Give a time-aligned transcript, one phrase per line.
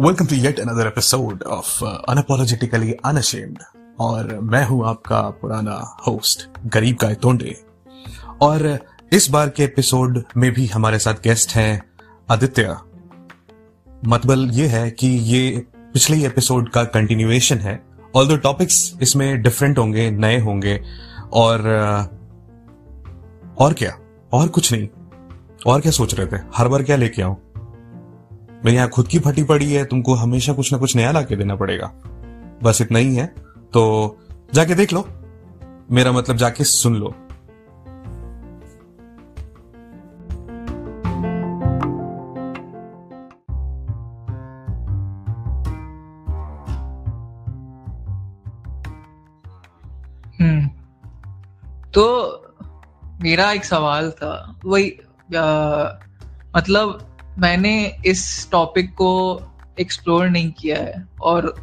[0.00, 3.58] Welcome to yet another episode of unapologetically unashamed
[4.00, 7.64] और मैं हूँ आपका पुराना होस्ट गरीब का तोंडे।
[8.42, 8.78] और
[9.12, 11.82] इस बार के एपिसोड में भी हमारे साथ गेस्ट हैं
[12.30, 12.76] आदित्य।
[14.06, 17.82] मतबल ये है कि ये पिछले एपिसोड का कंटिन्यूएशन है।
[18.16, 20.80] ऑल द टॉपिक्स इसमें डिफरेंट होंगे, नए होंगे,
[21.32, 21.60] और
[23.58, 23.98] और क्या?
[24.32, 24.88] और कुछ नहीं।
[25.66, 26.42] और क्या सोच रहे थे?
[26.54, 27.45] हर बार क्या लेके आऊँ
[28.66, 31.36] मेरी यहाँ खुद की फटी पड़ी है, तुमको हमेशा कुछ ना कुछ नया ला के
[31.36, 31.86] देना पड़ेगा।
[32.62, 33.34] बस इतना ही है।
[33.72, 34.16] तो
[34.54, 35.08] जाके देख लो।
[35.90, 37.14] मेरा मतलब जाके सुन लो।
[50.40, 50.68] हम्म।
[51.90, 52.32] तो
[53.22, 54.98] मेरा एक सवाल था। वही
[56.56, 57.72] मतलब मैंने
[58.06, 59.10] इस टॉपिक को
[59.80, 61.54] एक्सप्लोर नहीं किया है। और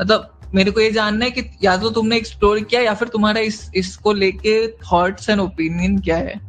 [0.00, 3.40] मतलब मेरे को ये जानना है कि या तो तुमने एक्सप्लोर किया या फिर तुम्हारा
[3.40, 6.40] इस इसको लेके थॉट्स एंड ओपिनियन क्या है?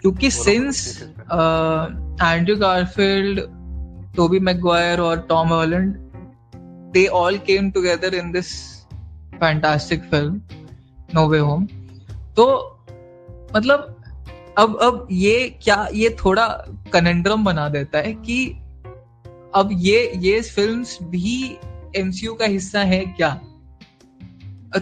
[0.00, 1.02] क्योंकि since
[2.22, 3.40] Andrew Garfield
[4.16, 5.94] Tobey Maguire और Tom Holland
[6.92, 8.52] they all came together in this
[9.34, 10.40] fantastic film
[11.14, 11.66] no way home
[12.36, 12.46] तो
[13.56, 13.91] मतलब
[14.58, 16.46] अब अब ये क्या ये थोड़ा
[16.92, 18.46] कनेंड्रम बना देता है कि
[19.54, 21.58] अब ये ये फिल्म्स भी
[21.96, 23.40] एमसीयू का हिस्सा है क्या?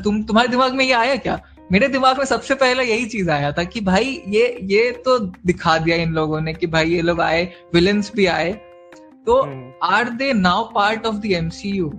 [0.04, 1.40] तुम तुम्हारे दिमाग में ये आया क्या?
[1.72, 5.78] मेरे दिमाग में सबसे पहले यही चीज़ आया था कि भाई ये ये तो दिखा
[5.78, 8.52] दिया इन लोगों ने कि भाई ये लोग आए विलन्स भी आए।
[9.26, 9.42] तो
[9.82, 11.90] are they now part of the MCU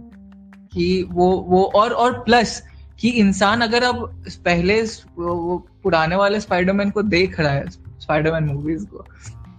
[0.74, 2.64] कि वो वो और और प्लस
[3.02, 4.04] कि इंसान अगर अब
[4.46, 4.82] पहले
[5.18, 9.06] वो पुराने वाले स्पाइडरमैन को देख रहा है स्पाइडरमैन मूवीज़ को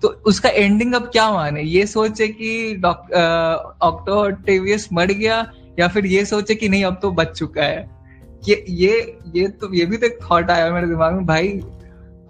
[0.02, 1.62] तो उसका एंडिंग अब क्या माने?
[1.62, 2.74] ये सोचे कि
[3.82, 5.36] ऑक्टोटेवियस मर गया,
[5.78, 7.90] या फिर ये सोचे कि नहीं, अब तो बच चुका है।
[8.48, 11.48] ये ये ये तो ये भी तो एक थॉट आया मेरे दिमाग में, भाई,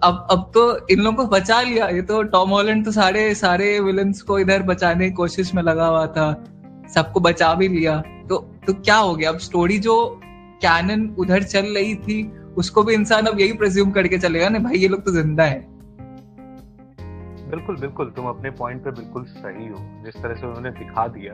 [0.03, 3.79] अब अब तो इन लोगों को बचा लिया। ये तो टॉम हॉलैंड तो सारे सारे
[3.79, 6.43] विलन्स को इधर बचाने की कोशिश में लगा हुआ था,
[6.95, 7.97] सबको बचा भी लिया।
[8.29, 9.29] तो तो क्या हो गया?
[9.29, 9.95] अब स्टोरी जो
[10.65, 12.23] कैनन उधर चल रही थी,
[12.57, 15.61] उसको भी इंसान अब यही प्रेज्यूम करके चलेगा ना, भाई ये लोग तो ज़िंदा है।
[17.49, 21.33] बिल्कुल बिल्कुल, तुम अपने पॉइंट पे बिल्कुल सही हो। जिस तरह से उन्होंने दिखा दिया,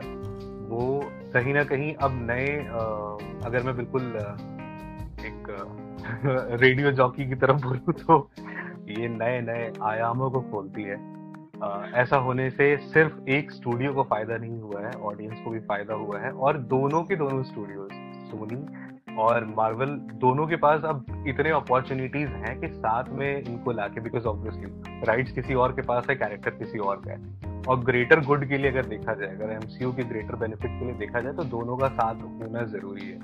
[0.70, 1.00] वो
[1.34, 2.48] कहीं ना कहीं अब नए
[3.46, 4.02] अगर मैं बिल्कुल
[5.20, 8.30] एक रेडियो जॉकी की तरफ़ बोलूँ तो
[8.90, 10.98] ये नए नए आयामों को खोलती है।
[11.94, 15.94] ऐसा होने से सिर्फ़ एक स्टूडियो को फ़ायदा नहीं हुआ है ऑडियंस को भी फ़ायदा
[15.94, 17.90] हुआ है, और दोनों के दोनों स्टूडियोज
[18.30, 18.56] सोनी
[19.20, 24.24] और मार्वल दोनों के पास अब इतने अपॉर्चुनिटीज़ हैं कि साथ में इनको लाके बिकॉज़
[24.24, 28.48] ऑब्वियसली राइट्स किसी और के पास है कैरेक्टर किसी और का है। और ग्रेटर गुड
[28.48, 31.44] के लिए अगर देखा जाए, अगर एमसीयू के ग्रेटर बेनिफिट के लिए देखा जाए तो
[31.46, 33.18] दोनों का साथ होना ज़रूरी है।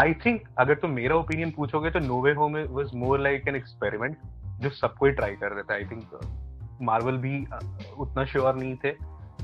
[0.00, 4.16] आई थिंक अगर तुम मेरा ओपिनियन पूछोगे तो no way home was more like an experiment
[4.60, 6.18] जो सबको ही ट्राई कर रहे थे आई थिंक
[6.82, 7.38] मार्वल भी
[7.98, 8.92] उतना श्योर नहीं थे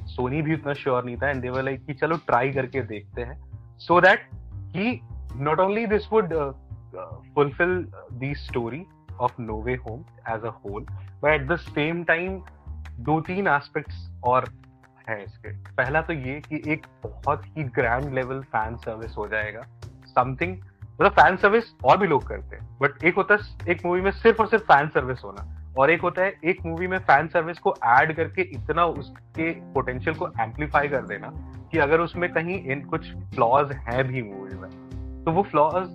[0.06, 3.40] सोनी भी उतना श्योर नहीं था एंड देवर लाइक कि चलो ट्राई करके देखते हैं।
[3.78, 4.28] सो दैट
[4.74, 5.00] कि
[5.38, 6.52] not only this would uh,
[6.98, 7.84] uh, fulfill
[8.20, 8.86] the story
[9.18, 10.84] of No Way Home as a whole,
[11.22, 12.40] but at the same time
[13.00, 14.44] दो तीन एस्पेक्ट्स और
[15.08, 19.62] हैं इसके। पहला तो ये कि एक बहुत ही ग्रैंड लेवल फ़ैन सर्विस हो जाएगा।
[20.06, 24.00] समथिंग मतलब फ़ैन सर्विस और भी लोग करते हैं बट एक होता है एक मूवी
[24.00, 27.28] में सिर्फ़ और सिर्फ़ फ़ैन सर्विस होना और एक होता है एक मूवी में फ़ैन
[27.28, 31.32] सर्विस को ऐड करके इतना उसके पोटेंशियल को एम्पलीफाई कर देना
[31.72, 34.81] कि अगर उसमें कहीं इन कुछ फ्लॉज हैं भी मूवी में
[35.24, 35.88] तो वो flaws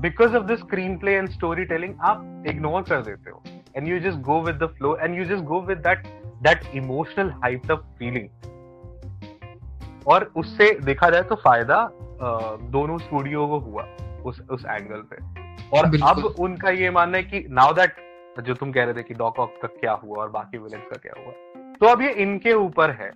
[0.00, 0.56] because of the
[0.98, 1.28] screenplay and
[1.64, 3.42] storytelling आप इग्नोर कर देते हो.
[3.76, 6.06] And you just go with the flow and you just go with that
[6.42, 8.28] that emotional hype up feeling
[10.08, 11.88] और उससे देखा जाए तो फ़ायदा
[12.72, 13.82] दोनों स्टूडियो को हुआ
[14.26, 15.16] उस उस एंगल पे.
[15.70, 17.94] और अब उनका ये मानना है कि नाउ दैट
[18.46, 20.96] जो तुम कह रहे थे कि डॉक ऑफ़ का क्या हुआ और बाकी विलेंस का
[21.02, 21.32] क्या हुआ
[21.74, 23.10] तो अब ये इनके ऊपर है.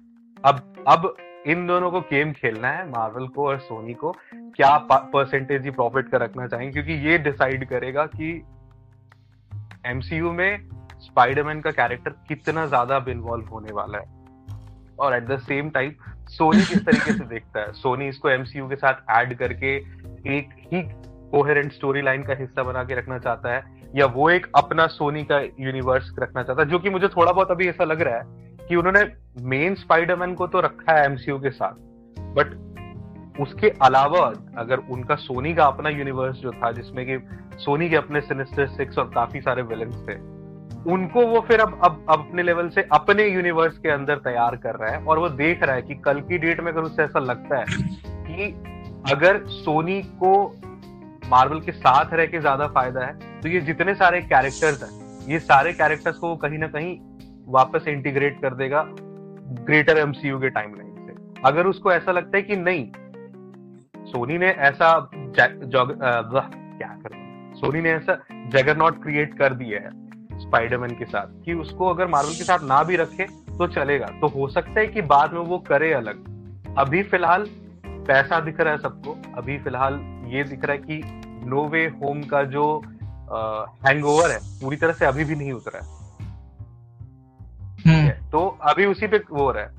[0.45, 1.15] अब अब
[1.47, 4.11] इन दोनों को गेम खेलना है मार्वल को और सोनी को।
[4.57, 6.73] क्या परसेंटेज ही प्रॉफिट का रखना चाहेंगे?
[6.73, 8.31] क्योंकि ये डिसाइड करेगा कि
[9.87, 10.69] एमसीयू में
[11.01, 14.23] स्पाइडरमैन का कैरेक्टर कितना ज़्यादा इन्वॉल्व होने वाला है।
[15.01, 15.93] और at the same time
[16.29, 17.73] Sony किस तरीके से देखता है?
[17.73, 19.77] सोनी इसको एमसीयू के साथ ऐड करके
[20.37, 20.83] एक ही
[21.31, 23.63] कोहेरेंट स्टोरी लाइन का हिस्सा बना के रखना चाहता है,
[23.97, 27.51] या वो एक अपना सोनी का यूनिवर्स रखना चाहता है, जो कि मुझे थोड़ा बहुत
[27.51, 29.05] अभी ऐसा लग रहा है कि उन्होंने
[29.43, 31.75] मेन स्पाइडरमैन को तो रखा है एमसीयू के साथ
[32.37, 34.21] बट उसके अलावा
[34.59, 37.19] अगर उनका सोनी का अपना यूनिवर्स जो था, जिसमें कि
[37.59, 40.15] सोनी के अपने सिनिस्टर सिक्स और काफ़ी सारे विलन्स थे,
[40.93, 44.91] उनको वो फिर अब अब अपने लेवल से अपने यूनिवर्स के अंदर तैयार कर रहा
[44.91, 47.59] है और वो देख रहा है कि कल की डेट में अगर उससे ऐसा लगता
[47.59, 47.65] है
[48.27, 48.53] कि
[49.13, 50.35] अगर सोनी को
[51.29, 55.39] मार्वल के साथ रह के ज़्यादा फ़ायदा है तो ये जितने सारे कैरेक्टर्स हैं, ये
[55.41, 56.97] सारे कैरेक्टर्स को कहीं ना कहीं
[57.49, 58.83] वापस इंटीग्रेट कर देगा
[59.63, 62.87] ग्रेटर एमसीयू के टाइमलाइन से। अगर उसको ऐसा लगता है कि नहीं,
[64.07, 67.23] सोनी ने ऐसा क्या कर
[67.57, 68.15] सोनी ने ऐसा
[68.51, 69.91] जगरनॉट क्रिएट कर दिया है
[70.41, 74.29] स्पाइडरमैन के साथ कि उसको अगर मार्वल के साथ ना भी रखे तो चलेगा। तो
[74.29, 76.25] हो सकता है कि बाद में वो करे अलग।
[76.79, 77.47] अभी फ़िलहाल
[77.87, 81.01] पैसा दिख रहा है सबको। अभी फ़िलहाल ये दिख रहा है कि
[81.47, 82.65] नो वे होम का जो
[83.83, 86.04] हैंगओवर है, पूरी तरह से अभी भी नहीं उतरा है।
[88.35, 89.71] तो अभी उसी पे वो हो रहा है।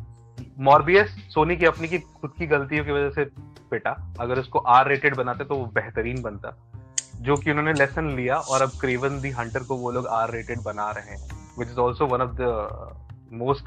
[0.59, 3.25] मॉर्बियस, सोनी की अपनी की खुद की गलतियों की वजह से
[3.71, 6.71] पेटा। अगर उसको आर रेटेड बनाते तो वो बेहतरीन बनता।
[7.15, 10.61] जो कि उन्होंने लेसन लिया और अब क्रेवन दी हंटर को वो लोग आर रेटेड
[10.61, 11.29] बना रहे हैं
[11.59, 13.65] which is also one of the most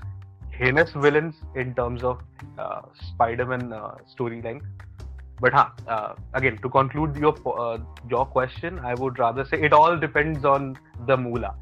[0.55, 2.25] heinous villain in terms of
[3.05, 3.71] Spiderman
[4.41, 4.59] storyline
[5.41, 5.77] but हाँ
[6.35, 7.43] again to conclude your
[8.13, 11.57] your question I would rather say it all depends on the moolah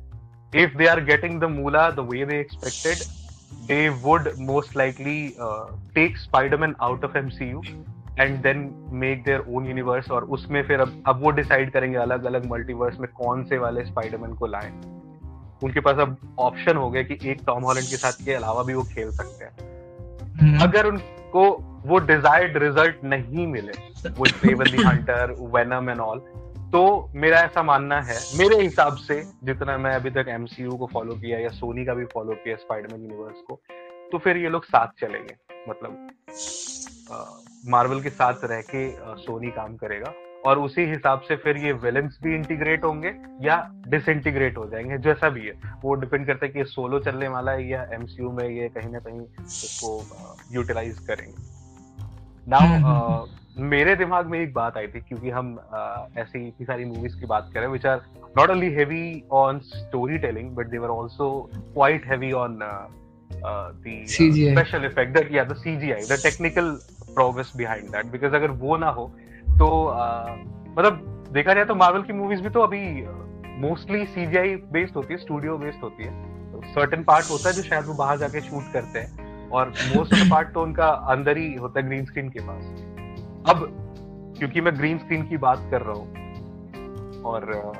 [0.56, 3.06] If they are getting the moolah the way they expected,
[3.66, 7.62] they would most likely uh, take Spider-Man out of MCU
[8.20, 12.24] and then make their own universe और उसमें फिर अब अब वो decide करेंगे अलग
[12.24, 14.70] अलग multiverse में कौन से वाले स्पाइडरमैन को लाएँ
[15.62, 18.74] उनके पास अब ऑप्शन हो गया कि एक टॉम हॉलैंड के साथ के अलावा भी
[18.74, 19.52] वो खेल सकते हैं
[20.36, 20.62] hmm.
[20.62, 21.50] अगर उनको
[21.86, 23.72] वो डिजायर्ड रिज़ल्ट नहीं मिले
[24.10, 24.26] वो
[24.64, 26.22] the Hunter Venom and all
[26.72, 31.14] तो मेरा ऐसा मानना है मेरे हिसाब से जितना मैं अभी तक एमसीयू को फॉलो
[31.14, 33.60] किया या सोनी का भी फॉलो किया स्पाइडरमैन यूनिवर्स को
[34.12, 35.34] तो फिर ये लोग साथ चलेंगे।
[35.68, 36.08] मतलब
[37.68, 38.88] मार्वल के साथ रह के
[39.22, 40.12] सोनी काम करेगा
[40.46, 43.56] और उसी हिसाब से फिर ये विलन्स भी इंटीग्रेट होंगे या
[43.88, 45.52] डिसइंटीग्रेट हो जाएँगे जैसा भी है।
[45.82, 48.90] वो डिपेंड करता है कि ये सोलो चलने वाला है या एमसीयू में ये कहीं
[48.92, 50.02] ना कहीं उसको
[50.52, 51.34] यूटिलाइज करेंगे।
[52.48, 53.26] नाउ।
[53.58, 57.26] मेरे दिमाग में एक बात आई थी क्योंकि हम uh, ऐसी इतनी सारी मूवीज़ की
[57.26, 58.00] बात करें which are
[58.38, 59.58] not only heavy on
[60.18, 66.00] storytelling but they were also quite heavy on the special effect that या the CGI
[66.00, 66.70] the technical
[67.14, 69.06] progress behind that because अगर वो ना हो
[69.46, 69.68] तो
[70.78, 73.04] मतलब देखा जाए तो मार्वल की मूवीज़ भी तो अभी
[73.60, 76.12] मोस्टली सीजीआई बेस्ड होती है स्टूडियो बेस्ड होती है।
[76.74, 80.14] सर्टेन तो पार्ट होता है जो शायद वो बाहर जाके शूट करते हैं और मोस्ट
[80.14, 82.95] ऑफ़ द पार्ट तो उनका अंदर ही होता है ग्रीन स्क्रीन के पास।
[83.48, 83.68] अब
[84.38, 86.12] क्योंकि मैं ग्रीन स्क्रीन की बात कर रहा हूँ
[87.22, 87.72] और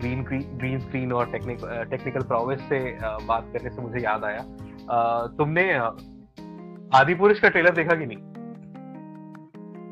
[0.00, 0.22] ग्रीन
[0.58, 4.38] ग्रीन स्क्रीन और टेक्निकल टेक्निकल प्रोवेस से बात करने से मुझे याद आया।
[5.26, 5.72] तुमने
[6.98, 8.18] आदि पुरुष का ट्रेलर देखा कि नहीं?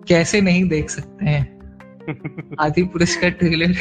[0.09, 1.53] कैसे नहीं देख सकते हैं?
[2.61, 3.75] आदि पुरुष का trailer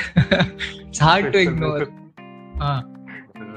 [1.02, 1.88] hard to ignore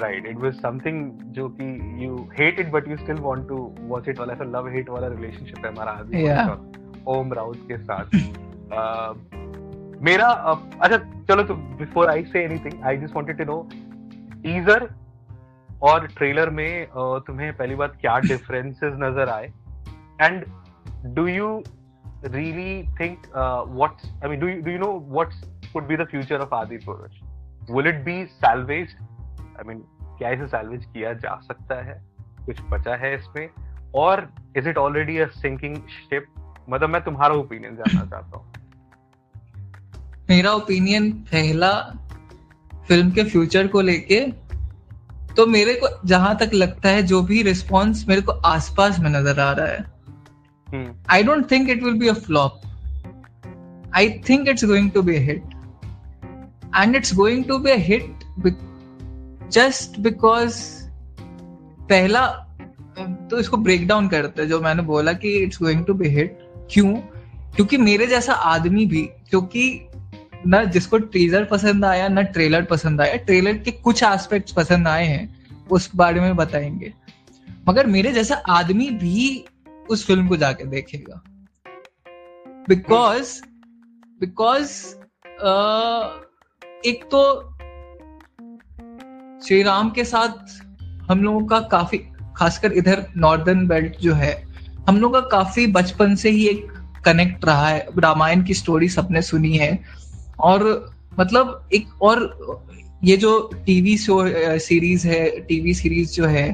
[0.02, 1.64] right it was something जो कि
[2.04, 5.06] you hate it but you still want to watch it वाला ऐसा लव हेट वाला
[5.06, 6.83] रिलेशनशिप है हमारा आदि yeah.
[7.06, 9.18] ओम राउत के साथ। uh,
[10.02, 13.68] मेरा uh, अच्छा चलो तो before I say anything I just wanted to know
[14.42, 14.94] teaser
[15.82, 19.52] और ट्रेलर में uh, तुम्हें पहली बात क्या डिफरेंसेस नज़र आए?
[20.22, 20.44] And
[21.06, 21.62] do you
[22.24, 25.30] really think uh, what's I mean, do you do you know what
[25.76, 27.16] could be the future of Adi Purush?
[27.70, 29.04] Will it be salvaged?
[29.60, 29.78] I mean,
[30.18, 32.02] क्या इसे salvage किया जा सकता है?
[32.46, 33.50] कुछ बचा है इसमें?
[33.94, 36.26] और is it already a sinking ship
[36.70, 38.52] मतलब मैं तुम्हारा ओपिनियन जानना चाहता हूँ
[40.30, 41.72] मेरा ओपिनियन पहला
[42.88, 44.20] फ़िल्म के फ्यूचर को लेके
[45.36, 49.40] तो मेरे को जहाँ तक लगता है जो भी रिस्पॉन्स मेरे को आसपास में नज़र
[49.40, 49.94] आ रहा है
[51.10, 52.62] I don't think it it will be a flop.
[53.96, 55.42] I think it's going to be a hit.
[56.74, 58.56] And it's going to be a hit be-
[61.90, 62.26] पहला
[63.30, 66.38] तो इसको ब्रेक डाउन करते हैं जो मैंने बोला कि it's going to be hit
[66.70, 66.94] क्यों?
[67.56, 69.88] क्योंकि मेरे जैसा आदमी भी, क्योंकि
[70.46, 75.06] ना जिसको टीजर पसंद आया, न ट्रेलर पसंद आया ट्रेलर के कुछ एस्पेक्ट्स पसंद आए
[75.06, 76.92] हैं, उस बारे में बताएँगे।
[77.68, 79.44] मगर मेरे जैसा आदमी भी
[79.90, 81.22] उस फ़िल्म को जाके देखेगा।
[82.68, 83.40] बिकॉज़
[84.20, 84.70] बिकॉज़
[86.86, 87.22] एक तो
[89.46, 91.98] श्री राम के साथ हम लोगों का काफ़ी,
[92.36, 94.53] खासकर इधर नॉर्दर्न बेल्ट जो है
[94.88, 96.72] हम लोग का काफ़ी बचपन से ही एक
[97.04, 99.78] कनेक्ट रहा है। रामायण की स्टोरी सबने सुनी है।
[100.40, 102.18] और मतलब एक और
[103.04, 104.22] ये जो टीवी शो
[104.58, 106.46] सीरीज़ है टीवी सीरीज़ जो है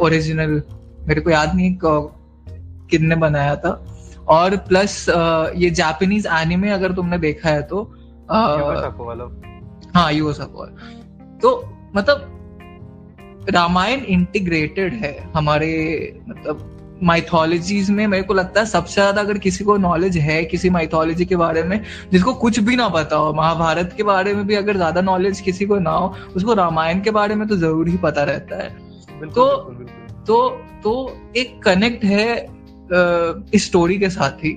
[0.00, 0.62] ओरिजिनल
[1.08, 3.72] मेरे को याद नहीं किन ने बनाया था।
[4.28, 5.06] और प्लस
[5.56, 7.82] ये जापानीज एनिमे अगर तुमने देखा है तो
[9.94, 10.66] हाँ यू सको
[11.42, 11.50] तो
[11.96, 15.72] मतलब रामायण इंटीग्रेटेड है हमारे
[16.28, 16.70] मतलब
[17.02, 21.24] माइथोलॉजीज में मेरे को लगता है सबसे ज़्यादा अगर किसी को नॉलेज है किसी माइथोलॉजी
[21.24, 21.80] के बारे में
[22.12, 25.66] जिसको कुछ भी ना पता हो महाभारत के बारे में भी अगर ज़्यादा नॉलेज किसी
[25.66, 28.68] को ना हो उसको रामायण के बारे में तो ज़रूर ही पता रहता है।
[29.30, 29.46] तो
[30.26, 30.48] तो
[30.82, 30.92] तो
[31.36, 32.34] एक कनेक्ट है
[33.54, 34.52] इस स्टोरी के साथ ही।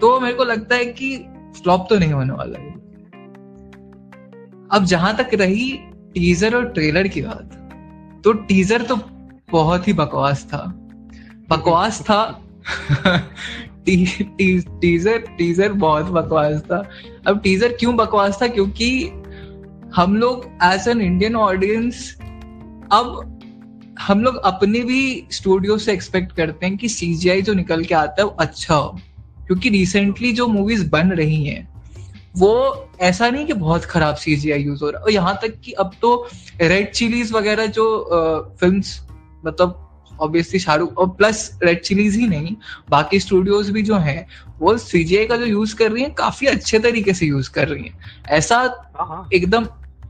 [0.00, 1.16] तो मेरे को लगता है कि
[1.56, 2.74] फ्लॉप तो नहीं होने वाला है।
[4.70, 5.72] अब जहाँ तक रही
[6.14, 7.62] टीजर और ट्रेलर की बात
[8.24, 8.96] तो टीजर तो
[9.50, 10.62] बहुत ही बकवास था।
[11.48, 12.42] बकवास था।
[13.86, 16.88] टी, टी, टीजर टीजर बहुत बकवास था।
[17.26, 18.46] अब टीजर क्यों बकवास था?
[18.46, 19.10] क्योंकि
[19.96, 22.16] हम लोग एज एन इंडियन ऑडियंस
[22.92, 23.32] अब
[24.00, 28.14] हम लोग अपने भी स्टूडियो से एक्सपेक्ट करते हैं कि सीजीआई जो निकल के आता
[28.18, 28.98] है वो अच्छा हो।
[29.46, 31.68] क्योंकि रिसेंटली जो मूवीज़ बन रही हैं
[32.36, 35.72] वो ऐसा नहीं कि बहुत खराब सीजीआई यूज़ हो रहा है। और यहाँ तक कि
[35.72, 36.28] अब तो
[36.60, 37.86] रेड चिलीज वगैरह जो
[38.60, 38.82] फ़िल्म
[39.46, 39.85] मतलब
[40.20, 42.54] ऑब्वियसली शाहरुख और प्लस रेड चिलीज ही नहीं
[42.90, 44.26] बाकी स्टूडियोज भी जो हैं
[44.60, 47.84] वो सीजीआई का जो यूज़ कर रही हैं काफ़ी अच्छे तरीके से यूज़ कर रही
[47.84, 49.66] हैं। ऐसा हाँ, हाँ। एकदम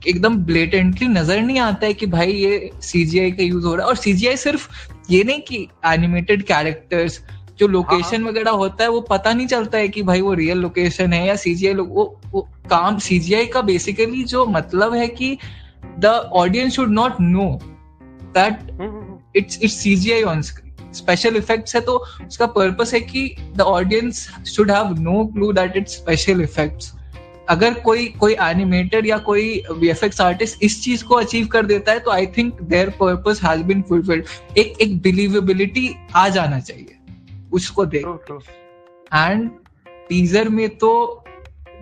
[0.09, 3.89] एकदम ब्लेटेंटली नज़र नहीं आता है कि भाई ये सीजीआई का यूज़ हो रहा है।
[3.89, 4.69] और सीजीआई सिर्फ़
[5.11, 7.21] ये नहीं कि एनिमेटेड कैरेक्टर्स
[7.59, 10.59] जो लोकेशन हाँ, वगैरह होता है वो पता नहीं चलता है कि भाई वो रियल
[10.59, 15.37] लोकेशन है या सीजीआई वो वो काम सीजीआई का बेसिकली जो मतलब है कि
[15.99, 17.49] the audience should not know
[18.35, 18.59] that
[19.37, 24.29] it's it's CGI on screen special effects है तो उसका पर्पस है कि the audience
[24.47, 26.93] should have no clue that it's special effects
[27.49, 32.01] अगर कोई कोई एनिमेटेड या कोई वीएफएक्स आर्टिस्ट इस चीज़ को अचीव कर देता है
[32.01, 36.97] तो I think their purpose has been fulfilled एक एक बिलीवेबिलिटी आ जाना चाहिए।
[37.53, 38.07] उसको देख
[39.15, 39.51] एंड
[40.09, 40.91] टीजर में तो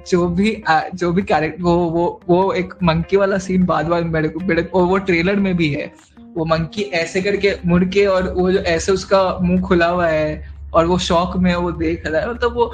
[0.08, 0.56] जो भी
[0.94, 4.98] जो भी कैरेक्टर वो वो वो एक मंकी वाला सीन बाद बाद मेरे को वो
[4.98, 5.92] ट्रेलर में भी है।
[6.36, 10.54] वो मंकी ऐसे करके मुड़ के और वो जो ऐसे उसका मुँह खुला हुआ है
[10.74, 12.72] और वो शौक में वो देख रहा है। मतलब वो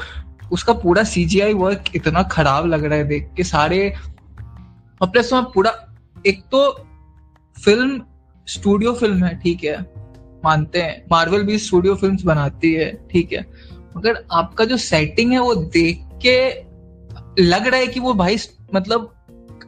[0.53, 3.95] उसका पूरा सीजीआई वर्क इतना खराब लग रहा है देख के सारे।
[5.03, 5.73] वहाँ पूरा,
[6.27, 6.87] एक तो
[7.65, 8.01] फ़िल्म
[8.49, 9.81] स्टूडियो फ़िल्म है, ठीक है,
[10.45, 13.47] मानते हैं। मार्वल भी स्टूडियो फिल्म्स बनाती है, ठीक है।
[13.97, 16.49] मगर आपका जो सेटिंग है, वो देख के
[17.43, 18.37] लग रहा है कि वो भाई
[18.75, 19.15] मतलब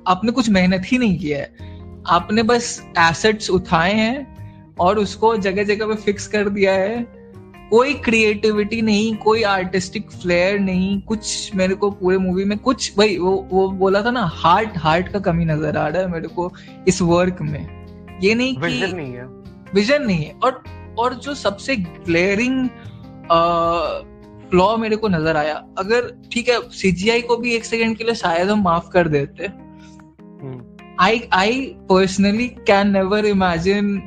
[0.09, 1.72] आपने कुछ मेहनत ही नहीं किया है।
[2.07, 2.67] आपने बस
[2.99, 7.03] एसेट्स उठाए हैं और उसको जगह जगह पे फिक्स कर दिया है।
[7.71, 13.17] कोई क्रिएटिविटी नहीं कोई आर्टिस्टिक फ्लेयर नहीं कुछ मेरे को पूरे मूवी में कुछ भाई
[13.19, 16.51] वो वो बोला था ना हार्ट हार्ट का कमी नज़र आ रहा है मेरे को
[16.89, 19.25] इस वर्क में। ये नहीं कि विजन नहीं है।
[19.75, 20.63] विजन नहीं है। और
[20.99, 22.69] और जो सबसे ग्लेयरिंग
[24.51, 28.15] फ्लॉ मेरे को नज़र आया अगर ठीक है सीजीआई को भी एक सेकंड के लिए
[28.15, 29.49] शायद हम माफ़ कर देते।
[31.01, 33.99] I I personally can never imagine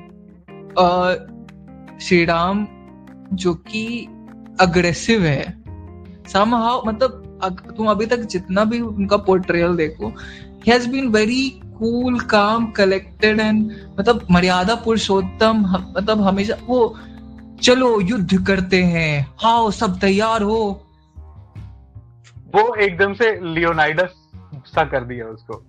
[2.02, 2.68] Shri Ram
[3.34, 3.86] जो कि
[4.62, 5.64] अग्रेसिव है।
[6.34, 7.22] समहाउ मतलब
[7.78, 11.50] तुम अभी तक जितना भी उनका पोर्ट्रेयल देखो he has been very
[11.80, 15.66] cool calm collected and मतलब मर्यादा पुरुषोत्तम
[15.98, 16.96] मतलब हमेशा वो,
[17.62, 20.82] चलो, युद्ध करते हैं हाओ सब तैयार हो।
[22.56, 24.14] वो एकदम से लियोनाइडस
[24.66, 25.64] सा कर दिया उसको।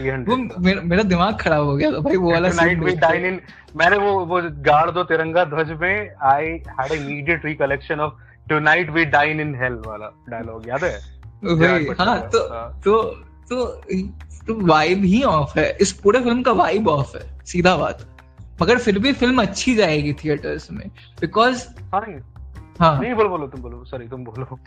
[0.00, 3.40] वो मेरा, मेरा दिमाग खराब हो गया था भाई वो वाला सीन में डाइन इन
[3.76, 8.12] मैंने वो वो गाड़ दो तिरंगा ध्वज में। I had immediate recollection of
[8.48, 10.98] tonight we dine in hell वाला डायलॉग याद है?
[11.44, 13.02] भाई हाँ तो हाँ। तो
[13.50, 13.64] तो
[14.46, 18.06] तो वाइब ही ऑफ़ है। इस पूरे फ़िल्म का वाइब ऑफ़ है सीधा बात।
[18.62, 20.88] मगर फिर भी फ़िल्म अच्छी जाएगी थिएटर्स में।
[21.20, 22.04] बिकॉज़ हाँ
[22.80, 24.58] हाँ। नहीं बोलो बोलो तुम बोलो। सॉरी तुम बोलो।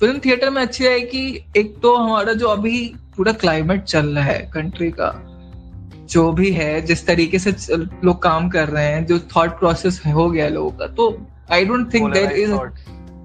[0.00, 4.38] फ़िल्म थिएटर में अच्छी आएगी एक तो हमारा जो अभी पूरा क्लाइमेट चल रहा है
[4.54, 5.12] कंट्री का।
[6.10, 10.28] जो भी है जिस तरीके से लोग काम कर रहे हैं जो थॉट प्रोसेस हो
[10.30, 11.06] गया लोगों का तो
[11.52, 12.52] I don't think there is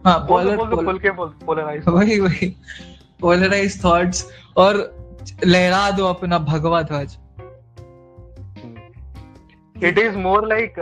[0.05, 0.57] हाँ पोलर
[1.89, 2.55] वही वही
[3.21, 4.25] पोलराइज थॉट्स
[4.57, 4.77] और
[5.45, 7.17] लहरा दो अपना भगवा ध्वज।
[9.75, 10.79] It is more like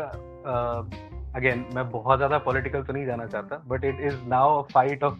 [1.35, 5.17] again मैं बहुत ज़्यादा पॉलिटिकल तो नहीं जाना चाहता but it is now fight of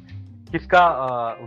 [0.52, 0.84] किसका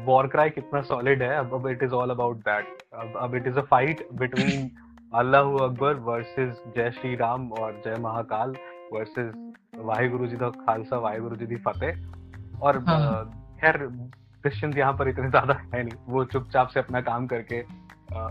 [0.05, 1.37] वॉर क्राई कितना सॉलिड है?
[1.37, 4.71] अब अब it is all about that अब अब it is a fight between
[5.13, 8.55] Allah Akbar versus जय श्री राम और जय महाकाल
[8.93, 9.33] वर्सेस
[9.79, 13.25] वाहिगुरु जी दा खालसा वाहिगुरु जी दी फतेह और हाँ।
[13.61, 18.29] खैर क्रिश्चियंस यहाँ पर इतने ज़्यादा है नहीं। वो चुपचाप से अपना काम करके आ,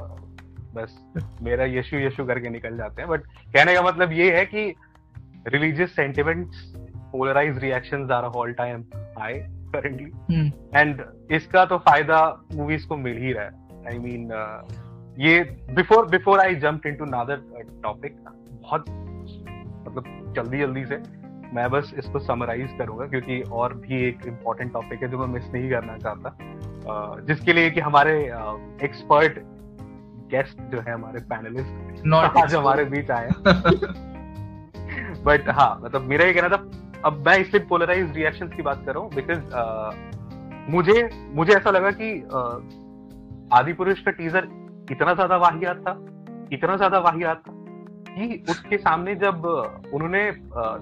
[0.76, 0.98] बस
[1.44, 3.24] मेरा यशु यशु करके निकल जाते हैं। बट
[3.54, 4.74] कहने का मतलब ये है कि
[5.48, 6.72] religious sentiments
[7.12, 8.84] polarise reactions are all time
[9.18, 9.40] high
[9.76, 10.12] currently
[10.76, 13.52] and इसका तो फ़ायदा मूवीज़ को मिल ही रहा है.
[13.88, 14.30] आई मीन
[15.20, 15.40] ये
[15.74, 17.42] before before I jump into another
[17.84, 18.16] topic
[18.62, 18.86] बहुत
[19.88, 20.98] मतलब जल्दी जल्दी से
[21.54, 25.50] मैं बस इसको समराइज करूँगा क्योंकि और भी एक इम्पोर्टेंट टॉपिक है जो मैं मिस
[25.54, 26.38] नहीं करना चाहता.
[27.28, 28.14] जिसके लिए कि हमारे
[28.84, 29.40] एक्सपर्ट
[30.32, 33.30] गेस्ट जो है हमारे पैनलिस्ट आज हमारे बीच आए
[35.26, 38.94] बट हाँ मतलब मेरा ये कहना था अब मैं इसलिए पोलराइज रिएक्शन की बात कर
[38.94, 42.10] रहा हूँ बिकॉज़ मुझे मुझे ऐसा लगा कि
[43.58, 44.48] आदि पुरुष का टीजर
[44.92, 45.98] इतना ज़्यादा वाहियात था
[46.54, 47.54] इतना ज़्यादा वाहियात था
[48.10, 49.46] कि उसके सामने जब
[49.94, 50.30] उन्होंने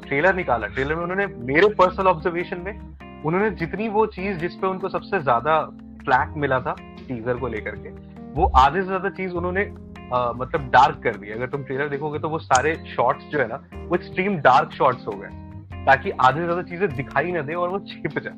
[0.08, 4.90] ट्रेलर निकाला ट्रेलर में उन्होंने मेरे पर्सनल ऑब्जर्वेशन में उन्होंने जितनी वो चीज़ जिसपे उनको
[4.90, 5.62] सबसे ज़्यादा
[6.04, 6.76] फ्लैक मिला था
[7.08, 7.90] टीजर को लेकर के
[8.34, 9.64] वो आधे से ज़्यादा चीज़ उन्होंने
[10.14, 13.48] आ, मतलब डार्क कर दी। अगर तुम ट्रेलर देखोगे तो वो सारे शॉर्ट्स जो है
[13.48, 15.28] ना वो एक्सट्रीम डार्क शॉर्ट्स हो गए।
[15.86, 18.34] ताकि आधे से ज़्यादा चीज़ें दिखाई ना दे और वो छिप जाए।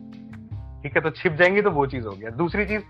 [0.83, 2.81] ठीक है तो छिप जाएँगे तो वो चीज़ हो गया। दूसरी चीज़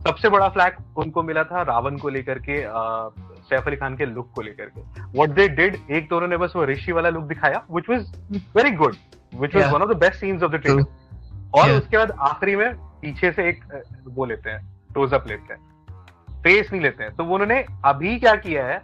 [0.00, 2.58] सबसे बड़ा फ्लैग उनको मिला था रावण को लेकर के
[3.48, 6.52] सैफ अली खान के लुक को लेकर के। व्हाट दे डिड एक तो उन्होंने बस
[6.56, 8.12] वो ऋषि वाला लुक दिखाया which was
[8.56, 8.96] very good
[9.32, 10.84] which was one of the best scenes of the trailer
[11.54, 11.78] और yeah.
[11.78, 13.64] उसके बाद आखिरी में पीछे से एक
[14.08, 14.60] वो लेते हैं
[14.94, 15.60] टोजअप लेते हैं।
[16.42, 18.78] फेस नहीं लेते हैं। तो उन्होंने अभी क्या किया है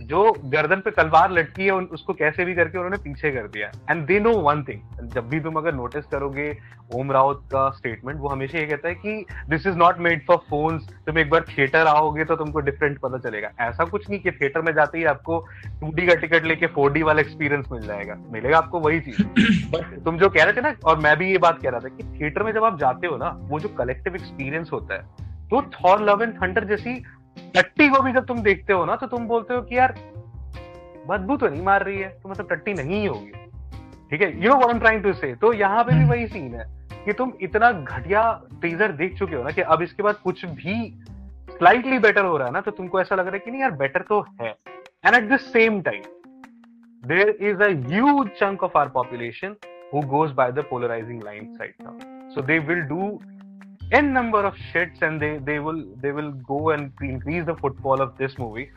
[0.00, 4.06] जो गर्दन पे तलवार लटकी है उसको कैसे भी करके उन्होंने पीछे कर दिया। And
[4.06, 6.58] they know one thing जब भी तुम अगर नोटिस करोगे
[6.94, 10.36] ओम रावत का स्टेटमेंट वो हमेशा ये कहता है कि this is not made for
[10.50, 14.30] phones तुम एक बार थिएटर आओगे तो तुमको डिफरेंट पता चलेगा। ऐसा कुछ नहीं कि
[14.30, 15.46] थिएटर में जाते ही आपको
[15.80, 19.22] टू का टिकट लेके फोर वाला एक्सपीरियंस मिल जाएगा। मिलेगा आपको वही चीज़।
[19.70, 21.88] बट तुम जो कह रहे थे ना और मैं भी ये बात कह रहा था
[21.88, 25.62] कि थिएटर में जब आप जाते हो ना वो जो कलेक्टिव एक्सपीरियंस होता है तो
[25.62, 27.04] थॉर लव एंड थंडर जैसी
[27.36, 29.94] टट्टी को भी जब तुम देखते हो ना तो तुम बोलते हो कि यार
[31.08, 33.30] बदबू तो नहीं मार रही है तो मतलब टट्टी नहीं होगी।
[34.10, 34.42] ठीक है?
[34.44, 36.64] You know I am trying to say तो यहाँ पे भी वही सीन है
[37.04, 38.22] कि तुम इतना घटिया
[38.62, 40.74] टीजर देख चुके हो ना कि अब इसके बाद कुछ भी
[41.50, 43.70] स्लाइटली बेटर हो रहा है ना तो तुमको ऐसा लग रहा है कि नहीं यार
[43.76, 44.50] बेटर तो है।
[45.06, 46.02] And at the same time
[47.02, 47.84] there is a
[48.40, 49.56] chunk of our population
[49.94, 53.18] who goes by the polarising line side now so they will do
[53.92, 58.00] n number of shits and they they will they will go and increase the footfall
[58.00, 58.68] of this movie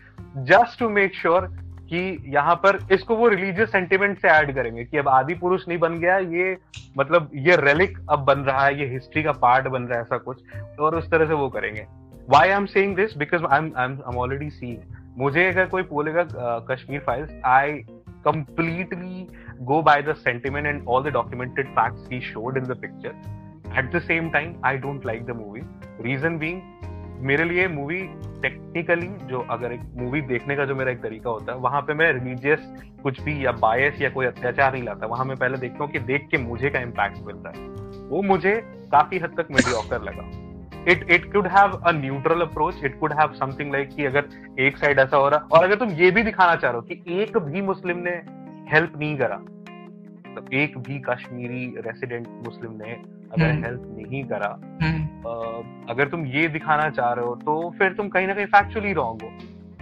[0.46, 1.44] just to make sure
[1.88, 5.78] कि यहाँ पर इसको वो religious sentiment से add करेंगे कि अब आदि पुरुष नहीं
[5.80, 6.58] बन गया ये
[6.98, 10.18] मतलब ये रेलिक अब बन रहा है ये हिस्ट्री का पार्ट बन रहा है ऐसा
[10.18, 11.86] कुछ और उस तरह से वो करेंगे
[12.30, 14.78] why I am saying this because I I am already see
[15.18, 16.26] मुझे अगर कोई बोलेगा
[16.72, 17.84] Kashmir files I
[18.26, 19.30] completely
[19.70, 23.16] go by the sentiment and all the documented facts he showed in the picture
[23.78, 25.62] at the same time I don't like the movie
[26.02, 26.62] reason being
[27.26, 28.00] मेरे लिए movie
[28.42, 31.94] technically जो अगर एक movie देखने का जो मेरा एक तरीका होता है, वहाँ पे
[31.94, 32.60] मैं रिलीजियस
[33.04, 36.00] कुछ भी या बायस या कोई अत्याचार नहीं लाता। वहाँ मैं पहले देखता हूँ कि
[36.00, 37.68] देख के मुझे का इम्पैक्ट मिलता है।
[38.10, 38.56] वो मुझे
[38.92, 40.30] काफ़ी हद तक मीडियोकर लगा।
[40.92, 44.28] It it could have a neutral approach it could have something like कि अगर
[44.60, 47.22] एक साइड ऐसा हो रहा और अगर तुम ये भी दिखाना चाह रहे हो कि
[47.22, 48.22] एक भी मुस्लिम ने
[48.74, 53.02] हेल्प नहीं करा मतलब एक भी कश्मीरी रेसिडेंट मुस्लिम ने
[53.34, 55.04] अगर हेल्प हम्म। नहीं करा हम्म।
[55.90, 59.22] अगर तुम ये दिखाना चाह रहे हो तो फिर तुम कहीं ना कहीं फैक्चुअली रॉन्ग
[59.22, 59.32] हो।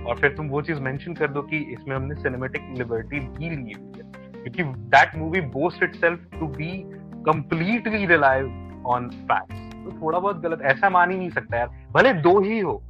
[0.06, 3.56] और फिर तुम वो चीज़ मेंशन कर दो कि इसमें हमने सिनेमेटिक लिबर्टी भी ली
[3.56, 4.12] हुई है।
[4.44, 6.84] क्योंकि that movie boast itself to be
[7.26, 8.42] completely rely
[8.86, 12.60] on facts तो थोड़ा बहुत गलत ऐसा मान ही नहीं सकता यार। भले दो ही
[12.60, 12.84] हो।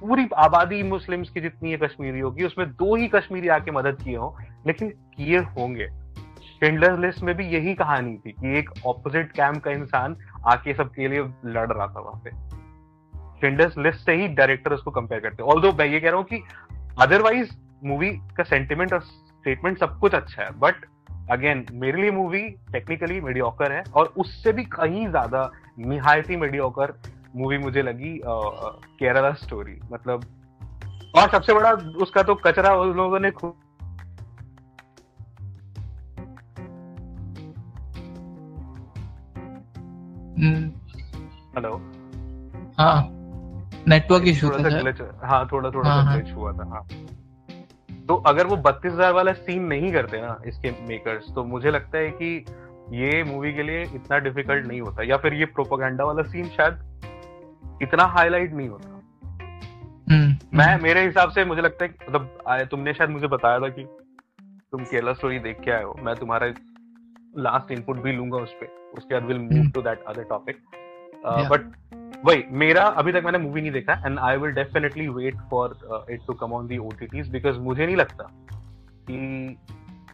[0.00, 4.16] पूरी आबादी मुस्लिम्स की जितनी है कश्मीरी होगी उसमें दो ही कश्मीरी आके मदद किए
[4.16, 5.88] हो लेकिन किए होंगे।
[6.64, 11.08] शिंडलर लिस्ट में भी यही कहानी थी कि एक ऑपोजिट कैंप का इंसान आके सबके
[11.08, 12.30] लिए लड़ रहा था वहाँ पे।
[13.40, 16.24] शिंडलर्स लिस्ट से ही डायरेक्टर उसको कंपेयर करते हैं। ऑल्दो मैं ये कह रहा हूँ
[16.24, 16.42] कि
[17.02, 17.50] अदरवाइज़
[17.84, 20.74] मूवी का सेंटिमेंट और स्टेटमेंट सब कुछ अच्छा है बट
[21.30, 22.40] अगेन मेरे लिए मूवी
[22.72, 26.94] टेक्निकली मीडियोकर है और उससे भी कहीं ज़्यादा निहायती मीडियोकर
[27.36, 30.24] मूवी मुझे लगी केरला स्टोरी मतलब
[31.16, 31.72] और सबसे बड़ा
[32.02, 33.52] उसका तो कचरा उन लोगों ने खुद
[41.56, 41.70] हेलो
[42.78, 43.02] हाँ।
[43.88, 46.82] नेटवर्क इशू था हाँ। थोड़ा थोड़ा हाँ, ग्लिच हाँ। हुआ था हाँ।
[48.08, 51.98] तो अगर वो बत्तीस हज़ार वाला सीन नहीं करते ना इसके मेकर्स तो मुझे लगता
[51.98, 52.44] है कि
[52.92, 57.78] ये मूवी के लिए इतना डिफ़िकल्ट नहीं होता। या फिर ये प्रोपोगंडा वाला सीन शायद
[57.82, 58.88] इतना हाईलाइट नहीं होता।
[60.08, 63.68] हम्म, मैं हम्म। मेरे हिसाब से मुझे लगता है मतलब तुमने शायद मुझे बताया था
[63.68, 63.84] कि
[64.72, 66.52] तुम केरला स्टोरी देख के आए हो। मैं तुम्हारा
[67.38, 68.66] लास्ट इनपुट भी लूँगा उस पर
[68.98, 70.56] उसके बाद will move to that other topic
[71.26, 71.72] but
[72.24, 75.76] वही मेरा अभी तक मैंने मूवी नहीं देखा and I will definitely wait for
[76.10, 78.30] it to come on the OTTs because मुझे नहीं लगता
[79.10, 79.56] कि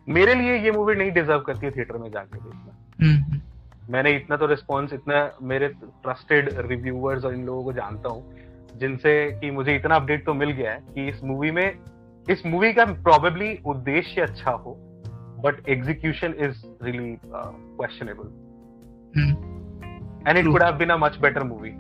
[0.09, 3.90] मेरे लिए ये मूवी नहीं डिजर्व करती है थिएटर में जाके देखना। mm-hmm.
[3.90, 8.35] मैंने इतना तो रिस्पॉन्स इतना मेरे ट्रस्टेड रिव्यूअर्स और इन लोगों को जानता हूँ
[8.77, 11.79] जिनसे कि मुझे इतना अपडेट तो मिल गया है कि इस मूवी में
[12.31, 14.75] इस मूवी का प्रोबेबली उद्देश्य अच्छा हो
[15.44, 18.33] but execution is really questionable
[20.28, 21.70] and it could have been a much better movie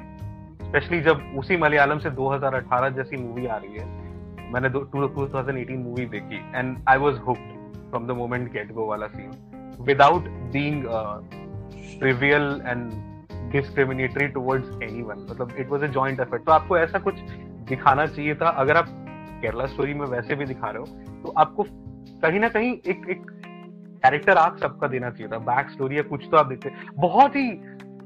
[0.62, 3.86] specially जब उसी मलयालम से 2018 जैसी मूवी आ रही है।
[4.52, 9.30] मैंने 2018 मूवी देखी। And I was hooked from the moment get go वाला scene
[9.80, 10.84] without being
[12.00, 12.90] trivial and
[13.52, 17.20] discriminatory towards anyone मतलब it was a joint effort तो आपको ऐसा कुछ
[17.68, 18.48] दिखाना चाहिए था?
[18.48, 18.86] अगर आप
[19.42, 20.86] केरला स्टोरी में वैसे भी दिखा रहे हो
[21.22, 21.66] तो आपको
[22.22, 23.26] कहीं ना कहीं एक एक
[24.04, 27.50] कैरेक्टर आर्क सबका देना चाहिए था। बैक स्टोरी या कुछ तो आप देखते बहुत ही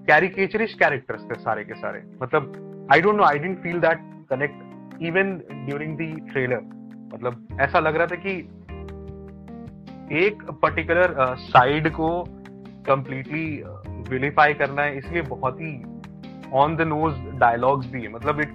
[0.06, 3.98] कैरिकेचरिश कैरेक्टर्स थे सारे के सारे। मतलब I don't know I didn't feel that
[4.30, 5.32] connect even
[5.66, 6.60] during the trailer
[7.14, 8.36] मतलब ऐसा लग रहा था कि
[10.24, 12.24] एक पर्टिकुलर साइड uh, को
[12.86, 13.62] कंप्लीटली
[14.10, 15.70] विलीफाई करना है इसलिए बहुत ही
[16.52, 18.50] ऑन द नोज़ डायलॉग्स भी है। मतलब इट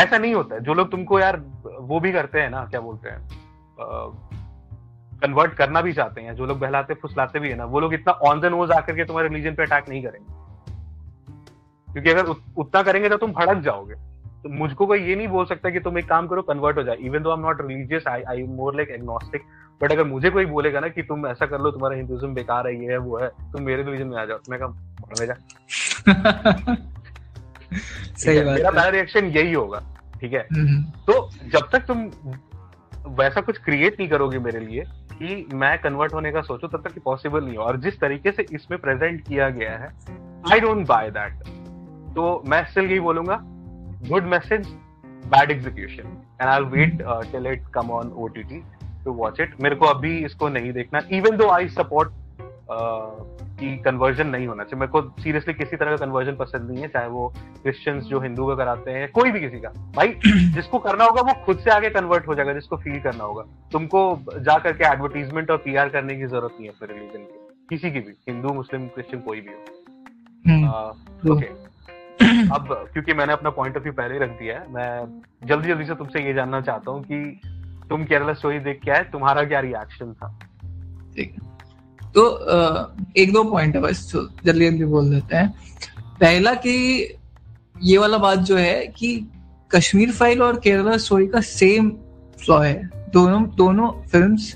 [0.00, 1.36] ऐसा नहीं होता है। जो लोग तुमको यार
[1.80, 3.28] वो भी करते हैं ना क्या बोलते हैं
[5.22, 7.94] कन्वर्ट uh, करना भी चाहते हैं जो लोग बहलाते फुसलाते भी है ना वो लोग
[7.94, 10.45] इतना ऑन द नोज़ आकर के तुम्हारे रिलीजन पे अटैक नहीं करेंगे।
[11.96, 13.94] क्योंकि अगर उतना करेंगे तो तुम भड़क जाओगे।
[14.42, 16.96] तो मुझको कोई ये नहीं बोल सकता कि तुम एक काम करो कन्वर्ट हो जाए
[16.96, 19.42] even though I am not religious I I more like agnostic
[19.80, 22.74] but अगर मुझे कोई बोलेगा ना कि तुम ऐसा कर लो तुम्हारा हिंदुज्म बेकार है
[22.82, 25.34] ये है वो है तुम मेरे रिलीजन में आ जाओ। मैं कहा जा।
[28.16, 29.80] सही बात मेरा पहला रिएक्शन यही होगा
[30.20, 30.46] ठीक है?
[30.52, 32.10] हम्म। तो जब तक तुम
[33.14, 37.02] वैसा कुछ क्रिएट नहीं करोगे मेरे लिए कि मैं कन्वर्ट होने का सोचू तब तक
[37.04, 39.88] पॉसिबल नहीं हो। और जिस तरीके से इसमें प्रेजेंट किया गया है
[40.52, 41.44] आई डोंट बाय दैट
[42.16, 43.38] तो मैं स्टिल यही बोलूँगा
[44.08, 44.66] good message
[45.06, 46.02] bad execution
[46.42, 46.98] and I wait
[47.32, 48.62] till it come on OTT
[49.04, 52.12] to watch it मेरे को अभी इसको नहीं देखना इवन दो आई सपोर्ट
[53.60, 56.88] कि कन्वर्जन नहीं होना चाहिए। मेरे को सीरियसली किसी तरह का कन्वर्जन पसंद नहीं है
[56.88, 57.28] चाहे वो
[57.62, 61.34] क्रिश्चियंस जो हिंदू का कराते हैं कोई भी किसी का। भाई जिसको करना होगा वो
[61.44, 64.02] खुद से आगे कन्वर्ट हो जाएगा जिसको फील करना होगा। तुमको
[64.38, 68.00] जा करके एडवर्टीजमेंट और पीआर करने की ज़रूरत नहीं है अपने रिलीजन की। किसी की
[68.00, 69.60] भी हिंदू मुस्लिम क्रिश्चियन कोई भी हो।
[71.32, 71.75] Okay hmm.
[72.52, 75.94] अब, क्योंकि मैंने अपना पॉइंट ऑफ़ व्यू पहले रख दिया है, मैं जल्दी जल्दी से
[75.94, 77.40] तुमसे ये जानना चाहता हूँ कि
[77.88, 80.28] तुम केरला स्टोरी देख के आए, तुम्हारा क्या रिएक्शन था?
[81.16, 82.22] ठीक है। तो
[83.16, 85.48] एक दो पॉइंट है बस जल्दी जल्दी बोल देते हैं।
[86.20, 86.74] पहला कि
[87.82, 89.16] ये वाला बात जो है कि
[89.70, 91.90] कश्मीर फ़ाइल और केरला स्टोरी का सेम
[92.38, 94.54] फ्लॉ है। दोनों दोनों फिल्म्स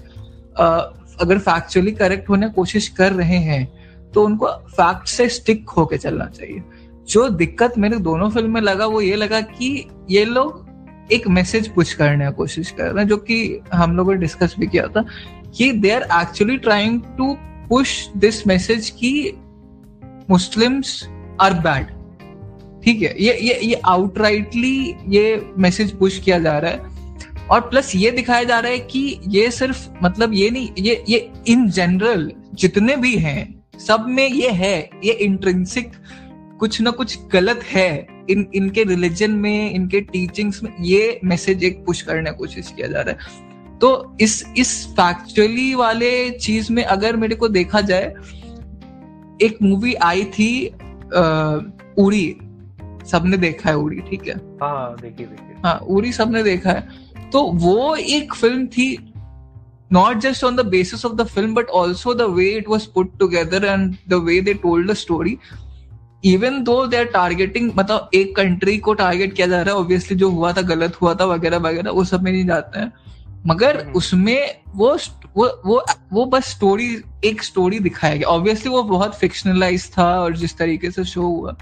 [1.20, 3.62] अगर फैक्चुअली करेक्ट होने कोशिश कर रहे हैं
[4.12, 6.62] तो उनको फैक्ट से स्टिक होके चलना चाहिए।
[7.08, 10.68] जो दिक्कत मेरे दोनों फ़िल्म में लगा, वो ये लगा कि ये लोग
[11.12, 14.54] एक मैसेज पुश करने की कोशिश कर रहे हैं, जो कि हम लोगों ने डिस्कस
[14.58, 15.04] भी किया था
[15.56, 17.36] कि they are actually trying to
[17.68, 19.32] push this message कि
[20.30, 21.08] मुस्लिम्स
[21.40, 21.86] आर बैड
[22.84, 23.14] ठीक है?
[23.22, 26.88] ये ये ये आउटराइटली ये मैसेज पुश किया जा रहा है।
[27.50, 31.30] और प्लस ये दिखाया जा रहा है कि ये सिर्फ़ मतलब ये नहीं, ये ये
[31.48, 35.92] इन जनरल जितने भी हैं, सब में ये है, ये इंट्रेंसिक
[36.61, 41.85] कुछ ना कुछ गलत है इन इनके रिलीजन में इनके टीचिंग्स में ये मैसेज एक
[41.87, 46.83] पुश करने की कोशिश किया जा रहा है। तो इस इस फैक्चुअली वाले चीज़ में
[46.85, 48.14] अगर मेरे को देखा जाए
[49.42, 51.23] एक मूवी आई थी आ,
[51.99, 52.37] उड़ी।
[53.07, 54.35] सबने देखा है उड़ी ठीक है?
[54.62, 58.96] हाँ देखिए देखिए। हाँ उड़ी सबने देखा है। तो वो एक फ़िल्म थी
[59.92, 63.18] not just on the basis of the film but also the way it was put
[63.18, 65.37] together and the way they told the story
[66.24, 70.16] even though they are targeting मतलब एक कंट्री को टारगेट किया जा रहा है obviously
[70.18, 72.92] जो हुआ था गलत हुआ था वगैरह वगैरह वो सब में नहीं जाते हैं।
[73.46, 74.96] मगर हम्म। उसमें वो
[75.37, 80.37] वो वो वो बस स्टोरी एक स्टोरी दिखाया गया। ऑब्वियसली वो बहुत फिक्शनलाइज था और
[80.37, 81.56] जिस तरीके से शो हुआ।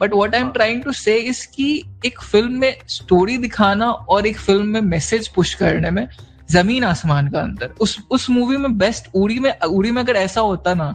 [0.00, 1.72] But what I am trying to say इसकी
[2.06, 6.06] एक फ़िल्म में स्टोरी दिखाना और एक फ़िल्म में मैसेज पुश करने में
[6.50, 10.40] ज़मीन आसमान का अंतर। उस उस मूवी में बेस्ट उड़ी में उड़ी में अगर ऐसा
[10.40, 10.94] होता ना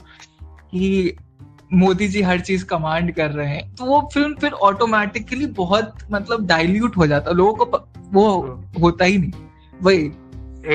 [0.72, 1.16] कि
[1.74, 6.46] मोदी जी हर चीज़ कमांड कर रहे हैं तो वो फ़िल्म फिर ऑटोमेटिकली बहुत मतलब
[6.48, 8.28] डाइल्यूट हो जाता लोगों को वो
[8.82, 9.32] होता ही नहीं।
[9.82, 10.04] वही।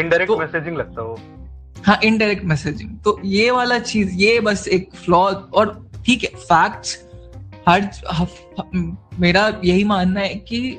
[0.00, 1.18] इनडायरेक्ट तो, मैसेजिंग लगता हो
[1.86, 5.18] हाँ इनडायरेक्ट मैसेजिंग तो ये वाला चीज़ ये बस एक फ्लॉ
[5.54, 6.98] और ठीक है फैक्ट्स
[7.68, 7.90] हर
[9.20, 10.78] मेरा यही मानना है कि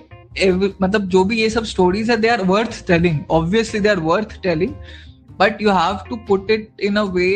[0.81, 4.41] मतलब जो भी ये सब स्टोरीज है they are worth telling obviously they are worth
[4.43, 4.73] telling
[5.39, 7.29] but you have to put it in a way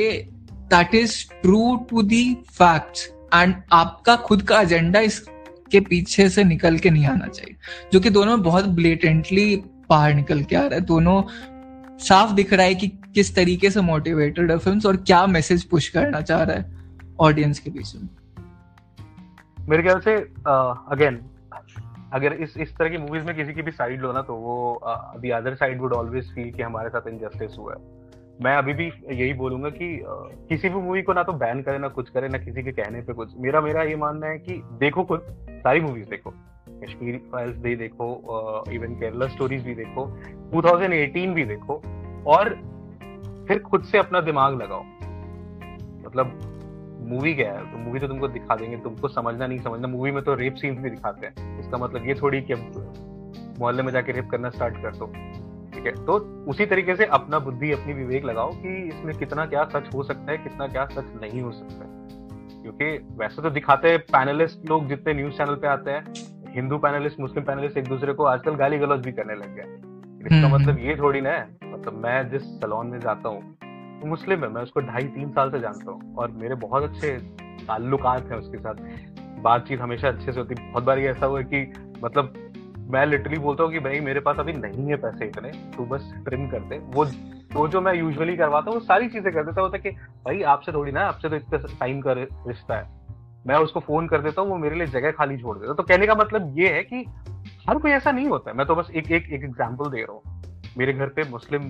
[0.69, 6.77] that is true to the facts and आपका खुद का एजेंडा इसके पीछे से निकल
[6.77, 7.56] के नहीं आना चाहिए।
[7.93, 9.56] जो कि दोनों बहुत ब्लेटेंटली
[9.89, 11.21] बाहर निकल के आ रहा है। दोनों
[11.99, 15.88] साफ़ दिख रहा है कि किस तरीके से मोटिवेटेड है फ़िल्म और क्या मैसेज पुश
[15.89, 18.10] करना चाह रहा है ऑडियंस के बीच में।
[19.69, 20.15] मेरे ख्याल से
[20.91, 21.19] अगेन
[22.13, 24.82] अगर इस इस तरह की मूवीज़ में किसी की भी साइड लो ना तो वो
[25.17, 27.96] the other side would always feel कि हमारे साथ इनजस्टिस हुआ है।
[28.41, 29.88] मैं अभी भी यही बोलूँगा कि
[30.50, 33.02] किसी भी मूवी को ना तो बैन करे, ना कुछ करे, ना किसी के कहने
[33.02, 36.34] पे कुछ। मेरा मेरा ये मानना है कि देखो खुद, सारी मूवीज़ देखो।
[36.82, 40.06] कश्मीर फाइल्स भी देखो इवन केरला स्टोरीज भी देखो
[40.52, 41.82] 2018 भी देखो,
[42.28, 42.50] और
[43.47, 44.84] फिर खुद से अपना दिमाग लगाओ।
[46.06, 46.39] मतलब
[47.10, 47.71] मूवी क्या है?
[47.71, 50.80] तो मूवी तो तुमको दिखा देंगे, तुमको समझना नहीं समझना। मूवी में तो रेप सीन्स
[50.80, 54.82] भी दिखाते हैं। इसका मतलब ये थोड़ी कि अब मोहल्ले में जाके रेप करना स्टार्ट
[54.82, 55.12] कर दो।
[55.77, 56.17] ठीक है। तो
[56.49, 60.31] उसी तरीके से अपना बुद्धि अपनी विवेक लगाओ कि इसमें कितना क्या सच हो सकता
[60.31, 61.95] है कितना क्या सच नहीं हो सकता है।
[62.61, 66.13] क्योंकि वैसे तो दिखाते हैं पैनलिस्ट लोग जितने न्यूज़ चैनल पे आते हैं
[66.53, 70.35] हिंदू पैनलिस्ट मुस्लिम पैनलिस्ट एक दूसरे को आजकल गाली गलौज भी करने लग गए इसका
[70.35, 73.41] हम्म, मतलब हम्म। ये थोड़ी ना है मतलब मैं जिस सलोन में जाता हूँ
[74.01, 77.17] वो मुस्लिम है मैं उसको ढाई तीन साल से जानता हूँ और मेरे बहुत अच्छे
[77.67, 78.75] ताल्लुकात हैं उसके साथ।
[79.41, 82.46] बातचीत हमेशा अच्छे से होती बहुत बार ये ऐसा हुआ कि मतलब
[82.88, 86.12] मैं लिटरली बोलता हूँ कि भाई, मेरे पास अभी नहीं है पैसे इतने तो बस
[86.26, 87.06] ट्रिम कर दे। वो
[87.54, 90.71] तो जो मैं यूजुअली करवाता हूँ, वो सारी चीज़ें कर देता होता कि भाई, आपसे
[90.71, 92.89] थोड़ी ना, आपसे तो इतना टाइम का रिश्ता है।
[93.47, 96.08] मैं उसको फ़ोन कर देता हूँ, वो मेरे लिए जगह खाली छोड़ देता तो कहने
[96.08, 97.06] का मतलब ये है कि
[97.69, 100.21] हर कोई ऐसा नहीं होता मैं तो बस एक एक एक एग्ज़ाम्पल दे रहा हूँ।
[100.78, 101.62] मेरे घर पे मुस्लिम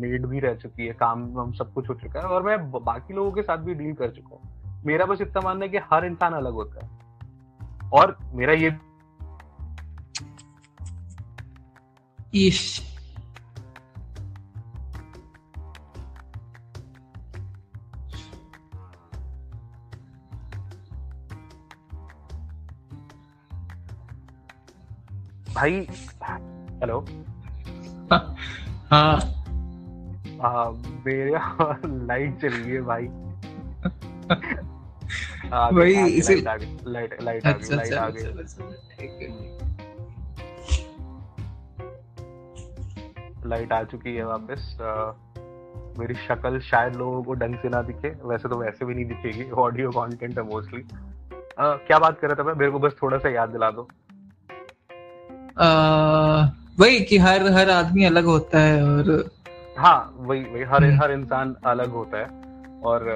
[0.00, 3.14] मेड भी रह चुकी है, काम हम सब कुछ हो चुका है और मैं बाकी
[3.14, 6.04] लोगों के साथ भी डील कर चुका हूँ। मेरा बस इतना मानना है कि हर
[6.04, 8.70] इंसान अलग होता है। और मेरा ये
[12.32, 12.60] इश
[25.54, 25.86] भाई
[26.82, 27.04] हेलो
[28.12, 29.20] हाँ।
[31.06, 31.30] मेरे
[32.06, 33.06] लाइट चल गई है भाई।
[35.74, 38.22] वही इसे लाइट लाइट आ गई लाइट आ गई।
[43.46, 44.78] लाइट आ चुकी है वापस।
[45.98, 49.50] मेरी शक्ल शायद लोगों को ढंग से ना दिखे। वैसे तो वैसे भी नहीं दिखेगी।
[49.50, 50.84] ऑडियो कंटेंट है मोस्टली
[51.60, 52.54] क्या बात कर रहा था मैं?
[52.54, 53.88] मेरे को बस थोड़ा सा याद दिला दो।
[56.80, 59.30] वही कि हर हर आदमी अलग होता है और
[59.78, 62.26] हाँ वही वही। हर हम्म। हर इंसान अलग होता है।
[62.84, 63.08] और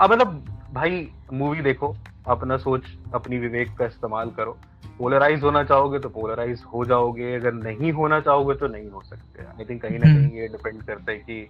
[0.00, 2.82] अब मतलब भाई मूवी देखो। अपना सोच
[3.14, 4.56] अपनी विवेक का इस्तेमाल करो।
[4.98, 9.44] पोलराइज होना चाहोगे तो पोलराइज हो जाओगे अगर नहीं होना चाहोगे तो नहीं हो सकते।
[9.44, 11.48] आई थिंक कहीं ना हम्म। कहीं ये डिपेंड करता है कि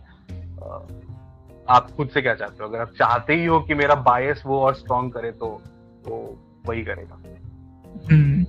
[1.68, 2.68] आप खुद से क्या चाहते हो?
[2.68, 5.46] अगर आप चाहते ही हो कि मेरा बायस वो और स्ट्रॉन्ग करे तो
[6.06, 6.18] वो
[6.66, 7.14] वही करेगा।
[8.10, 8.44] हम्म।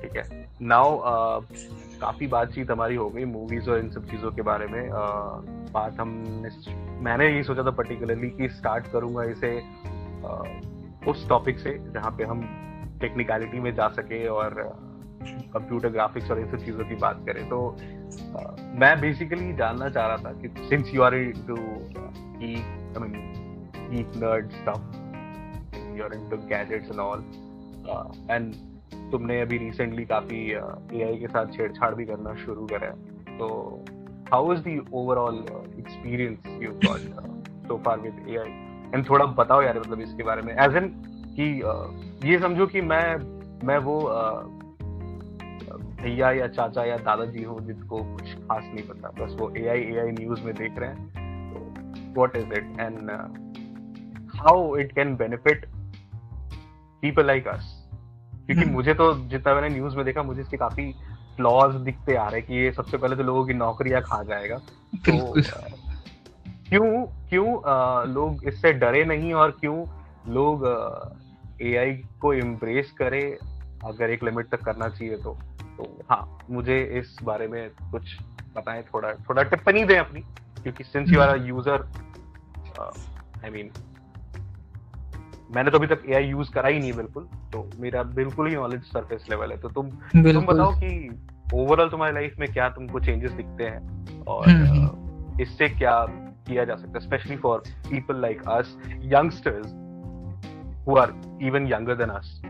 [0.00, 1.00] ठीक है। नाउ
[2.00, 6.00] काफ़ी बातचीत हमारी हो गई मूवीज़ और इन सब चीज़ों के बारे में। uh, बात
[6.00, 6.08] हम
[7.00, 9.58] मैंने यही सोचा था पर्टिकुलरली कि स्टार्ट करूँगा इसे
[10.22, 10.46] uh,
[11.08, 12.42] उस टॉपिक से जहाँ पे हम
[13.00, 14.54] टेक्निकलिटी में जा सके और
[15.54, 17.76] कंप्यूटर ग्राफिक्स और सब चीज़ों की बात करें। तो
[18.36, 21.14] uh, मैं बेसिकली जानना चाह रहा था कि since you are
[21.48, 21.56] too
[22.42, 23.14] geek I mean
[23.90, 24.80] geek nerd stuff
[25.96, 27.20] you're into gadgets and all
[27.88, 28.54] uh, and
[29.12, 30.38] तुमने अभी रिसेंटली काफ़ी
[31.00, 33.48] एआई के साथ छेड़छाड़ भी करना शुरू करा है। तो
[34.32, 35.36] how is the overall
[35.78, 37.00] experience you got
[37.68, 38.50] so far with AI
[38.94, 40.88] and थोड़ा बताओ यार मतलब इसके बारे में। एज एन
[41.38, 41.44] कि
[42.30, 43.04] ये समझो कि मैं
[43.66, 43.98] मैं वो
[46.02, 49.80] भैया या चाचा या दादाजी हूँ जिसको कुछ खास नहीं पता बस वो ए आई
[49.82, 50.98] ए आई न्यूज़ में देख रहे हैं।
[51.52, 53.10] तो what is it and
[54.36, 55.66] how it can benefit
[57.02, 57.70] people like us
[58.46, 60.92] क्योंकि हम्म। मुझे तो जितना मैंने न्यूज़ में देखा मुझे इसके काफ़ी
[61.36, 64.56] फ्लॉज दिखते आ रहे हैं कि ये सबसे पहले तो लोगों की नौकरियाँ खा जाएगा।
[64.56, 65.40] तो
[66.72, 67.46] क्यों क्यों
[68.08, 69.84] लोग इससे डरे नहीं और क्यों
[70.28, 70.66] लोग
[71.62, 73.22] एआई को इम्ब्रेस करे
[73.84, 75.36] अगर एक लिमिट तक करना चाहिए तो?
[75.76, 78.16] तो हाँ मुझे इस बारे में कुछ
[78.56, 80.20] बताएँ थोड़ा थोड़ा टिप्पणी दें अपनी
[80.62, 81.84] क्योंकि since you are user
[83.44, 83.70] I mean
[85.54, 88.82] मैंने तो अभी तक एआई यूज़ करा ही नहीं बिल्कुल तो मेरा बिल्कुल ही नॉलेज
[88.82, 89.90] सरफेस लेवल है। तो तुम
[90.32, 91.20] तुम बताओ कि
[91.54, 96.04] ओवरऑल तुम्हारी लाइफ में क्या तुमको चेंजेस दिखते हैं और हम्म, हम्म। इससे क्या
[96.48, 99.66] किया जा सकता है specially for people like us youngsters
[100.86, 102.42] who are even younger than us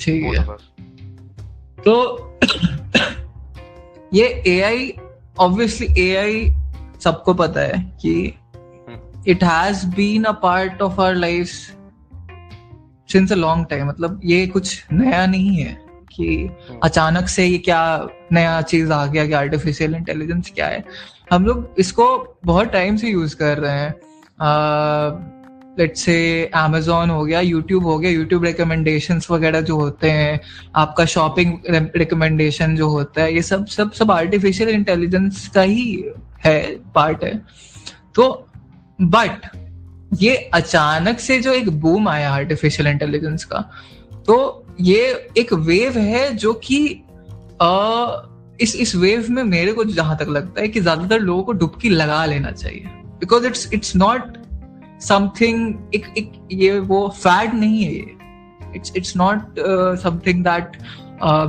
[0.00, 0.44] ठीक है।
[1.84, 1.94] तो
[4.14, 4.92] ये एआई
[5.38, 6.54] ऑब्वियसली एआई
[7.00, 8.34] सबको पता है कि
[9.28, 11.46] it has been a part of our life
[13.08, 15.72] since a long time मतलब ये कुछ नया नहीं है
[16.16, 16.80] कि hmm.
[16.82, 20.84] अचानक से ये क्या नया चीज़ आ गया कि आर्टिफिशियल इंटेलिजेंस क्या है।
[21.32, 23.94] हम लोग इसको बहुत टाइम से यूज़ कर रहे हैं।
[25.78, 30.40] लेट्स से Amazon हो गया यूट्यूब हो गया यूट्यूब रिकमेंडेशंस वगैरह जो होते हैं,
[30.76, 31.52] आपका शॉपिंग
[31.96, 36.04] रिकमेंडेशन जो होता है, ये सब सब सब आर्टिफिशियल इंटेलिजेंस का ही
[36.44, 37.42] है पार्ट है।
[38.14, 38.46] तो
[39.00, 39.48] बट
[40.14, 43.70] ये अचानक से जो एक बूम आया आर्टिफिशियल इंटेलिजेंस का
[44.26, 47.02] तो ये एक वेव है जो कि
[48.60, 51.88] इस इस वेव में मेरे को जहाँ तक लगता है कि ज़्यादातर लोगों को डुबकी
[51.88, 52.84] लगा लेना चाहिए।
[53.20, 54.36] Because it's it's not
[55.02, 58.16] something एक एक ये वो फैड नहीं है ये।
[58.76, 59.60] It's it's not
[60.02, 60.76] something that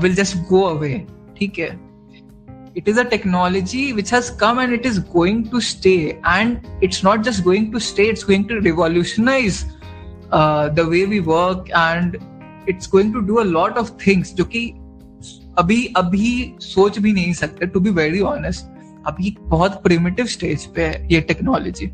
[0.04, 0.93] will just go away
[1.38, 1.69] ठीक है?
[2.78, 5.95] It is a technology which has come and it is going to stay
[6.28, 9.63] and it's not just going to stay it's going to revolutionise
[10.76, 12.17] the way we work and
[12.69, 14.71] it's going to do a lot of things जो कि
[15.57, 18.65] अभी अभी सोच भी नहीं सकते to be very honest
[19.07, 21.87] अभी बहुत प्रिमिटिव स्टेज पे है ये टेक्नोलॉजी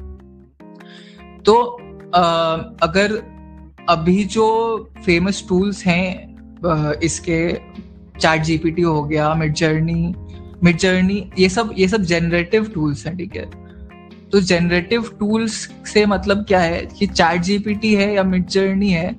[1.46, 1.82] तो
[2.16, 2.54] आ,
[2.88, 3.38] अगर
[3.90, 4.48] अभी जो
[5.06, 6.28] फ़ेमस टूल्स हैं
[7.00, 7.54] इसके
[8.20, 10.16] चैट जीपीटी हो गया मिड जर्नी
[10.64, 13.46] मिड जर्नी ये सब ये सब जनरेटिव टूल्स हैं ठीक है?
[14.30, 16.86] तो जनरेटिव टूल्स से मतलब क्या है?
[16.86, 19.16] कि चैट जीपीटी है या मिड जर्नी है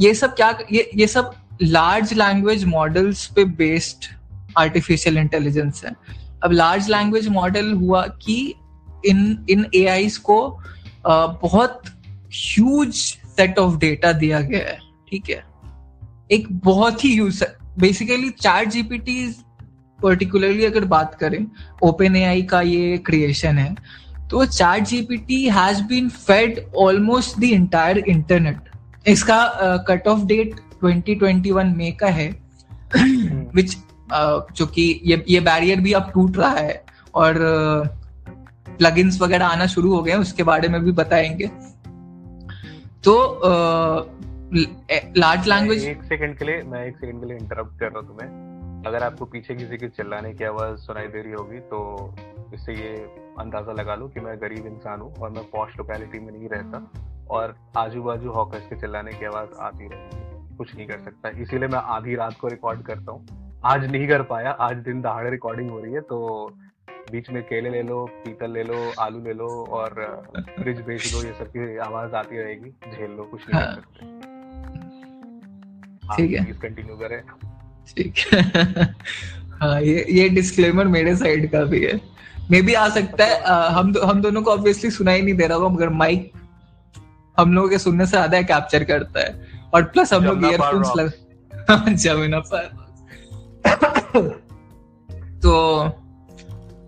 [0.00, 4.04] ये सब क्या ये ये सब लार्ज लैंग्वेज मॉडल्स पे बेस्ड
[4.58, 5.94] आर्टिफिशियल इंटेलिजेंस है।
[6.44, 8.54] अब लार्ज लैंग्वेज मॉडल हुआ कि
[9.06, 10.38] इन इन ए को
[11.06, 11.82] बहुत
[12.34, 14.78] ह्यूज सेट ऑफ़ डेटा दिया गया है,
[15.10, 15.42] ठीक है?
[16.30, 17.42] एक बहुत ही use
[17.78, 19.34] basically chat GPT
[19.98, 21.46] particularly अगर बात करें
[21.82, 23.74] ओपन एआई का ये क्रिएशन है
[24.30, 29.38] तो chat GPT has been fed almost the entire internet इसका
[29.88, 32.28] कट ऑफ़ डेट 2021 में का है
[33.54, 37.34] विच uh, जो कि ये ये बैरियर भी अब टूट रहा है और
[38.78, 41.46] प्लगइन्स वगैरह आना शुरू हो गए उसके बारे में भी बताएँगे।
[43.04, 43.14] तो
[45.16, 48.08] लार्ज लैंग्वेज एक सेकंड के लिए मैं एक सेकंड के लिए इंटरप्ट कर रहा हूँ
[48.08, 51.80] तुम्हें। अगर आपको पीछे किसी की चिल्लाने की आवाज़ सुनाई दे रही होगी तो
[52.54, 52.94] इससे ये
[53.38, 56.90] अंदाज़ा लगा लो कि मैं गरीब इंसान हूँ और मैं पॉश लोकेलिटी में नहीं रहता
[57.30, 60.21] और आजू बाजू हॉकर्स के चिल्लाने की आवाज़ आती रहती है
[60.52, 64.22] कुछ नहीं कर सकता। इसीलिए मैं आधी रात को रिकॉर्ड करता हूँ। आज नहीं कर
[64.28, 66.18] पाया आज दिन दहाड़े रिकॉर्डिंग हो रही है तो
[67.12, 69.94] बीच में केले ले लो पीतल ले लो आलू ले लो और
[70.58, 74.10] फ्रिज बेच दो ये सब की आवाज़ आती रहेगी झेल लो कुछ नहीं कर सकते।
[76.06, 77.20] हाँ, ठीक है। कंटिन्यू करें।
[77.88, 78.84] ठीक है।
[79.60, 82.00] हाँ ये ये डिस्क्लेमर मेरे साइड का भी है।
[82.50, 85.46] मे भी आ सकता है आ, हम दो, हम दोनों को ऑब्वियसली सुनाई नहीं दे
[85.46, 86.32] रहा होगा मगर माइक
[87.36, 91.12] हम लोगों के सुनने से ज़्यादा कैप्चर करता है। और प्लस हम लोग ईयरफोन्स लग
[91.94, 92.70] जमुना पर
[95.42, 95.78] तो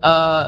[0.05, 0.42] आ,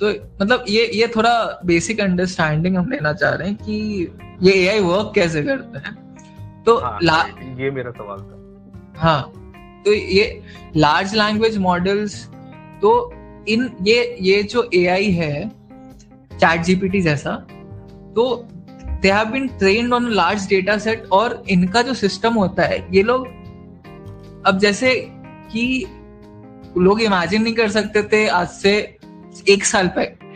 [0.00, 0.10] तो
[0.42, 4.08] मतलब ये ये थोड़ा बेसिक अंडरस्टैंडिंग हम लेना चाह रहे हैं कि
[4.42, 5.94] ये एआई वर्क कैसे करता है?
[6.64, 7.22] तो हाँ, ला...
[7.58, 9.32] ये मेरा सवाल था। हाँ
[9.86, 10.42] तो ये
[10.76, 12.26] लार्ज लैंग्वेज मॉडल्स
[12.82, 13.12] तो
[13.48, 15.48] इन ये ये जो एआई है
[16.32, 17.36] चैट जीपीटी जैसा
[18.16, 18.48] तो
[19.06, 23.02] they have been trained on large data set और इनका जो सिस्टम होता है ये
[23.02, 23.26] लोग
[24.46, 24.94] अब जैसे
[25.52, 25.86] कि
[26.78, 28.96] लोग इमेजिन नहीं कर सकते थे आज से
[29.48, 30.26] एक साल पहले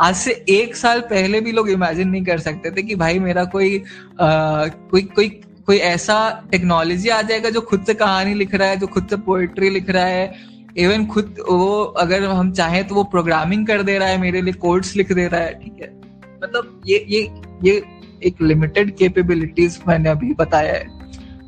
[0.00, 3.44] आज से एक साल पहले भी लोग इमेजिन नहीं कर सकते थे कि भाई मेरा
[3.44, 5.28] कोई आ, कोई कोई
[5.66, 9.16] कोई ऐसा टेक्नोलॉजी आ जाएगा जो खुद से कहानी लिख रहा है जो खुद से
[9.16, 10.34] पोएट्री लिख रहा है।
[10.76, 14.52] इवन खुद वो अगर हम चाहें तो वो प्रोग्रामिंग कर दे रहा है मेरे लिए
[14.52, 16.00] कोड्स लिख दे रहा है ठीक है।
[16.44, 17.22] मतलब ये ये
[17.64, 20.86] ये एक लिमिटेड कैपेबिलिटीज मैंने अभी बताया है।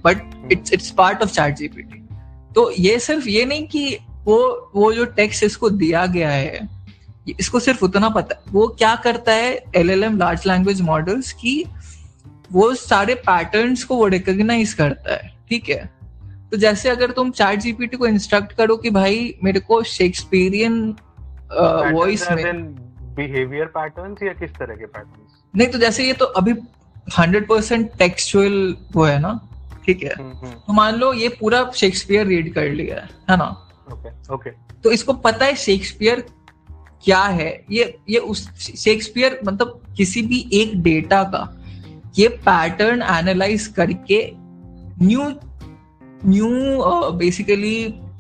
[0.05, 2.09] But it's it's part of chat GPT
[2.55, 6.69] तो ये सिर्फ़ ये नहीं कि वो वो जो टेक्स्ट इसको दिया गया है
[7.41, 11.65] इसको सिर्फ़ उतना पता वो क्या करता है L L M large language models की
[12.53, 16.03] वो सारे पैटर्न्स को वो रिकोगनाइज करता है ठीक है?
[16.51, 20.95] तो जैसे अगर तुम चैट जीपीटी को इंस्ट्रक्ट करो कि भाई मेरे को शेक्सपियरियन
[21.93, 22.75] वॉइस में
[23.15, 26.53] बिहेवियर पैटर्न्स या किस तरह के पैटर्न्स नहीं तो जैसे ये तो अभी
[27.19, 29.39] हंड्रेड परसेंट टेक्सचुअल वो है ना
[29.87, 33.37] ठीक है। हम्म, हम्म। तो मान लो ये पूरा शेक्सपियर रीड कर लिया है है
[33.37, 33.49] ना?
[33.93, 34.51] ओके ओके
[34.83, 36.25] तो इसको पता है शेक्सपियर
[37.05, 37.65] क्या है?
[37.71, 41.49] ये ये उस शेक्सपियर मतलब किसी भी एक डेटा का
[42.19, 44.21] ये पैटर्न एनालाइज करके
[45.03, 45.29] new
[46.27, 46.49] new
[47.19, 47.75] basically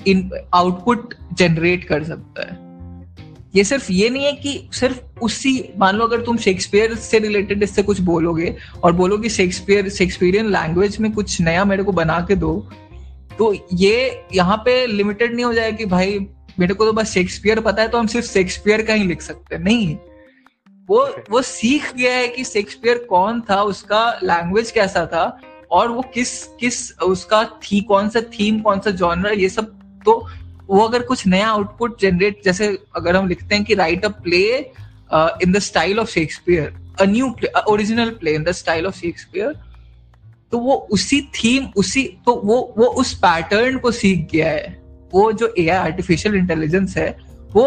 [0.06, 2.56] in output generate कर सकता है।
[3.55, 7.62] ये सिर्फ़ ये नहीं है कि सिर्फ़ उसी मान लो अगर तुम शेक्सपियर से रिलेटेड
[7.62, 12.34] इससे कुछ बोलोगे और बोलोगे शेक्सपियर शेक्सपियरियन लैंग्वेज में कुछ नया मेरे को बना के
[12.34, 12.70] दो
[13.38, 16.26] तो ये यहाँ पे लिमिटेड नहीं हो जाए कि भाई
[16.59, 19.55] मेरे को तो बस शेक्सपियर पता है तो हम सिर्फ़ शेक्सपियर का ही लिख सकते
[19.55, 19.96] हैं। नहीं।
[20.88, 25.40] वो वो सीख गया है कि शेक्सपियर कौन था उसका लैंग्वेज कैसा था
[25.70, 29.66] और वो किस किस उसका थी कौन सा थीम कौन सा जॉनर ये सब
[30.05, 30.26] तो
[30.72, 32.66] वो अगर कुछ नया आउटपुट जनरेट जैसे
[32.96, 34.44] अगर हम लिखते हैं कि write a play
[35.44, 39.54] in the style of Shakespeare a new play original play in the style of Shakespeare
[40.52, 44.80] तो वो उसी थीम उसी तो वो वो उस पैटर्न को सीख गया है।
[45.12, 47.08] वो जो एआई आर्टिफिशियल इंटेलिजेंस है,
[47.52, 47.64] वो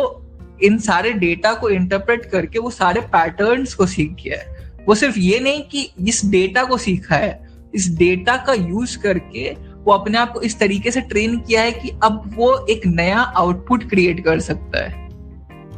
[0.63, 5.17] इन सारे डेटा को इंटरप्रेट करके वो सारे पैटर्न्स को सीख गया है। वो सिर्फ़
[5.19, 9.49] ये नहीं कि इस डेटा को सीखा है, इस डेटा का यूज़ करके
[9.85, 13.19] वो अपने आप को इस तरीके से ट्रेन किया है कि अब वो एक नया
[13.19, 15.03] आउटपुट क्रिएट कर सकता है।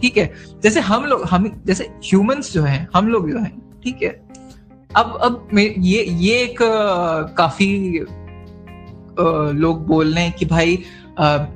[0.01, 0.31] ठीक है?
[0.63, 4.09] जैसे हम लोग, हम, जैसे ह्यूमंस जो हैं, हम लोग जो हैं, ठीक है?
[4.95, 6.57] अब अब ये ये एक
[7.37, 7.99] काफ़ी
[9.55, 10.83] लोग बोल रहे हैं कि भाई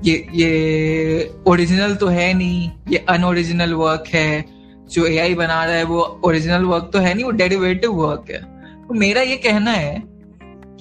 [0.06, 4.46] ये ये ओरिजिनल तो है नहीं, ये अनओरिजिनल वर्क है,
[4.92, 8.42] जो एआई बना रहा है वो ओरिजिनल वर्क तो है नहीं, वो डेरिवेटिव वर्क है।
[8.88, 10.00] तो मेरा ये कहना है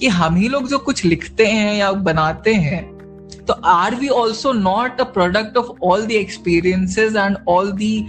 [0.00, 3.00] कि हम ही लोग जो कुछ लिखते हैं या बनाते हैं
[3.46, 8.08] तो are we also not a product of all the experiences and all the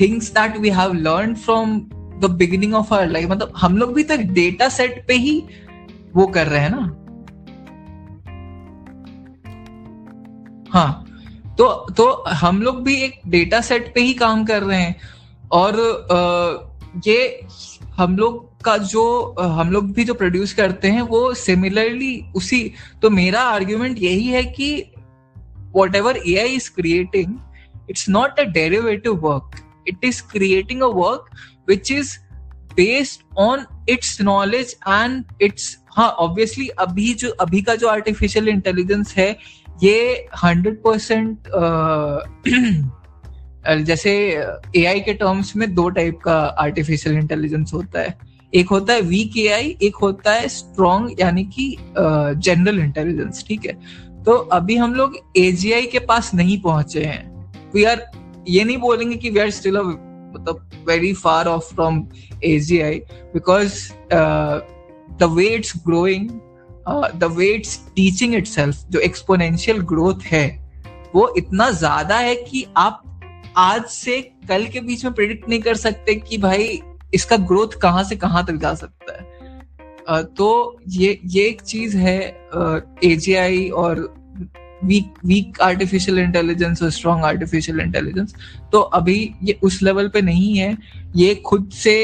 [0.00, 1.80] things that we have learn from
[2.20, 5.44] the beginning of our life मतलब हम लोग भी तो डेटा सेट पे ही
[6.14, 6.94] वो कर रहे हैं ना।
[10.72, 11.04] हाँ
[11.58, 14.96] तो तो हम लोग भी एक डेटा सेट पे ही काम कर रहे हैं
[15.52, 15.72] और
[16.12, 16.72] आ,
[17.06, 17.46] ये
[17.96, 19.02] हम लोग का जो
[19.40, 22.60] हम लोग भी जो प्रोड्यूस करते हैं, वो सिमिलरली उसी
[23.02, 24.70] तो मेरा आर्ग्यूमेंट यही है कि
[25.96, 27.34] whatever A I is creating
[27.90, 31.30] it's not a derivative work it is creating a work
[31.68, 32.16] which is
[32.74, 39.14] based on its knowledge and its हाँ ऑब्वियसली अभी जो, अभी का जो आर्टिफिशियल इंटेलिजेंस
[39.16, 39.36] है,
[39.82, 41.48] ये हंड्रेड परसेंट
[43.86, 44.12] जैसे
[44.76, 48.18] एआई के टर्म्स में दो टाइप का आर्टिफिशियल इंटेलिजेंस होता है।
[48.52, 53.72] एक होता है वीक एआई एक होता है स्ट्रॉन्ग यानी कि जनरल इंटेलिजेंस ठीक है?
[54.24, 58.04] तो अभी हम लोग एजीआई के पास नहीं पहुँचे हैं। वी आर
[58.48, 62.06] ये नहीं बोलेंगे कि वी आर स्टिल मतलब very far off from
[62.44, 62.98] AGI
[63.34, 63.74] because
[64.12, 66.28] the way it's growing
[67.14, 68.48] the way it's teaching it
[68.90, 70.46] जो एक्सपोनेंशियल ग्रोथ है,
[71.14, 73.02] वो इतना ज़्यादा है कि आप
[73.56, 76.80] आज से कल के बीच में प्रिडिक्ट नहीं कर सकते कि भाई
[77.14, 79.26] इसका ग्रोथ कहाँ से कहाँ तक जा सकता है?
[80.10, 82.20] uh, तो ये ये एक चीज़ है
[83.04, 84.00] एजीआई uh, और
[84.84, 88.34] वीक वीक आर्टिफिशियल इंटेलिजेंस और स्ट्रॉन्ग आर्टिफिशियल इंटेलिजेंस
[88.72, 90.76] तो अभी ये उस लेवल पे नहीं है।
[91.16, 91.96] ये खुद से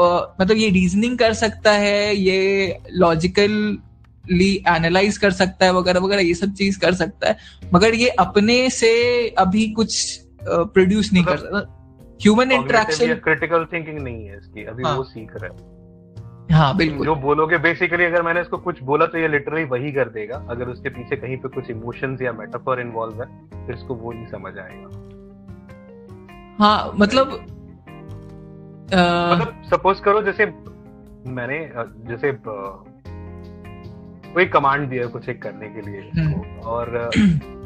[0.00, 3.78] uh, मतलब ये रीजनिंग कर सकता है ये लॉजिकल
[4.26, 7.36] एनालाइज कर सकता है वगैरह वगैरह ये सब चीज़ कर सकता है।
[7.74, 8.92] मगर ये अपने से
[9.38, 11.58] अभी कुछ प्रोड्यूस नहीं कर सकता।
[12.24, 14.96] ह्यूमन इंटरेक्शन क्रिटिकल थिंकिंग नहीं है इसकी अभी हाँ.
[14.96, 15.72] वो सीख रहा है
[16.50, 20.08] हाँ बिल्कुल जो बोलोगे बेसिकली अगर मैंने इसको कुछ बोला तो ये लिटरली वही कर
[20.10, 23.28] देगा अगर उसके पीछे कहीं पे कुछ इमोशंस या मेटाफर इन्वॉल्व है
[23.66, 24.88] फिर इसको वो नहीं समझ आएगा
[26.58, 27.32] हाँ मतलब
[28.92, 30.46] मतलब सपोज़ करो जैसे
[31.30, 31.58] मैंने
[32.08, 32.32] जैसे
[34.34, 37.10] कोई कमांड दिया कुछ एक करने के लिए हम्म। और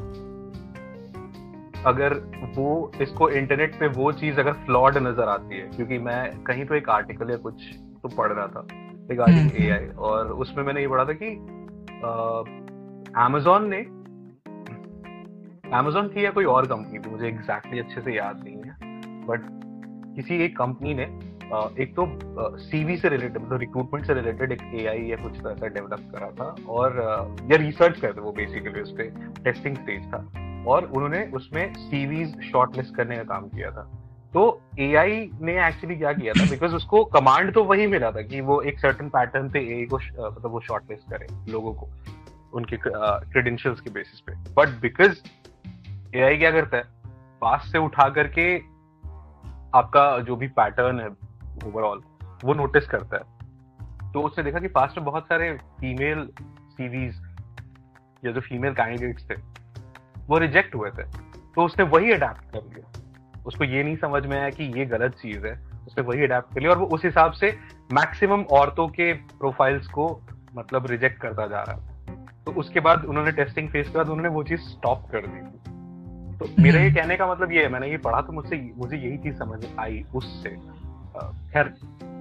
[1.89, 2.15] अगर
[2.57, 6.75] वो इसको इंटरनेट पे वो चीज़ अगर फ्लॉड नज़र आती है क्योंकि मैं कहीं तो
[6.75, 7.55] एक आर्टिकल या कुछ
[8.03, 8.67] तो पढ़ रहा था
[9.11, 11.35] रिगार्डिंग ए आई और उसमें मैंने ये पढ़ा था कि
[13.21, 13.81] अमेजोन ने
[15.77, 18.77] अमेजोन थी या कोई और कंपनी थी मुझे एग्जैक्टली अच्छे से याद नहीं है
[19.27, 19.41] बट
[20.17, 21.03] किसी एक कंपनी ने
[21.83, 22.07] एक तो
[22.59, 26.55] सीवी से रिलेटेड मतलब रिक्रूटमेंट से रिलेटेड एक एआई या कुछ ऐसा डेवलप करा था
[26.69, 26.97] और
[27.51, 30.25] या रिसर्च करते वो बेसिकली उस पर टेस्टिंग स्टेज था।
[30.69, 33.83] और उन्होंने उसमें सीवीज शॉर्टलिस्ट करने का काम किया था।
[34.35, 36.51] तो एआई ने एक्चुअली क्या किया था?
[36.51, 39.97] बिकॉज़ उसको कमांड तो वही मिला था कि वो एक सर्टन पैटर्न पे ए को
[39.97, 41.89] मतलब वो शॉर्ट लिस्ट करे लोगों को,
[42.55, 45.19] उनके क्रेडेंशियल्स के बेसिस पे। बट बिकॉज़
[46.17, 46.85] एआई क्या करता है?
[47.41, 48.57] पास से उठा करके
[49.75, 51.09] आपका जो भी पैटर्न है
[51.69, 52.03] ओवरऑल
[52.45, 56.29] वो नोटिस करता है। तो उसने देखा कि पास्ट में बहुत सारे फीमेल
[56.71, 57.15] सीवीज
[58.25, 59.35] या जो फीमेल कैंडिडेट्स थे
[60.29, 61.03] वो रिजेक्ट हुए थे।
[61.55, 65.13] तो उसने वही अडेप्ट कर लिया। उसको ये नहीं समझ में आया कि ये गलत
[65.13, 65.53] चीज़ है।
[65.87, 67.57] उसने वही अडेप्ट कर लिया और वो उस हिसाब से
[67.93, 70.09] मैक्सिमम औरतों के प्रोफाइल्स को
[70.55, 71.77] मतलब रिजेक्ट करता जा रहा
[72.47, 75.41] तो उसके बाद उन्होंने टेस्टिंग फेस के बाद उन्होंने वो चीज़ स्टॉप कर दी।
[76.39, 79.17] तो मेरा ये कहने का मतलब ये है, मैंने ये पढ़ा तो मुझसे मुझे यही
[79.17, 80.51] चीज़ समझ आई उससे।
[81.53, 81.75] खैर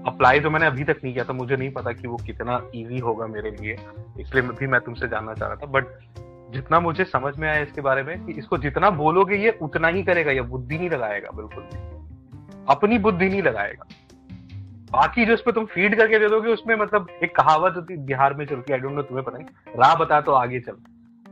[0.08, 3.00] अप्लाई तो मैंने अभी तक नहीं किया था, मुझे नहीं पता कि वो कितना इजी
[3.00, 3.78] होगा मेरे लिए।
[4.20, 5.86] इसलिए भी मैं तुमसे जानना चाह रहा था बट
[6.54, 10.04] जितना मुझे समझ में आया इसके बारे में, कि इसको जितना बोलोगे ये उतना ही
[10.04, 11.64] करेगा, या बुद्धि नहीं लगाएगा, बिल्कुल
[12.70, 13.88] अपनी बुद्धि नहीं लगाएगा।
[14.92, 18.46] बाकी जो उसमें तुम फ़ीड करके दे दोगे, उसमें मतलब एक कहावत होती बिहार में
[18.46, 20.76] चलती आई डोंट नो तुम्हें पता नहीं। राह बता तो आगे चल।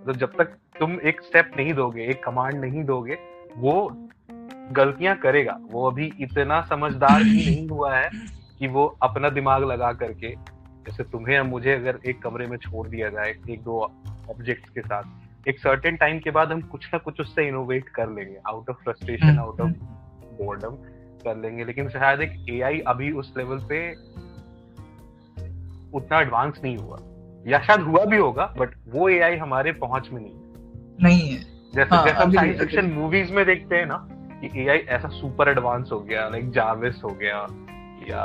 [0.05, 0.45] तो जब तक
[0.79, 3.17] तुम एक स्टेप नहीं दोगे, एक कमांड नहीं दोगे,
[3.57, 4.07] वो
[4.71, 8.09] गलतियाँ करेगा। वो अभी इतना समझदार ही नहीं हुआ है
[8.59, 10.29] कि वो अपना दिमाग लगा करके,
[10.85, 13.91] जैसे तुम्हें या मुझे अगर एक कमरे में छोड़ दिया जाए, एक दो
[14.29, 15.03] ऑब्जेक्ट्स के साथ।
[15.47, 18.77] एक सर्टेन टाइम के बाद हम कुछ ना कुछ उससे इनोवेट कर लेंगे। Out of
[18.77, 19.71] frustration out of
[20.41, 20.75] boredom
[21.23, 23.91] कर लेंगे। लेकिन शायद एक एआई अभी उस लेवल पे
[25.97, 26.97] उतना एडवांस नहीं हुआ।
[27.47, 30.33] या शायद हुआ भी होगा बट वो एआई हमारे पहुँच में नहीं
[31.03, 31.41] नहीं है।
[31.75, 35.89] जैसे हाँ, जैसे साइंस फिक्शन मूवीज़ में देखते हैं ना कि एआई ऐसा सुपर एडवांस
[35.91, 37.47] हो गया लाइक जाविस हो गया
[38.09, 38.21] या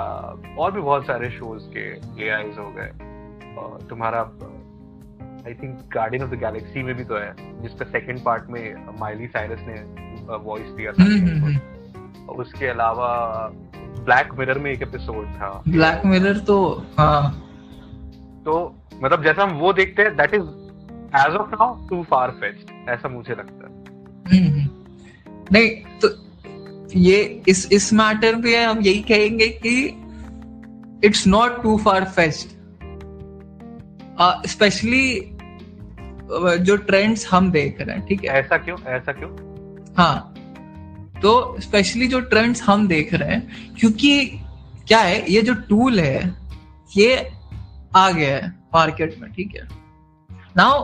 [0.59, 1.85] और भी बहुत सारे शोज़ के
[2.27, 2.91] एआईज हो गए।
[3.89, 4.23] तुम्हारा
[5.47, 9.27] I think Guardian of the Galaxy में भी तो है जिसका सेकंड पार्ट में माइली
[9.27, 9.75] साइरस ने
[10.37, 13.09] वॉइस दिया था। हम्म, हम्म, हम्म। उसके अलावा
[14.01, 17.33] ब्लैक मिरर में एक एपिसोड था। ब्लैक मिरर तो हाँ।
[18.45, 20.43] तो मतलब जैसा हम वो देखते हैं that is
[21.17, 23.71] as of now too far fetched ऐसा मुझे लगता है।
[25.53, 25.71] नहीं
[26.05, 26.09] तो
[26.99, 29.87] ये इस इस मैटर पे हम यही कहेंगे कि
[31.05, 32.61] it's not too far fetched
[34.47, 35.30] specially
[36.59, 38.31] जो ट्रेंड्स हम देख रहे हैं ठीक है?
[38.31, 38.77] ऐसा क्यों?
[38.87, 39.31] ऐसा क्यों?
[39.97, 40.35] हाँ
[41.23, 44.41] तो स्पेशली जो ट्रेंड्स हम देख रहे हैं क्योंकि
[44.89, 46.35] क्या है ये जो टूल है
[46.97, 47.15] ये
[47.97, 49.69] आ गया है मार्केट में ठीक है?
[50.57, 50.81] Now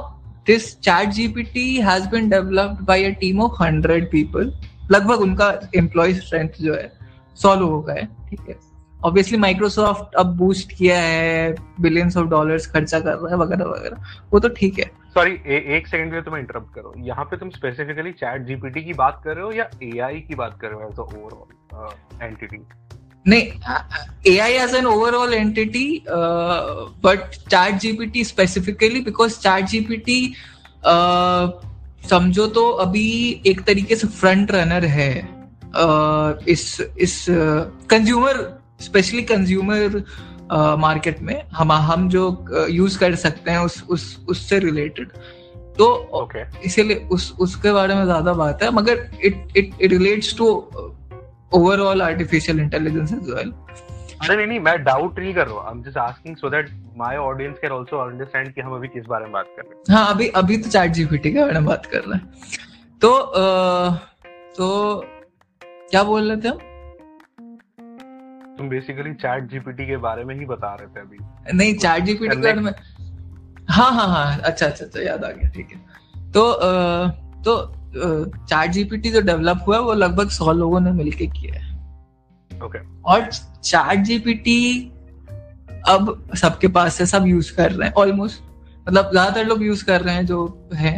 [0.46, 4.52] this chat GPT has been developed by a team of hundred people
[4.90, 6.92] लगभग उनका एम्प्लॉय स्ट्रेंथ जो है
[7.38, 8.58] सौ लोगों का है ठीक है?
[9.06, 14.14] ऑब्वियसली माइक्रोसॉफ्ट अब बूस्ट किया है बिलियंस ऑफ़ डॉलर्स खर्चा कर रहा है वगैरह वगैरह।
[14.32, 17.50] वो तो ठीक है। सॉरी एक सेकंड के लिए तुम्हें इंटरप्ट करो। यहाँ पे तुम
[17.50, 20.88] स्पेसिफिकली चैट जीपीटी की बात कर रहे हो या एआई की बात कर रहे हो
[20.88, 22.58] एज ओवरऑल एंटिटी
[23.28, 30.34] नहीं A I as an overall entity but chat GPT specifically because chat GPT
[32.10, 33.08] समझो तो अभी
[33.46, 35.12] एक तरीके से फ्रंट रनर है
[35.76, 37.26] uh, इस इस
[37.90, 40.02] कंज्यूमर स्पेशली कंज्यूमर
[40.80, 42.24] मार्केट में हम हम जो
[42.70, 45.08] यूज़ कर सकते हैं उस उस उससे रिलेटेड
[45.78, 46.44] तो okay.
[46.64, 50.46] इसीलिए उस उसके बारे में ज़्यादा बात है मगर it it relates to
[51.54, 53.52] overall artificial intelligence as well
[54.22, 56.70] अरे नहीं नहीं मैं डाउट नहीं कर रहा हूँ। I am just asking so that
[56.98, 59.96] my audience can also understand कि हम अभी किस बारे में बात कर रहे हैं।
[59.96, 62.30] हाँ अभी अभी तो चैट जीपीटी के बारे में बात कर रहे हैं।
[63.02, 63.90] तो आ,
[64.56, 65.04] तो
[65.90, 66.58] क्या बोल रहे थे हम?
[68.58, 72.36] तुम बेसिकली चैट जीपीटी के बारे में ही बता रहे थे अभी। नहीं चैट जीपीटी
[72.36, 72.72] के बारे में
[73.70, 77.08] हाँ हाँ हाँ अच्छा अच्छा अच्छा याद आ गया ठीक है। तो आ,
[77.42, 77.56] तो
[77.96, 81.74] चैट जीपीटी जो डेवलप हुआ वो लगभग सौ लोगों ने मिलके किया है।
[82.50, 82.78] ओके
[83.12, 83.28] और
[83.64, 84.58] चैट जीपीटी
[85.88, 88.42] अब सबके पास है सब यूज़ कर रहे हैं ऑलमोस्ट
[88.88, 90.92] मतलब ज़्यादातर लोग यूज़ कर रहे हैं जो है।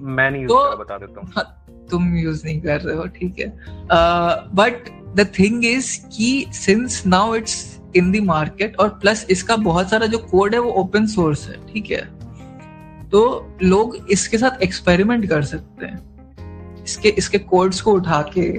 [0.00, 1.44] मैं नहीं तो, बता देता हूँ। हाँ,
[1.90, 3.48] तुम यूज़ नहीं कर रहे हो ठीक है।
[4.54, 9.90] But the thing is that since now it's in the market और प्लस इसका बहुत
[9.90, 12.02] सारा जो कोड है वो ओपन सोर्स है, ठीक है?
[13.10, 18.52] तो लोग इसके साथ एक्सपेरिमेंट कर सकते हैं। इसके इसके कोड्स को उठा के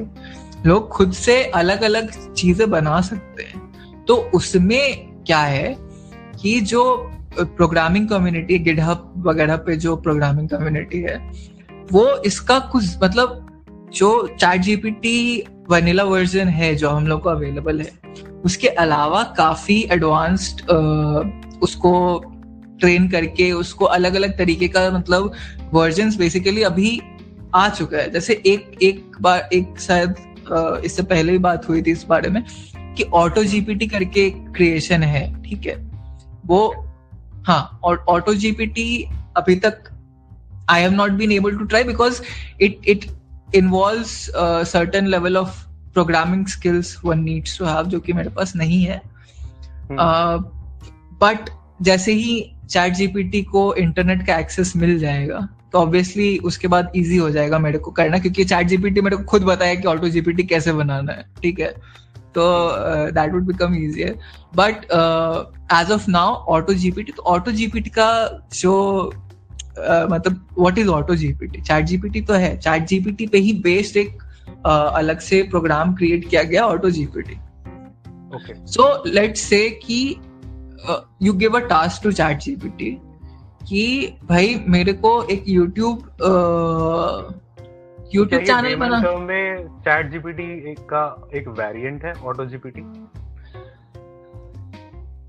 [0.70, 3.62] लोग खुद से अलग अलग चीज़ें बना सकते हैं।
[4.08, 5.76] तो उसमें क्या है
[6.42, 11.32] कि जो प्रोग्रामिंग कम्युनिटी गिडहब वगैरह पे जो प्रोग्रामिंग कम्युनिटी है,
[11.92, 13.48] वो इसका कुछ मतलब
[13.94, 17.92] जो चैट जीपीटी वनीला वर्जन है जो हम लोग को अवेलेबल है।
[18.46, 20.62] उसके अलावा काफ़ी एडवांस्ड
[21.64, 21.94] उसको
[22.80, 25.32] ट्रेन करके, उसको अलग अलग तरीके का मतलब
[25.74, 27.00] वर्जन बेसिकली अभी
[27.56, 30.16] आ चुका है। जैसे एक एक बार, एक शायद
[30.86, 32.44] इससे पहले ही बात हुई थी इस बारे में
[32.98, 35.76] कि ऑटो जीपीटी करके क्रिएशन है, ठीक है?
[36.46, 36.86] वो
[37.48, 39.04] हाँ और ऑटो जीपीटी
[39.38, 39.90] अभी तक
[40.70, 42.22] I have not been able to try because
[42.62, 43.06] it it
[43.56, 44.04] involve
[44.64, 49.02] certain level of programming skills one needs to have जो कि मेरे पास नहीं है।
[49.92, 56.68] बट uh, जैसे ही चैट जीपीटी को इंटरनेट का एक्सेस मिल जाएगा तो ऑब्वियसली उसके
[56.68, 59.88] बाद इजी हो जाएगा मेरे को करना क्योंकि चैट जीपीटी मेरे को खुद बताया कि
[59.88, 61.74] ऑटो जीपीटी कैसे बनाना है ठीक है?
[62.36, 62.44] तो
[63.12, 64.20] that would become easier
[64.56, 64.86] but
[65.74, 68.10] as of now auto GPT तो ऑटो जीपीटी का
[68.54, 68.74] जो
[69.72, 73.98] uh, मतलब what is auto GPT chat GPT तो है। चैट जीपीटी पे ही बेस्ड
[73.98, 74.18] एक
[74.68, 77.40] uh, अलग से प्रोग्राम क्रिएट किया गया auto GPT
[78.68, 80.16] so let's say कि
[81.24, 82.92] you give a task to chat GPT
[83.70, 85.98] कि भाई मेरे को एक यूट्यूब
[88.16, 92.82] यूट्यूब चैनल बना। में चैट जीपीटी का एक वेरिएंट है ऑटो जीपीटी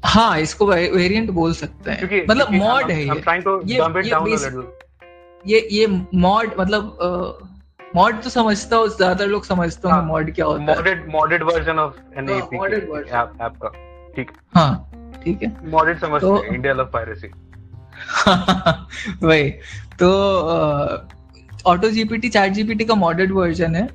[0.02, 3.22] हाँ इसको वेरिएंट बोल सकते हैं। मतलब मॉड है ये।
[3.66, 3.80] ये
[5.44, 6.98] ये ये मॉड मतलब
[7.96, 11.78] मॉड तो समझता हूँ ज़्यादा लोग समझते होंगे मॉड हाँ, क्या होता है। Modded version
[11.78, 13.68] of an modded version app का।
[14.16, 17.28] ठीक। हाँ ठीक है। मॉडेड समझते तो, हैं इंडिया लव पायरेसी
[19.22, 19.50] वही
[20.00, 20.08] तो
[21.66, 23.86] ऑटो जीपीटी चैट जीपीटी का मॉडेड वर्जन है।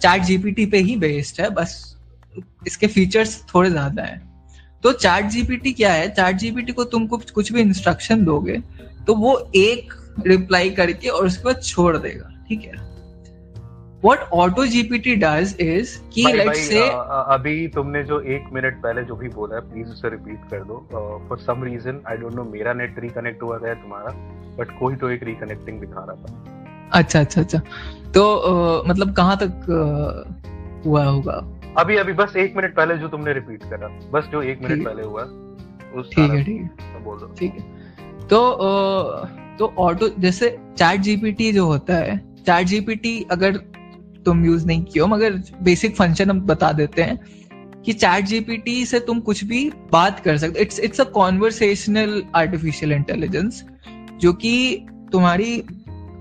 [0.00, 1.74] चैट जीपीटी पे ही बेस्ड है बस
[2.66, 4.27] इसके फीचर्स थोड़े ज़्यादा हैं।
[4.82, 6.08] तो चैट जीपीटी क्या है?
[6.08, 8.60] चैट जीपीटी को तुम कुछ कुछ भी इंस्ट्रक्शन दोगे
[9.06, 9.94] तो वो एक
[10.26, 12.86] रिप्लाई करके और उसके बाद छोड़ देगा ठीक है?
[14.04, 16.82] What auto gpt does is कि let's say
[17.34, 20.76] अभी तुमने जो एक मिनट पहले जो भी बोला है प्लीज़ उसे रिपीट कर दो।
[21.28, 24.10] For some reason I don't know मेरा नेट रिकनेक्ट हुआ है तुम्हारा
[24.58, 27.58] बट कोई तो एक रिकनेक्टिंग दिखा रहा था। अच्छा अच्छा अच्छा।
[28.14, 31.57] तो uh, मतलब कहाँ तक uh, हुआ होगा?
[31.78, 35.02] अभी अभी बस एक मिनट पहले जो तुमने रिपीट करा। बस जो एक मिनट पहले
[35.02, 35.22] हुआ
[36.02, 37.60] ठीक है ठीक है। बोल दो। ठीक है।
[38.28, 38.56] तो
[39.58, 43.56] तो ऑटो जैसे चैट जीपीटी जो होता है चैट जीपीटी अगर
[44.24, 47.18] तुम यूज़ नहीं कियो मगर बेसिक फ़ंक्शन हम बता देते हैं
[47.82, 52.92] कि चैट जीपीटी से तुम कुछ भी बात कर सकते it's it's a conversational artificial
[52.92, 53.64] intelligence
[54.20, 55.64] जो कि तुम्हारी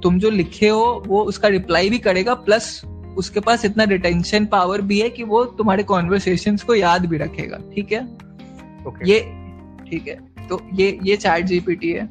[0.03, 2.81] तुम जो लिखे हो वो उसका रिप्लाई भी करेगा प्लस
[3.17, 7.57] उसके पास इतना रिटेंशन पावर भी है कि वो तुम्हारे कॉन्वर्सेशन को याद भी रखेगा
[7.75, 8.07] ठीक है?
[8.87, 9.07] Okay.
[9.07, 9.19] ये
[9.89, 10.15] ठीक है?
[10.47, 12.09] तो ये ये चैट जीपीटी है।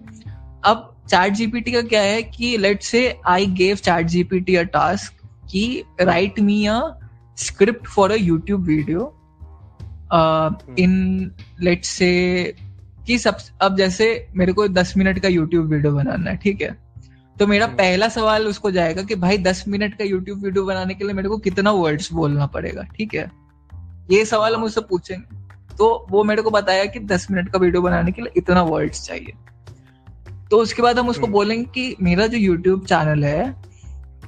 [0.65, 5.27] अब चैट जीपीटी का क्या है कि let's say I gave chat GPT a task
[5.51, 6.81] कि write me a
[7.39, 9.13] script for a YouTube video
[10.79, 11.31] in
[11.61, 12.11] let's say
[13.07, 16.86] कि सब अब जैसे मेरे को दस मिनट का यूट्यूब वीडियो बनाना है ठीक है?
[17.37, 20.95] तो मेरा हम्म। पहला सवाल उसको जाएगा कि भाई दस मिनट का यूट्यूब वीडियो बनाने
[20.95, 23.31] के लिए मेरे को कितना वर्ड्स बोलना पड़ेगा ठीक है
[24.11, 27.83] ये सवाल हम उससे पूछेंगे तो वो मेरे को बताया कि दस मिनट का वीडियो
[27.83, 29.33] बनाने के लिए इतना वर्ड्स चाहिए
[30.51, 33.55] तो उसके बाद हम उसको हम्म। बोलेंगे कि मेरा जो यूट्यूब चैनल है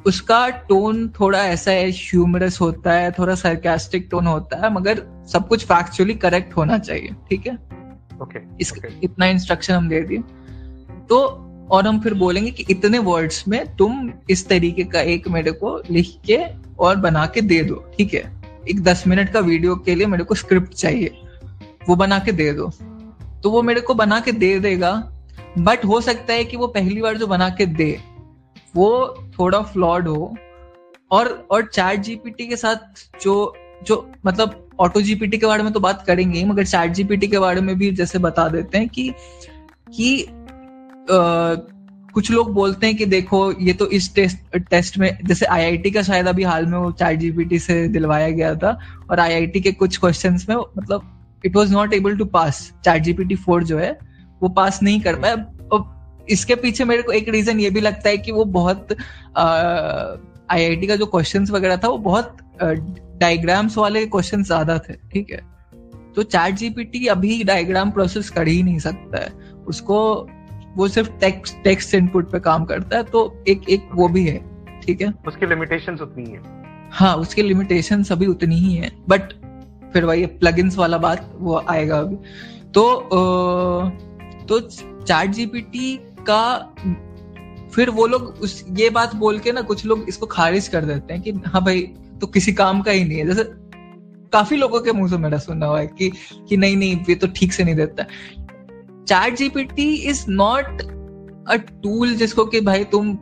[0.07, 5.03] उसका टोन थोड़ा ऐसा है ह्यूमरस होता है थोड़ा सरकास्टिक टोन होता है मगर
[5.33, 7.55] सब कुछ फैक्चुअली करेक्ट होना चाहिए ठीक है
[8.23, 8.91] ओके इस okay.
[9.05, 10.19] इतना इंस्ट्रक्शन हम दे दिए
[11.07, 11.19] तो
[11.71, 15.77] और हम फिर बोलेंगे कि इतने वर्ड्स में तुम इस तरीके का एक मेरे को
[15.91, 16.39] लिख के
[16.79, 18.23] और बना के दे दो, ठीक है?
[18.71, 21.21] एक दस मिनट का वीडियो के लिए मेरे को स्क्रिप्ट चाहिए,
[21.89, 22.71] वो बना के दे दो।
[23.43, 24.93] तो वो मेरे को बना के दे देगा
[25.59, 27.99] बट हो सकता है कि वो पहली बार जो बना के दे,
[28.77, 30.35] वो थोड़ा फ्लॉड हो।
[31.11, 33.55] और और चैट जीपीटी के साथ जो
[33.87, 33.97] जो
[34.27, 37.61] मतलब ऑटो जीपीटी के बारे में तो बात करेंगे ही, मगर चैट जीपीटी के बारे
[37.61, 39.13] में भी जैसे बता देते हैं कि
[39.97, 40.27] कि
[41.11, 46.03] कुछ लोग बोलते हैं कि देखो, ये तो इस टेस्ट टेस्ट में, जैसे आईआईटी का
[46.03, 48.79] शायद अभी हाल में वो चैट जीपीटी से दिलवाया गया था
[49.11, 53.35] और आईआईटी के कुछ क्वेश्चंस में मतलब it was not able to pass chat GPT
[53.37, 53.99] four जो है,
[54.43, 58.09] वो पास नहीं कर पाया। अब इसके पीछे मेरे को एक रीजन ये भी लगता
[58.09, 58.97] है कि वो बहुत
[60.51, 62.37] आईआईटी का जो क्वेश्चन वगैरह था, वो बहुत
[63.21, 65.41] डायग्राम्स वाले क्वेश्चन ज़्यादा थे, ठीक है?
[66.17, 69.33] तो चैट जीपीटी अभी डायग्राम प्रोसेस कर ही नहीं सकता है।
[69.67, 70.29] उसको
[70.79, 74.39] वो सिर्फ़ टेक्स्ट टेक्स्ट इनपुट पे काम करता है तो एक एक वो भी है
[74.83, 75.13] ठीक है?
[75.27, 76.41] उसकी लिमिटेशंस उतनी है।
[76.93, 79.33] हाँ उसकी लिमिटेशन अभी उतनी ही है बट
[79.93, 82.17] फिर वही प्लगइन्स वाला बात वो आएगा अभी।
[82.73, 82.85] तो
[84.49, 85.97] तो चैट जीपीटी
[86.29, 86.75] का
[87.75, 91.15] फिर वो लोग उस ये बात बोल के ना कुछ लोग इसको खारिज कर देते
[91.15, 91.81] हैं कि हाँ भाई
[92.21, 93.45] तो किसी काम का ही नहीं है। जैसे
[94.33, 96.11] काफ़ी लोगों के मुँह से मेरा सुना हुआ है कि
[96.49, 98.05] कि नहीं नहीं ये तो ठीक से नहीं देता।
[99.09, 100.83] Chat GPT is not
[101.49, 103.17] a tool जिसको कि भाई तुम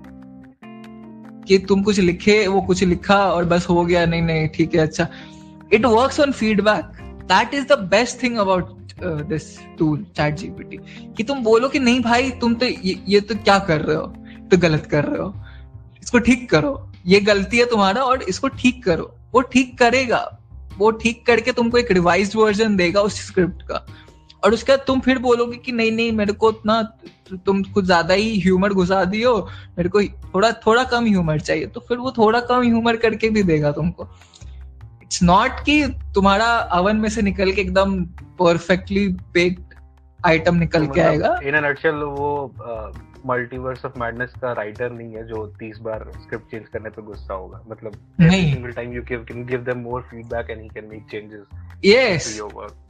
[1.48, 4.80] कि तुम कुछ लिखे वो कुछ लिखा और बस हो गया नहीं नहीं ठीक है
[4.80, 5.08] अच्छा।
[5.72, 6.84] It works on feedback
[7.22, 10.78] that is the best thing about this tool chat GPT
[11.16, 14.06] कि तुम बोलो कि नहीं भाई तुम तो ये, ये तो क्या कर रहे हो?
[14.50, 15.34] तो गलत कर रहे हो।
[16.02, 20.38] इसको ठीक करो। ये गलती है तुम्हारा और इसको ठीक करो। वो ठीक करेगा।
[20.78, 23.86] वो ठीक करके तुमको एक रिवाइज वर्जन देगा उस स्क्रिप्ट का।
[24.46, 26.80] और उसके बाद तुम फिर बोलोगे कि नहीं नहीं मेरे को इतना
[27.46, 29.36] तुम कुछ ज़्यादा ही ह्यूमर घुसा दियो
[29.78, 30.02] मेरे को
[30.34, 34.08] थोड़ा थोड़ा कम ह्यूमर चाहिए। तो फिर वो थोड़ा कम ह्यूमर करके भी देगा तुमको।
[35.02, 35.82] इट्स नॉट कि
[36.14, 36.46] तुम्हारा
[36.78, 37.98] अवन में से निकल के एकदम
[38.38, 39.74] परफेक्टली बेक्ड
[40.20, 42.30] आइटम निकल के मतलब आएगा। इन नटशेल वो
[43.26, 47.34] मल्टीवर्स ऑफ़ मैडनेस का राइटर नहीं है जो 30 बार स्क्रिप्ट चेंज करने पे गुस्सा
[47.34, 50.88] होगा। मतलब नहीं। Single time you give can give them more feedback and he can
[50.90, 51.46] make changes
[51.84, 52.82] yes to your work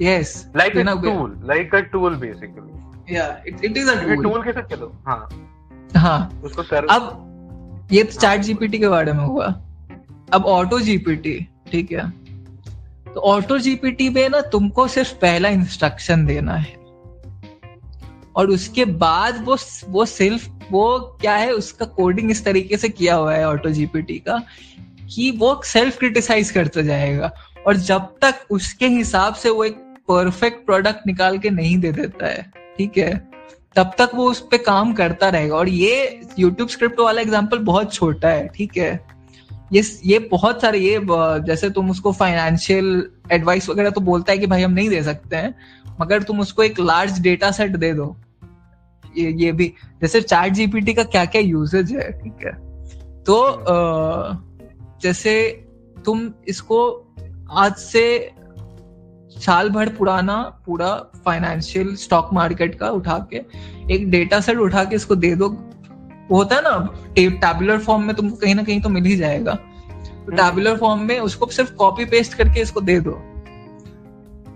[0.00, 0.46] yes.
[0.54, 2.72] Like a tool like a tool basically.
[3.08, 4.22] Yeah it, it is a tool.
[4.22, 5.28] Tool के साथ चलो। हाँ।
[5.96, 9.46] हाँ। उसको sir अब ये तो chat GPT के बारे में हुआ।
[10.32, 11.38] अब ऑटो जीपीटी
[11.72, 12.10] ठीक है?
[13.14, 16.80] तो ऑटो जीपीटी में ना तुमको सिर्फ़ पहला इंस्ट्रक्शन देना है।
[18.36, 19.56] और उसके बाद वो
[19.88, 24.18] वो सिर्फ़ वो क्या है उसका कोडिंग इस तरीके से किया हुआ है ऑटो जीपीटी
[24.18, 24.40] का
[25.14, 27.32] कि वो सेल्फ क्रिटिसाइज करता जाएगा।
[27.66, 29.76] और जब तक उसके हिसाब से वो एक
[30.08, 32.42] परफेक्ट प्रोडक्ट निकाल के नहीं दे देता है,
[32.78, 33.14] ठीक है?
[33.76, 37.94] तब तक वो उस पर काम करता रहेगा। और ये यूट्यूब स्क्रिप्ट वाला एग्ज़ाम्पल बहुत
[37.94, 39.00] छोटा है, ठीक है?
[39.72, 41.00] ये ये बहुत सारे, ये
[41.46, 45.36] जैसे तुम उसको फाइनेंशियल एडवाइस वगैरह तो बोलता है कि भाई हम नहीं दे सकते
[45.36, 45.54] हैं,
[46.00, 48.16] मगर तुम उसको एक लार्ज डेटा सेट दे दो।
[49.04, 52.52] ये ये भी, जैसे चैट जीपीटी का क्या क्या यूजेज है, ठीक है?
[53.24, 53.36] तो
[55.02, 55.34] जैसे
[55.96, 56.78] तुम इसको
[57.52, 58.30] आज से
[59.30, 60.36] साल भर पुराना
[60.66, 60.94] पूरा
[61.24, 63.36] फाइनेंशियल स्टॉक मार्केट का उठा के
[63.94, 66.88] एक डेटा सेट उठा के इसको दे दो। वो होता है ना
[67.18, 71.00] टैबुलर फॉर्म में तुमको कहीं ना कहीं तो मिल ही जाएगा। तो टैबुलर हम्म। फॉर्म
[71.00, 73.20] में उसको सिर्फ़ कॉपी पेस्ट करके इसको दे दो।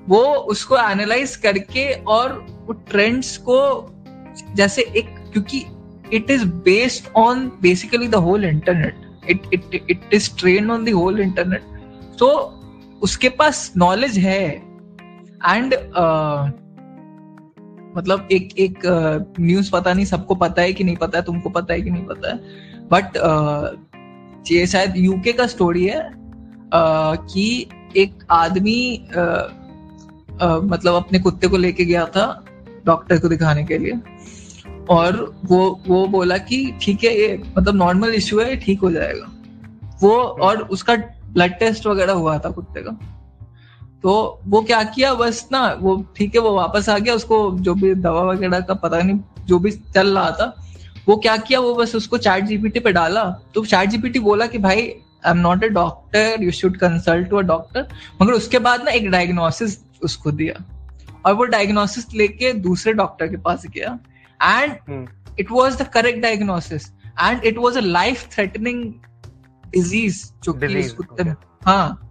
[0.08, 2.32] वो उसको एनालाइज करके और
[2.66, 3.60] वो ट्रेंड्स को
[4.54, 5.64] जैसे एक क्योंकि
[6.12, 10.88] it is based on basically the whole internet it it it is train on the
[10.88, 11.74] whole internet
[12.18, 12.55] तो
[13.02, 15.74] उसके पास नॉलेज है। एंड
[17.96, 18.78] मतलब एक एक
[19.40, 22.04] न्यूज़ पता नहीं, सबको पता है कि नहीं पता है, तुमको पता है कि नहीं
[22.04, 22.36] पता है।
[22.90, 23.16] बट
[24.50, 26.10] ये शायद यूके का स्टोरी है
[26.74, 27.66] कि
[27.96, 29.08] एक आदमी
[30.64, 32.44] मतलब अपने कुत्ते को लेके गया था
[32.86, 34.00] डॉक्टर को दिखाने के लिए।
[34.90, 39.30] और वो वो बोला कि ठीक है, ये मतलब नॉर्मल इश्यू है ठीक हो जाएगा।
[40.02, 40.96] वो और उसका
[41.32, 42.98] ब्लड टेस्ट वगैरह हुआ था कुत्ते का।
[44.02, 47.74] तो वो क्या किया बस ना वो ठीक है वो वापस आ गया उसको जो
[47.74, 50.54] भी दवा वगैरह का पता नहीं जो भी चल रहा था
[51.08, 53.24] वो क्या किया वो बस उसको चैट जीपीटी पे डाला।
[53.54, 57.36] तो चैट जीपीटी बोला कि भाई I am not a doctor you should consult to
[57.36, 57.88] a doctor
[58.22, 60.54] मगर उसके बाद ना एक डायग्नोसिस उसको दिया।
[61.26, 63.98] और वो डायग्नोसिस लेके दूसरे डॉक्टर के पास गया।
[64.40, 65.08] And
[65.40, 66.90] it was the correct diagnosis
[67.22, 68.82] and it was a life threatening
[69.74, 71.22] disease कुत्ते
[71.66, 72.02] हाँ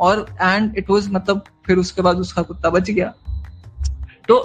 [0.00, 3.12] और एंड इट वाज मतलब फिर उसके बाद उसका कुत्ता बच गया।
[4.28, 4.36] तो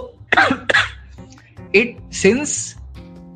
[1.75, 2.75] it since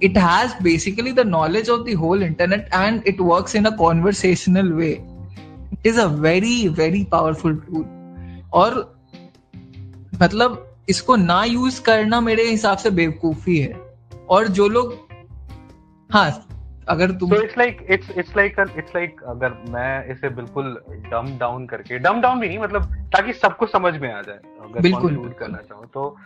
[0.03, 4.71] it has basically the knowledge of the whole internet and it work in a conversational
[4.73, 4.91] way
[5.73, 7.85] it is a very very powerful tool
[8.53, 8.79] और
[10.21, 13.73] मतलब इसको ना यूज़ करना मेरे हिसाब से बेवकूफ़ी है।
[14.29, 14.93] और जो लोग
[16.09, 16.29] हाँ
[16.89, 21.65] अगर तुम it's like it's it's like it's like अगर मैं इसे बिल्कुल डम डाउन
[21.65, 25.57] करके डम डाउन भी नहीं मतलब ताकि सबको समझ में आ जाए अगर बिल्कुल करना
[25.57, 26.17] चाहूँ तो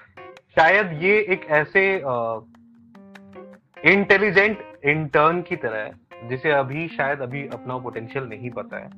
[0.57, 2.01] शायद ये एक ऐसे
[3.91, 8.89] इंटेलिजेंट इंटर्न की तरह है जिसे अभी शायद अभी अपना पोटेंशियल नहीं पता है।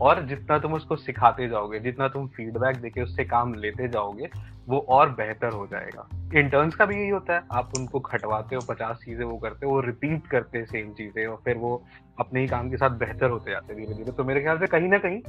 [0.00, 4.28] और जितना तुम उसको सिखाते जाओगे, जितना तुम फीडबैक देके उससे काम लेते जाओगे,
[4.68, 8.62] वो और बेहतर हो जाएगा। इंटर्न्स का भी यही होता है। आप उनको खटवाते हो,
[8.62, 11.82] पचास चीज़ें वो करते हो, वो रिपीट करते हैं सेम चीज़ें और फिर वो
[12.18, 14.88] अपने ही काम के साथ बेहतर होते जाते धीरे धीरे तो मेरे ख्याल से कहीं
[14.88, 15.20] ना कहीं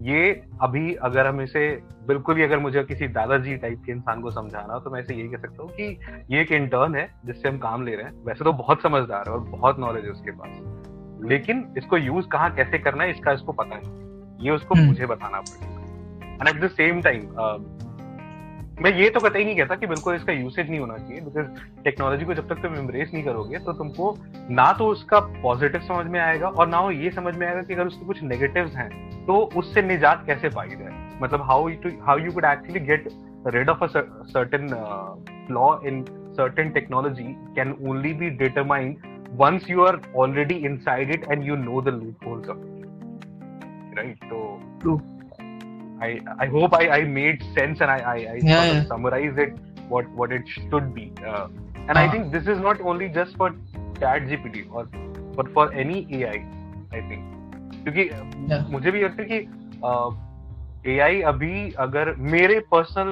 [0.00, 0.30] ये
[0.62, 1.68] अभी अगर हम इसे,
[2.06, 5.14] बिल्कुल ही अगर मुझे किसी दादाजी टाइप के इंसान को समझाना हो तो मैं इसे
[5.14, 5.98] यही कह सकता हूँ कि
[6.30, 9.34] ये एक इंटर्न है जिससे हम काम ले रहे हैं। वैसे तो बहुत समझदार है
[9.34, 10.85] और बहुत नॉलेज है उसके पास।
[11.24, 13.82] लेकिन इसको यूज़ कहाँ कैसे करना है इसका इसको पता है
[14.44, 17.20] ये उसको हम्म। मुझे बताना पड़ेगा। And at the same time
[18.82, 21.46] मैं ये तो कतई नहीं कहता कि बिल्कुल इसका यूसेज नहीं होना चाहिए बिकॉज़
[21.84, 24.18] टेक्नोलॉजी को जब तक तुम इम्ब्रेस नहीं करोगे तो तुमको
[24.50, 27.74] ना तो उसका पॉजिटिव समझ में आएगा और ना वो ये समझ में आएगा कि
[27.74, 28.90] अगर उसके कुछ नेगेटिव्स हैं
[29.26, 31.18] तो उससे निजात कैसे पाई जाए?
[31.22, 33.08] मतलब how you how you could actually get
[33.46, 33.88] rid of a
[34.32, 35.14] certain uh,
[35.46, 36.04] flaw in
[36.34, 38.96] certain technology can only be determined
[39.36, 44.40] once you are already inside it and you know the loopholes of it right so
[44.80, 44.98] true
[46.00, 48.86] i i hope i i made sense and i i, I yeah, sort of yeah.
[48.86, 49.56] summarize it
[49.88, 52.04] what what it should be uh, and uh-huh.
[52.04, 53.50] i think this is not only just for
[54.00, 54.86] chat gpt or
[55.38, 56.36] but for any ai
[56.92, 57.32] i think
[57.86, 58.04] क्योंकि
[58.50, 58.70] yeah.
[58.70, 63.08] मुझे भी लगता है कि ए आई अभी अगर मेरे personal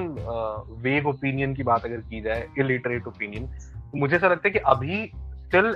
[0.82, 4.58] वेग ओपिनियन की बात अगर की जाए इलिटरेट ओपिनियन तो मुझे ऐसा लगता है कि
[4.72, 4.98] अभी
[5.54, 5.66] स्टिल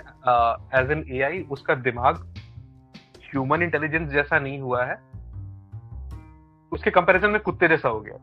[0.74, 2.16] एज एन एआई उसका दिमाग
[3.24, 4.95] ह्यूमन इंटेलिजेंस जैसा नहीं हुआ है।
[6.72, 8.16] उसके कंपैरिजन में कुत्ते जैसा हो गया।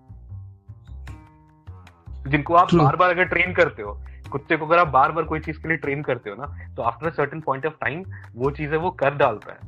[2.27, 3.93] जिनको आप बार बार अगर ट्रेन करते हो
[4.31, 6.81] कुत्ते को अगर आप बार बार कोई चीज़ के लिए ट्रेन करते हो ना तो
[6.81, 8.03] after certain point of time
[8.35, 9.59] वो चीज़ें वो कर डालता है।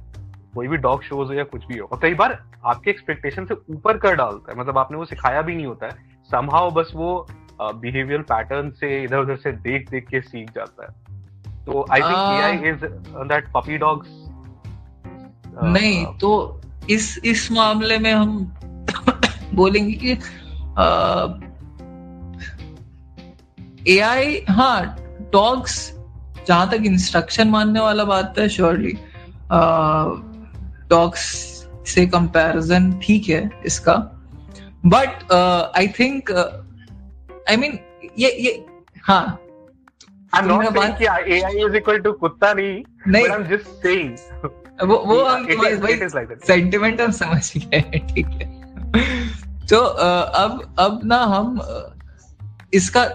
[0.55, 3.53] कोई भी डॉग शोज़ हो या कुछ भी हो। और कई बार आपके एक्सपेक्टेशन से
[3.69, 5.91] ऊपर कर डालता है। मतलब आपने वो सिखाया भी नहीं होता है।
[6.31, 7.27] समहाउ बस वो
[7.61, 11.06] बिहेवियर uh, पैटर्न से इधर उधर से देख देख के सीख जाता है।
[11.67, 12.85] तो I think AI is
[13.27, 14.07] that puppy dogs
[15.63, 18.37] नहीं तो इस इस मामले में हम
[19.53, 20.11] बोलेंगे कि
[23.91, 24.97] एआई हाँ
[25.33, 25.93] डॉग्स
[26.47, 28.93] जहाँ तक इंस्ट्रक्शन मानने वाला बात है श्योरली
[30.89, 31.25] डॉग्स
[31.87, 33.93] से कंपैरिजन ठीक है इसका।
[34.85, 35.31] But
[35.77, 36.31] I think
[37.49, 37.79] I mean
[38.19, 38.65] ये ये
[39.03, 39.39] हाँ
[40.33, 43.27] कि कुत्ता नहीं नहीं।
[44.87, 46.47] वो वो हम It is- तुम्हारे- it is like that.
[46.47, 47.81] Sentiment हम समझ गए
[48.15, 48.61] ठीक है।
[49.67, 51.61] तो अब अब ना हम
[52.73, 53.05] इसका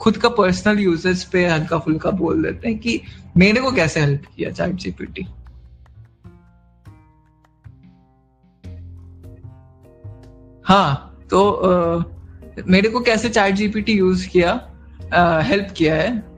[0.00, 3.02] खुद का पर्सनल यूजेस पे हल्का फुल्का बोल देते हैं कि
[3.36, 5.26] मेरे को कैसे हेल्प किया चैट जीपीटी
[10.64, 12.04] हाँ तो अ,
[12.66, 14.70] मेरे को कैसे चैट जीपीटी यूज़ किया
[15.40, 16.37] हेल्प किया है?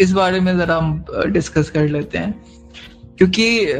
[0.00, 2.32] इस बारे में जरा हम डिस्कस कर लेते हैं।
[3.18, 3.74] क्योंकि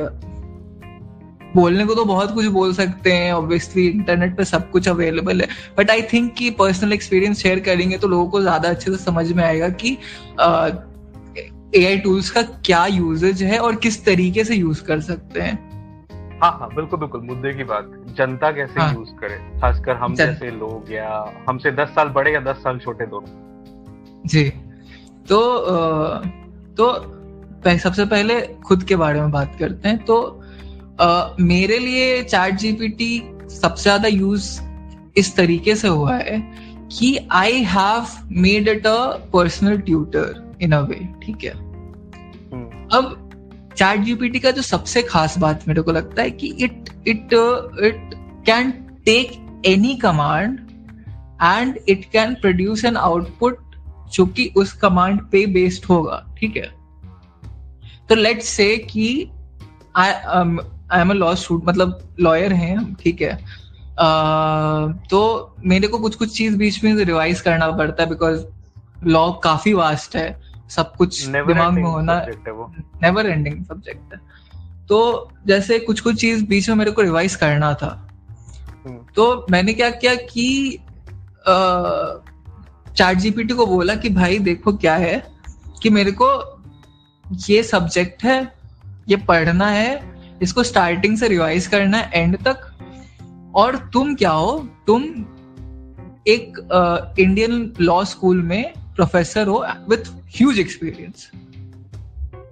[1.55, 5.49] बोलने को तो बहुत कुछ बोल सकते हैं ऑब्वियसली इंटरनेट पे सब कुछ अवेलेबल है।
[5.79, 9.33] बट आई थिंक कि पर्सनल एक्सपीरियंस शेयर करेंगे तो लोगों को ज़्यादा अच्छे से समझ
[9.33, 9.97] में आएगा कि
[11.77, 15.57] ए आई टूल्स का क्या यूजेज है और किस तरीके से यूज़ कर सकते हैं।
[16.43, 19.37] हाँ हाँ बिल्कुल बिल्कुल मुद्दे की बात। जनता कैसे हाँ। यूज़ करे?
[19.61, 24.53] खासकर हम जैसे लोग या हमसे दस साल बड़े या दस साल छोटे दोनों जी।
[25.29, 25.41] तो
[26.79, 26.89] तो
[27.79, 30.17] सबसे पहले खुद के बारे में बात करते हैं। तो
[31.01, 34.61] अ, मेरे लिए चैट जीपीटी सबसे ज़्यादा यूज़
[35.17, 36.39] इस तरीके से हुआ है
[36.93, 38.97] कि I have made it a
[39.33, 41.53] personal tutor in a way ठीक है?
[41.53, 43.21] हम्म, अब
[43.77, 47.35] चैट जीपीटी का जो सबसे खास बात मेरे को लगता है कि it it
[47.85, 48.11] it
[48.47, 48.71] can
[49.05, 49.33] take
[49.67, 50.59] any command
[51.43, 53.59] and it can produce an output
[54.15, 56.75] जो कि उस कमांड पे बेस्ड होगा ठीक है?
[58.09, 59.31] तो लेट्स से कि
[59.97, 60.13] I
[61.01, 63.45] am a law student मतलब लॉयर हैं हम ठीक है?
[63.99, 68.45] अह, तो मेरे को कुछ कुछ चीज़ बीच में रिवाइज करना पड़ता है बिकॉज़
[69.05, 72.27] लॉ काफ़ी वास्ट है सब कुछ दिमाग में होना
[73.03, 74.21] नेवर एंडिंग सब्जेक्ट है।
[74.87, 78.09] तो जैसे कुछ कुछ चीज़ बीच में मेरे को रिवाइज करना था।
[78.87, 80.79] हम्म। तो मैंने क्या किया कि
[82.97, 85.23] चार्ट जीपीटी को बोला कि भाई देखो क्या है
[85.83, 86.29] कि मेरे को
[87.49, 88.41] ये सब्जेक्ट है,
[89.09, 90.01] ये पढ़ना है,
[90.43, 92.71] इसको स्टार्टिंग से रिवाइज करना है एंड तक।
[93.57, 94.59] और तुम क्या हो?
[94.87, 95.03] तुम
[96.29, 101.31] एक इंडियन लॉ स्कूल में प्रोफेसर हो with huge experience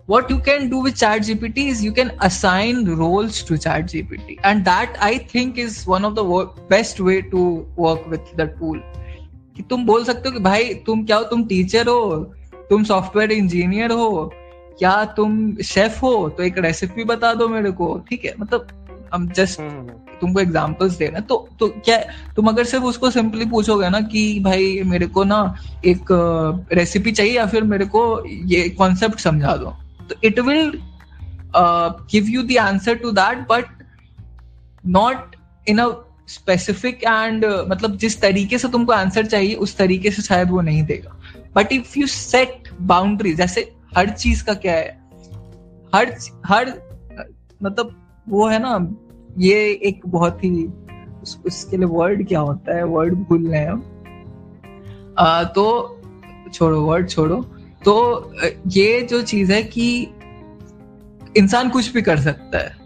[0.09, 4.97] what you can do with ChatGPT is you can assign roles to ChatGPT and that
[4.99, 6.26] I think is one of the
[6.70, 7.45] best way to
[7.78, 8.82] work with the tool
[9.57, 11.24] कि तुम बोल सकते हो कि भाई तुम क्या हो?
[11.24, 12.16] तुम टीचर हो
[12.70, 14.32] तुम सॉफ्टवेयर इंजीनियर हो
[14.82, 15.34] या तुम
[15.64, 18.34] शेफ हो तो एक रेसिपी बता दो मेरे को ठीक है?
[18.40, 18.68] मतलब
[19.14, 19.88] हम जस्ट हम्म, हम्म,
[20.20, 21.96] तुमको एग्जांपल्स देना तो तो क्या
[22.36, 25.40] तुम अगर सिर्फ़ उसको सिंपली पूछोगे ना कि भाई मेरे को ना
[25.84, 26.12] एक
[26.72, 29.74] रेसिपी चाहिए या फिर मेरे को ये कॉन्सेप्ट समझा दो
[30.11, 30.72] तो it will
[32.12, 33.66] give you the answer to that but
[34.86, 35.36] not
[35.66, 35.88] in a
[36.28, 40.82] specific and मतलब जिस तरीके से तुमको आंसर चाहिए उस तरीके से शायद वो नहीं
[40.82, 41.16] देगा।
[41.56, 45.00] But if you set boundary जैसे हर चीज़ का क्या है?
[45.94, 46.16] हर
[46.46, 46.72] हर
[47.62, 47.94] मतलब
[48.28, 48.96] वो है ना
[49.38, 50.66] ये एक बहुत ही
[51.22, 52.84] उस, उसके लिए वर्ड क्या होता है?
[52.84, 53.82] वर्ड भूल रहे हैं हम।
[55.44, 55.64] तो
[56.54, 57.42] छोड़ो वर्ड छोड़ो।
[57.84, 57.94] तो
[58.68, 60.02] ये जो चीज़ है कि
[61.36, 62.82] इंसान कुछ भी कर सकता है।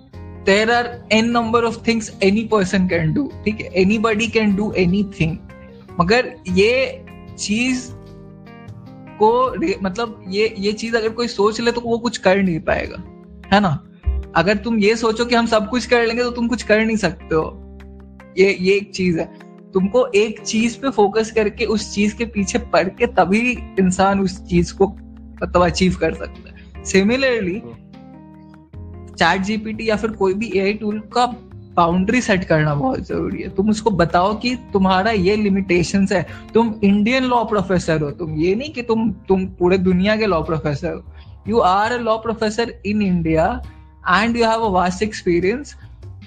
[0.46, 3.72] There are an number of things any person can do ठीक है?
[3.74, 5.36] Anybody can do anything
[6.00, 7.04] मगर ये
[7.38, 7.88] चीज़
[9.18, 9.30] को
[9.82, 13.02] मतलब ये ये चीज़ अगर कोई सोच ले तो वो कुछ कर नहीं पाएगा,
[13.52, 13.82] है ना?
[14.36, 16.96] अगर तुम ये सोचो कि हम सब कुछ कर लेंगे तो तुम कुछ कर नहीं
[16.96, 17.78] सकते हो।
[18.38, 19.24] ये ये एक चीज़ है।
[19.74, 24.38] तुमको एक चीज़ पे फोकस करके उस चीज़ के पीछे पढ़ के तभी इंसान उस
[24.48, 24.86] चीज़ को
[25.42, 27.60] मतलब अचीव कर सकता है। सिमिलरली
[29.18, 31.26] चैट जीपीटी या फिर कोई भी एआई टूल का
[31.76, 36.74] बाउंड्री सेट करना बहुत ज़रूरी है। तुम उसको बताओ कि तुम्हारा ये लिमिटेशन है। तुम
[36.84, 40.92] इंडियन लॉ प्रोफेसर हो। तुम ये नहीं कि तुम तुम पूरे दुनिया के लॉ प्रोफेसर
[40.92, 41.04] हो।
[41.48, 43.46] You are a law professor in India
[44.08, 45.76] and you have a vast experience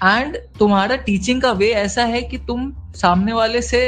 [0.04, 3.80] and तुम्हारा टीचिंग का वे ऐसा है कि तुम सामने वाले से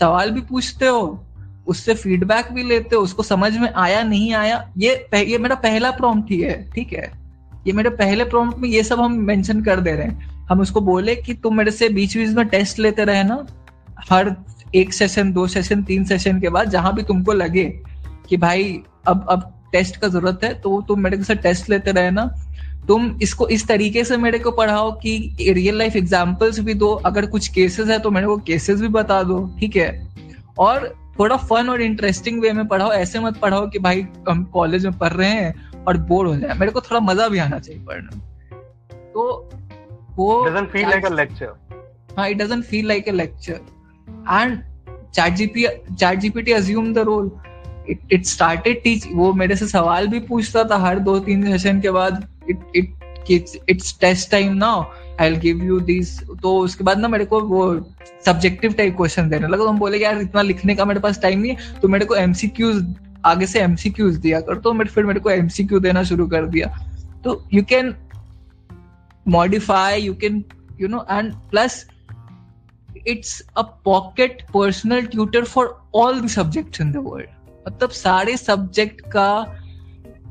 [0.00, 1.24] सवाल भी पूछते हो,
[1.66, 5.90] उससे फीडबैक भी लेते हो, उसको समझ में आया, नहीं आया, ये ये मेरा पहला
[5.90, 7.23] प्रॉम्प्ट ही है, ठीक है?
[7.66, 10.80] ये मेरे पहले प्रॉम्प्ट में ये सब हम मेंशन कर दे रहे हैं। हम उसको
[10.80, 13.46] बोले कि तुम मेरे से बीच बीच में टेस्ट लेते रहे ना,
[14.10, 14.34] हर
[14.74, 17.64] एक सेशन दो सेशन तीन सेशन के बाद जहाँ भी तुमको लगे
[18.28, 22.10] कि भाई अब अब टेस्ट का ज़रूरत है तो तुम मेरे से टेस्ट लेते रहे
[22.10, 22.24] ना।
[22.88, 27.26] तुम इसको इस तरीके से मेरे को पढ़ाओ कि रियल लाइफ एग्जाम्पल्स भी दो, अगर
[27.26, 30.08] कुछ केसेस है तो मेरे को केसेस भी बता दो, ठीक है?
[30.58, 34.86] और थोड़ा फन और इंटरेस्टिंग वे में पढ़ाओ, ऐसे मत पढ़ाओ कि भाई हम कॉलेज
[34.86, 37.82] में पढ़ रहे हैं और बोर हो जाए। मेरे को थोड़ा मज़ा भी आना चाहिए
[37.84, 38.20] पढ़ना।
[39.14, 39.50] तो
[40.16, 40.88] वो it doesn't feel
[42.88, 44.62] like and
[45.32, 46.52] ChatGPT ChatGPT
[46.92, 47.30] the role
[47.88, 48.26] it it
[48.84, 52.26] teach वो मेरे से सवाल भी पूछता था हर दो तीन सेशन के बाद।
[55.62, 57.64] यू दिस तो उसके बाद ना मेरे को वो
[58.26, 61.40] सब्जेक्टिव टाइप क्वेश्चन देने लगा। तो हम बोले यार इतना लिखने का मेरे पास टाइम
[61.40, 62.82] नहीं है। तो मेरे को एमसीक्यूज
[63.24, 66.68] आगे से एमसीक्यूज दिया कर तो मेरे फिर मेरे को एमसीक्यू देना शुरू कर दिया।
[67.24, 67.94] तो you can
[69.26, 70.44] modify you can
[70.80, 71.84] you know and plus
[73.06, 77.28] it's a pocket personal tutor for all the subjects in the world
[77.66, 79.58] मतलब सारे सब्जेक्ट का,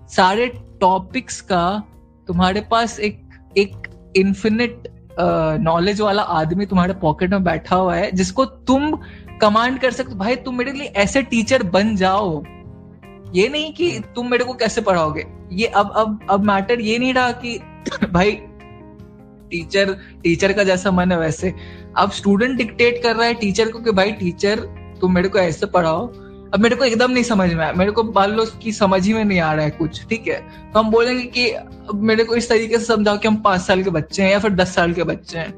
[0.08, 0.48] सारे
[0.82, 1.84] टॉपिक्स का
[2.28, 3.22] तुम्हारे पास एक
[3.58, 3.88] एक
[4.18, 4.84] इन्फिनिट
[5.62, 8.96] नॉलेज वाला आदमी तुम्हारे पॉकेट में बैठा हुआ है, जिसको तुम
[9.42, 12.44] कमांड कर सकते भाई, तुम मेरे लिए ऐसे टीचर बन जाओ
[13.36, 15.26] ये नहीं कि तुम मेरे को कैसे पढ़ाओगे?
[15.52, 17.60] ये अब अब अब मैटर ये नहीं रहा कि
[18.12, 18.32] भाई
[19.52, 21.54] टीचर टीचर का जैसा मन है वैसे।
[21.98, 24.60] अब स्टूडेंट डिक्टेट कर रहा है टीचर को कि भाई टीचर
[25.02, 26.08] तुम मेरे को ऐसे पढ़ाओ।
[26.54, 29.14] अब मेरे को एकदम नहीं समझ में आया मेरे को मान लो कि समझ ही
[29.14, 30.40] में नहीं आ रहा है कुछ ठीक है?
[30.74, 33.84] तो हम बोलेंगे कि अब मेरे को इस तरीके से समझाओ कि हम पाँच साल
[33.84, 35.52] के बच्चे हैं या फिर दस साल के बच्चे हैं।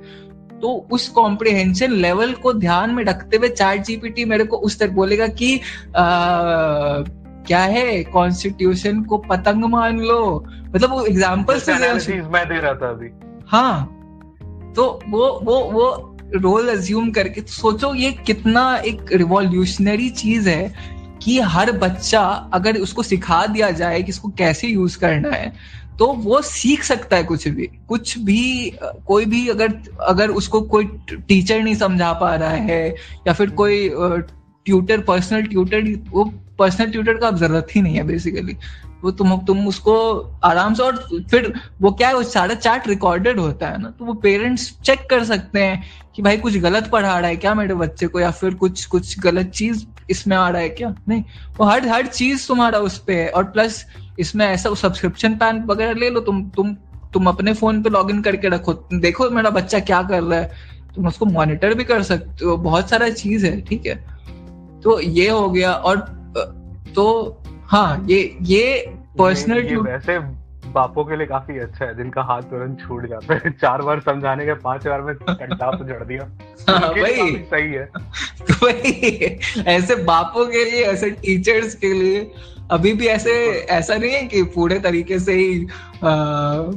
[0.60, 4.92] तो उस कॉम्प्रिहेंशन लेवल को ध्यान में रखते हुए चार जीपीटी मेरे को उस तरह
[4.92, 5.56] बोलेगा कि
[5.98, 7.04] आ,
[7.48, 8.04] क्या है?
[8.06, 13.10] कॉन्स्टिट्यूशन को पतंग मान लो। मतलब वो एग्ज़ाम्पल से मैं दे रहा था अभी।
[13.48, 20.50] हाँ। तो वो वो वो रोल अज्यूम करके तो सोचो ये कितना एक रिवॉल्यूशनरी चीज़
[20.50, 20.74] है
[21.24, 22.22] कि हर बच्चा
[22.54, 25.54] अगर उसको सिखा दिया जाए कि इसको कैसे यूज़ करना है
[26.00, 28.72] तो वो सीख सकता है कुछ भी। कुछ भी
[29.08, 29.74] कोई भी अगर
[30.08, 30.86] अगर उसको कोई
[31.28, 32.88] टीचर नहीं समझा पा रहा है
[33.28, 36.24] या फिर कोई ट्यूटर पर्सनल ट्यूटर वो
[36.60, 38.58] पर्सनल ट्यूटर का ज़रूरत ही नहीं है बेसिकली
[39.04, 39.96] वो तुम तुम उसको
[40.44, 40.96] आराम से और
[41.32, 45.06] फिर वो क्या है, वो सारा चैट रिकॉर्डेड होता है ना तो वो पेरेंट्स चेक
[45.10, 45.84] कर सकते हैं
[46.16, 49.20] कि भाई कुछ गलत पढ़ा रहा है क्या मेरे बच्चे को, या फिर कुछ कुछ
[49.20, 50.94] गलत चीज़ इसमें आ रहा है क्या?
[51.10, 51.24] नहीं,
[51.60, 53.86] वो हर हर चीज़ तुम्हारा उस पर है, और प्लस
[54.20, 56.74] इसमें ऐसा सब्सक्रिप्शन प्लान वगैरह ले लो, तुम तुम
[57.14, 60.52] तुम अपने फ़ोन पे लॉग करके रखो, देखो मेरा बच्चा क्या कर रहा है,
[60.96, 63.96] तुम उसको मॉनिटर भी कर सकते हो, बहुत सारा चीज़ है, ठीक है?
[64.84, 66.15] तो ये हो गया, और
[66.96, 67.38] तो
[67.68, 70.20] हाँ ये ये पर्सनल ये, ये वैसे
[70.66, 74.46] बापों के लिए काफ़ी अच्छा है जिनका हाथ तुरंत छूट जाता है। चार बार समझाने
[74.46, 76.30] के पाँच बार में कंटा तो जड़ दिया।
[76.70, 77.86] हाँ, भाई सही है।
[78.52, 82.32] भाई ऐसे बापों के लिए ऐसे टीचर्स के लिए
[82.72, 83.32] अभी भी ऐसे
[83.70, 85.68] ऐसा नहीं है कि पूरे तरीके से ही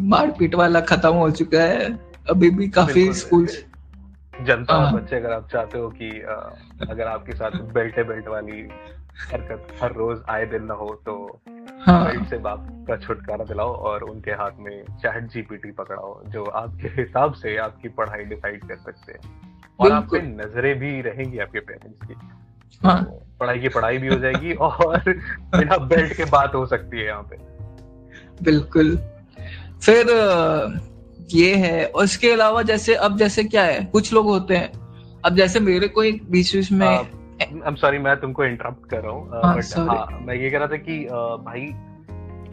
[0.08, 1.98] मारपीट वाला खत्म हो चुका है।
[2.30, 3.48] अभी भी काफ़ी स्कूल
[4.42, 6.10] जनता हाँ। बच्चे अगर आप चाहते हो कि
[6.90, 8.68] अगर आपके साथ बेल्टे बेल्ट वाली
[9.20, 11.40] हरकत हर रोज आए दिन ना हो तो
[11.80, 12.12] हाँ.
[12.24, 17.32] से बाप का छुटकारा दिलाओ और उनके हाथ में चैट जीपीटी पकड़ाओ जो आपके हिसाब
[17.32, 22.06] से आपकी पढ़ाई डिसाइड कर सकते हैं। और आप पे नज़रें भी रहेंगी आपके पेरेंट्स
[22.06, 22.14] की।
[22.86, 23.04] हाँ.
[23.04, 24.98] तो पढ़ाई की पढ़ाई भी हो जाएगी और
[25.56, 27.36] बिना बेल्ट के बात हो सकती है यहाँ पे।
[28.42, 28.98] बिल्कुल।
[29.82, 30.06] फिर
[31.30, 34.72] ये है और इसके अलावा जैसे अब जैसे क्या है कुछ लोग होते हैं।
[35.24, 39.00] अब जैसे मेरे को एक बीच बीच में आई एम सॉरी मैं तुमको इंटरप्ट कर
[39.00, 41.04] रहा हूँ बट हाँ, हाँ मैं ये कह रहा था कि
[41.44, 41.66] भाई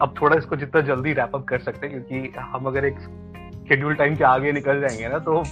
[0.02, 2.98] अब थोड़ा इसको जितना जल्दी रैप अप कर सकते हैं क्योंकि हम अगर एक
[3.68, 5.42] शेड्यूल टाइम के आगे निकल जाएँगे ना तो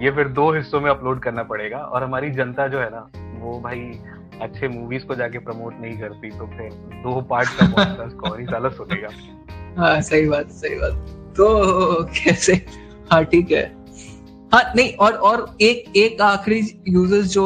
[0.00, 3.10] ये फिर दो हिस्सों में अपलोड करना पड़ेगा। और हमारी जनता जो है ना
[3.40, 3.80] वो भाई
[4.42, 6.70] अच्छे मूवीज़ को जाके प्रमोट नहीं करती तो फिर
[7.04, 9.08] दो पार्ट का पॉडकास्ट कौन ही साला सुनेगा।
[9.76, 10.92] हाँ सही बात सही बात।
[11.36, 12.54] तो कैसे?
[13.12, 13.62] हाँ ठीक है।
[14.54, 17.44] हाँ नहीं और और एक एक आखिरी यूज़र्स जो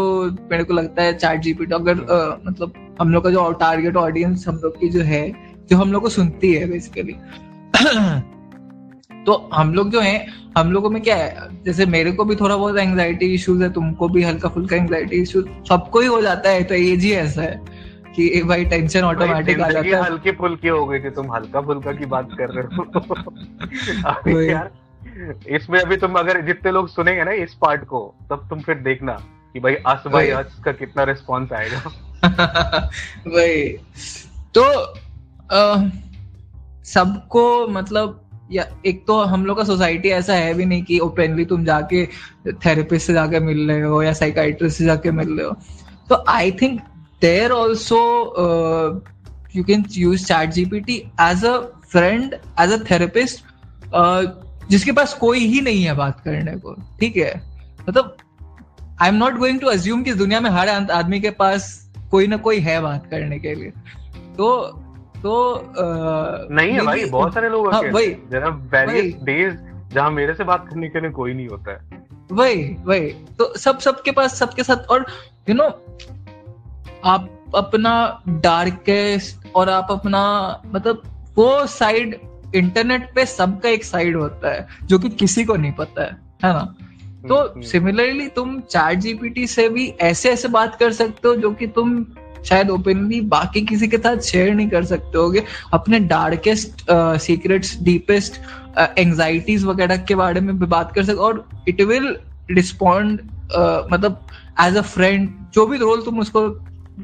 [0.51, 4.45] मेरे को लगता है चैट जीपीटी अगर आ, मतलब हम लोग का जो टारगेट ऑडियंस
[4.49, 5.29] हम लोग की जो है
[5.71, 7.13] जो हम लोग को सुनती है बेसिकली
[9.27, 10.27] तो हम लोग जो है
[10.59, 14.09] हम लोगों में क्या है जैसे मेरे को भी थोड़ा बहुत एंग्जाइटी इश्यूज़ है तुमको
[14.09, 17.61] भी हल्का फुल्का एंग्जाइटी इश्यूज़ सबको ही हो जाता है तो एज ही ऐसा है
[18.17, 21.61] कि एक भाई टेंशन ऑटोमेटिक आ जाता है। हल्के फुल्के हो गए कि तुम हल्का
[21.61, 24.71] फुल्का की बात कर रहे हो। यार
[25.49, 29.13] इसमें अभी तुम अगर जितने लोग सुनेंगे ना इस पार्ट को तब तुम फिर देखना
[29.53, 31.79] कि भाई अस भाई अस का कितना रिस्पॉन्स आएगा।
[33.27, 33.69] भाई
[34.59, 34.65] तो
[36.85, 38.21] सबको मतलब
[38.53, 42.07] या एक तो हम लोग का सोसाइटी ऐसा है भी नहीं कि ओपनली तुम जाके
[42.67, 45.57] थेरेपिस्ट से जाके मिल रहे हो या साइकाइट्रिस्ट से जाके मिल रहे हो।
[46.09, 46.81] तो I think
[47.23, 48.01] there also
[49.57, 51.57] you can use ChatGPT as a
[51.89, 53.45] friend as a therapist
[54.71, 57.43] जिसके पास कोई ही नहीं है बात करने को ठीक है?
[57.89, 58.17] मतलब
[59.03, 62.37] I am not going to assume कि दुनिया में हर आदमी के पास कोई ना
[62.37, 63.71] कोई है बात करने के लिए।
[64.37, 64.81] तो
[65.23, 68.09] तो आ, नहीं है भाई बहुत सारे लोग हाँ, वही
[69.25, 69.55] डेज़
[69.95, 72.03] जहाँ मेरे से बात करने के लिए कोई नहीं होता है।
[72.33, 73.09] वही वही।
[73.39, 75.07] तो सब सबके पास सबके साथ और
[75.49, 75.75] यू you नो know,
[77.05, 80.23] आप अपना डार्केस्ट और आप अपना
[80.67, 81.03] मतलब
[81.37, 82.21] वो साइड
[82.55, 86.11] इंटरनेट पे सबका एक साइड होता है जो कि किसी को नहीं पता है
[86.45, 86.75] है ना
[87.29, 91.35] तो सिमिलरली हम्म, हम्म। तुम चैट जीपीटी से भी ऐसे ऐसे बात कर सकते हो
[91.37, 92.05] जो कि तुम
[92.45, 95.43] शायद ओपनली बाकी किसी के साथ शेयर नहीं कर सकते होगे
[95.75, 96.85] अपने डार्केस्ट
[97.21, 98.41] सीक्रेट्स डीपेस्ट
[98.99, 102.17] एंजाइटीज वगैरह के बारे में भी बात कर सकते और इट विल
[102.51, 103.21] रिस्पॉन्ड
[103.93, 104.27] मतलब
[104.61, 106.49] एज अ फ्रेंड जो भी रोल तुम उसको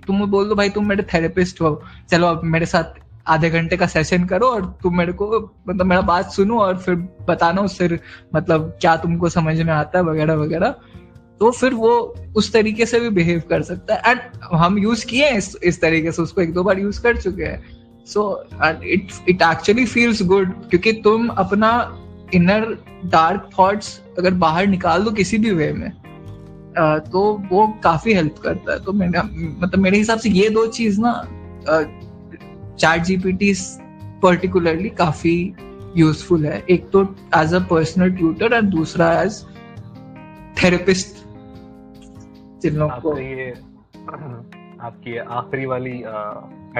[0.06, 1.80] तुम बोल दो भाई तुम मेरे थेरेपिस्ट हो
[2.10, 2.98] चलो अब मेरे साथ
[3.30, 6.94] आधे घंटे का सेशन करो और तुम मेरे को मतलब मेरा बात सुनो और फिर
[7.28, 7.98] बताना उससे
[8.34, 10.74] मतलब क्या तुमको समझ में आता है वगैरह वगैरह।
[11.40, 11.90] तो फिर वो
[12.36, 14.20] उस तरीके से भी बिहेव कर सकता है। एंड
[14.54, 17.44] हम यूज़ किए हैं इस, इस तरीके से उसको एक दो बार यूज़ कर चुके
[17.44, 17.62] हैं।
[18.06, 21.70] So it it actually feels good क्योंकि तुम अपना
[22.34, 22.76] इनर
[23.06, 25.90] डार्क थॉट्स अगर बाहर निकाल दो किसी भी वे में
[27.10, 27.20] तो
[27.50, 29.22] वो काफ़ी हेल्प करता है। तो मेरे
[29.60, 31.12] मतलब मेरे हिसाब से ये दो चीज़ ना
[32.80, 33.52] चैट जीपीटी
[34.22, 35.34] पर्टिकुलरली काफ़ी
[35.96, 37.02] यूजफुल है। एक तो
[37.36, 39.42] एज अ पर्सनल ट्यूटर और दूसरा एज
[40.62, 41.24] थेरेपिस्ट
[42.62, 43.50] जिन लोगों को ये
[44.80, 45.96] आपकी आखिरी वाली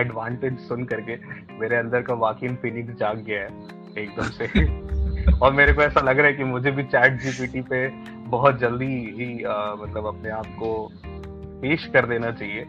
[0.01, 1.17] एडवांटेज सुन करके
[1.61, 6.19] मेरे अंदर का वाकिन फीलिंग जाग गया है एकदम से। और मेरे को ऐसा लग
[6.19, 7.87] रहा है कि मुझे भी चैट जीपीटी पे
[8.31, 8.87] बहुत जल्दी
[9.19, 10.91] ही आ, मतलब अपने आप को
[11.63, 12.65] पेश कर देना चाहिए।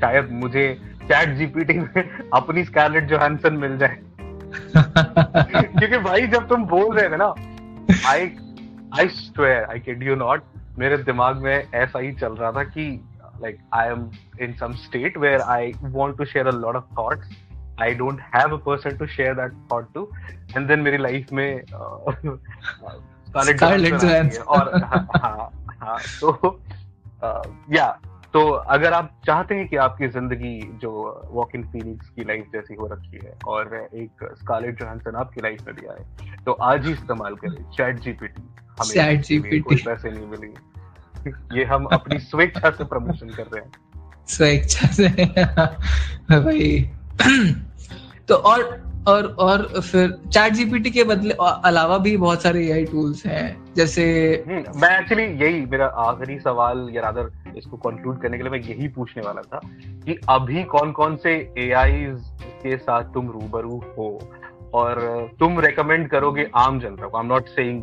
[0.00, 3.98] शायद मुझे चैट जीपीटी में अपनी स्कारलेट जोहानसन मिल जाए।
[4.74, 7.34] क्योंकि भाई जब तुम बोल रहे थे ना
[8.08, 8.32] I
[9.00, 10.42] I swear I kid you not
[10.78, 13.04] मेरे दिमाग में ऐसा ही चल रहा था कि
[13.42, 17.28] like I am in some state where I want to share a lot of thoughts
[17.82, 20.10] I don't have a person to share that thought to
[20.56, 26.60] and then मेरी लाइफ में स्कारलेट जोहानसन और हाँ हाँ, हाँ तो
[27.72, 27.98] या
[28.32, 32.74] तो अगर आप चाहते हैं कि आपकी ज़िंदगी जो वॉक इन फीलिंग्स की लाइफ जैसी
[32.74, 36.04] हो रखी है और एक स्कारलेट जोहानसन आपकी लाइफ में भी आए
[36.44, 40.70] तो आज ही इस्तेमाल करें चैट जीपीटी हमें जीपीटी कोई पैसे नहीं मिले।
[41.58, 43.72] ये हम अपनी स्वेच्छा से प्रमोशन कर रहे हैं।
[44.28, 45.08] स्वेच्छा से।
[46.40, 46.90] भाई।
[48.28, 51.34] तो और और और फिर चैट जीपीटी के बदले
[51.64, 54.04] अलावा भी बहुत सारे एआई टूल्स हैं जैसे
[54.48, 58.60] हम्म, मैं एक्चुअली यही मेरा आखिरी सवाल या रादर इसको कंक्लूड करने के लिए मैं
[58.60, 59.60] यही पूछने वाला था
[60.04, 62.04] कि अभी कौन कौन से एआई
[62.62, 64.10] के साथ तुम रूबरू हो?
[64.74, 64.98] और
[65.40, 67.82] तुम रेकमेंड करोगे आम जनता को I am not saying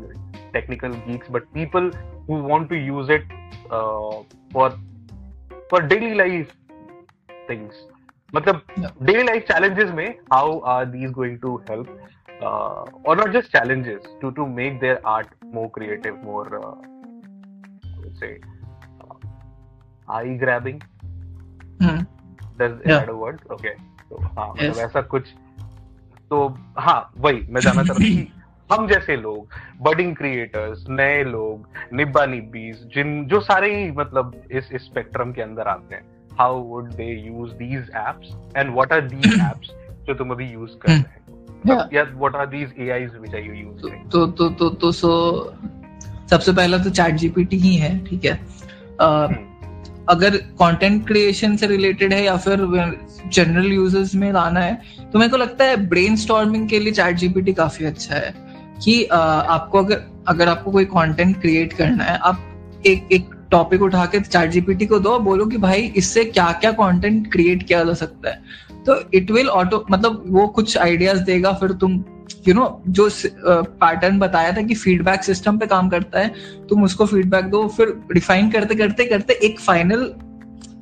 [0.54, 1.92] technical geeks but people
[2.30, 3.28] who want to use it
[4.54, 4.70] for
[5.72, 6.52] for daily life
[7.50, 7.86] things
[8.38, 8.62] मतलब
[9.04, 12.08] डेली लाइफ चैलेंजेस में how are these going to help
[13.08, 16.50] और not just challenges to to make their art more creative more
[18.14, 18.40] say
[20.12, 20.80] eye grabbing
[23.10, 25.34] word okay तो हाँ मतलब ऐसा कुछ
[26.30, 26.48] तो
[26.80, 28.28] हाँ वही मैं जानना चाह रहा हूँ
[28.72, 29.50] हम जैसे लोग
[29.82, 35.68] बडिंग क्रिएटर्स नए लोग निब्बा निब्बीज जिन जो सारे ही मतलब इस स्पेक्ट्रम के अंदर
[35.68, 38.28] आते हैं how would they use these apps?
[38.56, 39.70] And what are these apps
[40.08, 41.90] जो तुम अभी यूज़ कर रहे हो?
[41.94, 45.12] या what are these AIs which are you using तो तो तो तो सो
[46.30, 48.40] सबसे पहला तो चैट जीपीटी ही है ठीक है?
[49.02, 49.34] uh,
[50.10, 52.58] अगर कंटेंट क्रिएशन से रिलेटेड है या फिर
[53.28, 54.82] जनरल यूज़र्स में लाना है
[55.14, 58.36] तो मेरे को लगता है ब्रेन के लिए चैट जीपीटी काफ़ी अच्छा है।
[58.86, 62.40] कि आपको अगर अगर आपको कोई कंटेंट क्रिएट करना है आप
[62.86, 66.72] एक एक टॉपिक उठा के चैट जीपीटी को दो बोलो कि भाई इससे क्या क्या
[66.72, 68.42] कंटेंट क्रिएट किया जा सकता है।
[68.86, 72.92] तो इट विल ऑटो मतलब वो कुछ आइडियाज़ देगा फिर तुम यू you नो know,
[72.92, 73.10] जो
[73.58, 76.34] पैटर्न uh, बताया था कि फीडबैक सिस्टम पे काम करता है
[76.70, 80.04] तुम उसको फीडबैक दो फिर रिफाइन करते करते करते एक फाइनल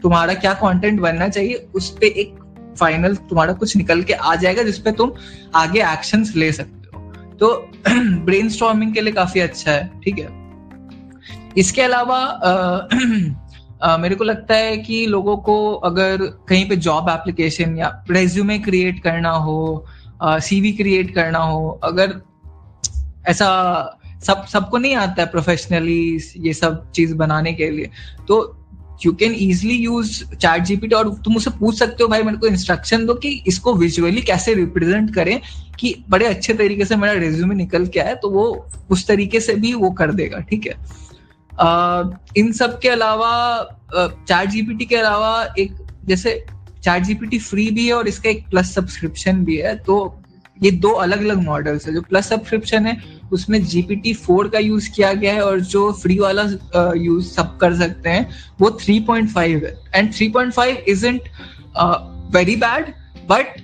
[0.02, 2.36] तुम्हारा क्या कंटेंट बनना चाहिए उस पर एक
[2.80, 5.12] फाइनल तुम्हारा कुछ निकल के आ जाएगा जिसपे तुम
[5.56, 7.72] आगे एक्शन ले सकते हो। तो
[8.26, 8.50] ब्रेन
[8.92, 10.45] के लिए काफ़ी अच्छा है ठीक है?
[11.58, 12.20] इसके अलावा
[14.00, 16.18] मेरे को लगता है कि लोगों को अगर
[16.50, 19.86] कहीं पे जॉब एप्लीकेशन या रेज्यूमे क्रिएट करना हो
[20.24, 22.22] सीवी क्रिएट करना हो अगर
[23.28, 23.48] ऐसा
[24.24, 27.90] सब सबको नहीं आता है प्रोफेशनली ये सब चीज़ बनाने के लिए
[28.28, 28.38] तो
[29.06, 30.24] you can easily use
[30.64, 34.22] ChatGPT और तुम उसे पूछ सकते हो भाई मेरे को इंस्ट्रक्शन दो कि इसको विजुअली
[34.22, 35.40] कैसे रिप्रेजेंट करें
[35.80, 38.46] कि बड़े अच्छे तरीके से मेरा रेज्यूमे निकल के आए तो वो
[38.90, 40.74] उस तरीके से भी वो कर देगा ठीक है?
[40.74, 41.05] uh,
[42.38, 43.32] इन सब के अलावा
[43.94, 45.72] चैट जीपीटी के अलावा एक,
[46.06, 46.44] जैसे
[46.84, 49.96] चैट जीपीटी फ्री भी है और इसका एक प्लस सब्सक्रिप्शन भी है तो
[50.60, 53.02] ये दो अलग अलग मॉडल्स है। जो प्लस सब्सक्रिप्शन है,
[53.34, 56.44] उसमें जीपीटी फोर का यूज़ किया गया है और जो फ्री वाला
[56.98, 58.30] यूज़ सब कर सकते हैं,
[58.62, 61.30] वो 3.5 है। And 3.5 isn't
[62.36, 62.94] very bad
[63.30, 63.60] but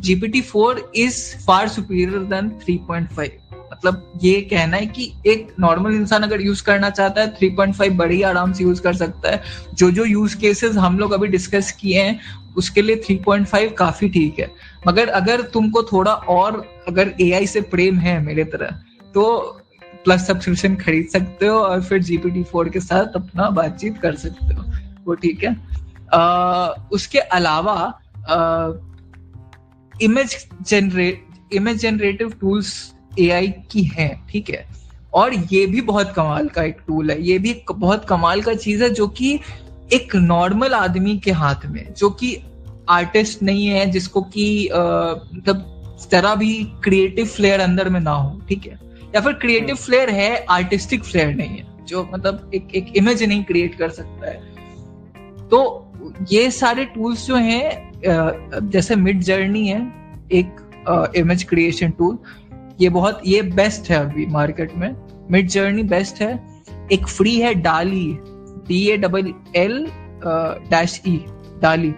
[0.00, 3.30] GPT four is far superior than 3.5
[3.72, 8.20] मतलब ये कहना है कि एक नॉर्मल इंसान अगर यूज़ करना चाहता है 3.5 बड़ी
[8.22, 9.42] आराम से यूज़ कर सकता है।
[9.74, 12.20] जो जो यूज़ केसेस हम लोग अभी डिस्कस किए हैं
[12.56, 14.50] उसके लिए 3.5 काफ़ी ठीक है।
[14.88, 18.80] मगर अगर तुमको थोड़ा और अगर एआई से प्रेम है मेरे तरह
[19.14, 19.24] तो
[20.04, 24.54] प्लस सब्सक्रिप्शन खरीद सकते हो और फिर जीपीटी फोर के साथ अपना बातचीत कर सकते
[24.54, 24.64] हो।
[25.04, 25.56] वो ठीक है।
[26.14, 27.74] आ, उसके अलावा
[28.28, 28.70] आ,
[29.94, 32.72] image generate image generative tools
[33.18, 34.64] AI की है ठीक है?
[35.14, 38.82] और ये भी बहुत कमाल का एक टूल है। ये भी बहुत कमाल का चीज़
[38.82, 39.38] है जो कि
[39.92, 42.36] एक नॉर्मल आदमी के हाथ में जो कि
[42.90, 45.68] आर्टिस्ट नहीं है जिसको कि मतलब
[46.12, 46.52] जरा भी
[46.84, 48.78] क्रिएटिव फ्लेयर अंदर में ना हो ठीक है?
[49.14, 53.22] या फिर क्रिएटिव फ्लेयर हम्म। है आर्टिस्टिक फ्लेयर नहीं है जो मतलब एक एक इमेज
[53.22, 55.58] नहीं क्रिएट कर सकता है। तो
[56.30, 59.80] ये सारे टूल्स जो हैं जैसे मिड जर्नी है
[60.32, 62.18] एक इमेज क्रिएशन टूल
[62.80, 64.94] ये बहुत, ये बेस्ट है अभी मार्केट में।
[65.30, 66.32] मिड जर्नी बेस्ट है।
[66.92, 68.06] एक फ्री है Dalle
[68.68, 69.86] D A double L
[70.70, 71.16] dash E
[71.62, 71.92] Dalle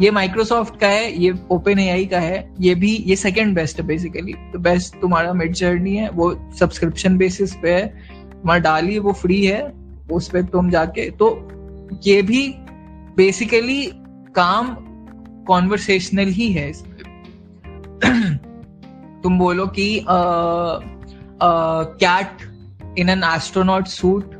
[0.00, 3.86] ये माइक्रोसॉफ्ट का है, ये ओपन एआई का है। ये भी, ये सेकेंड बेस्ट है
[3.86, 9.12] बेसिकली तो बेस्ट तुम्हारा मिड जर्नी है, वो सब्सक्रिप्शन बेसिस पे है। तुम्हारा डाली वो
[9.12, 9.62] फ्री है।
[10.12, 11.28] उस पर तुम जाके तो
[12.06, 12.48] ये भी
[13.16, 13.84] बेसिकली
[14.36, 14.74] काम
[15.48, 16.93] कॉन्वर्सेशनल ही है इसमें।
[19.24, 20.04] तुम बोलो कि
[22.02, 22.42] cat
[22.98, 24.34] in an astronaut suit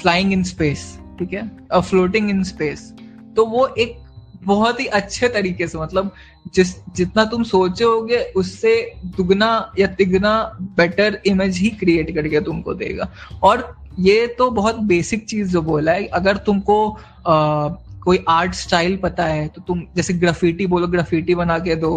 [0.00, 0.86] flying in space
[1.18, 1.50] ठीक है?
[1.80, 2.92] फ्लोटिंग इन स्पेस
[3.36, 3.98] तो वो एक
[4.44, 6.10] बहुत ही अच्छे तरीके से मतलब
[6.54, 8.74] जिस जितना तुम सोचे होगे उससे
[9.16, 9.48] दुगना
[9.78, 10.32] या तिगना
[10.76, 13.08] बेटर इमेज ही क्रिएट करके तुमको देगा।
[13.42, 16.76] और ये तो बहुत बेसिक चीज़ जो बोला है अगर तुमको
[17.26, 17.68] आ,
[18.04, 21.92] कोई आर्ट स्टाइल पता है तो तुम जैसे ग्राफिटी बोलो ग्राफिटी बना के दो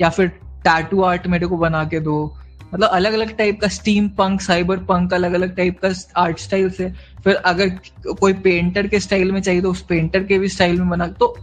[0.00, 0.32] या फिर
[0.64, 2.34] टैटू आर्ट मेरे को बना के दो।
[2.74, 6.70] मतलब अलग अलग टाइप का स्टीम पंक साइबर पंक अलग अलग टाइप का आर्ट स्टाइल
[6.70, 6.88] से।
[7.24, 7.68] फिर अगर
[8.10, 11.36] कोई पेंटर के स्टाइल में चाहिए तो उस पेंटर के भी स्टाइल में बना। तो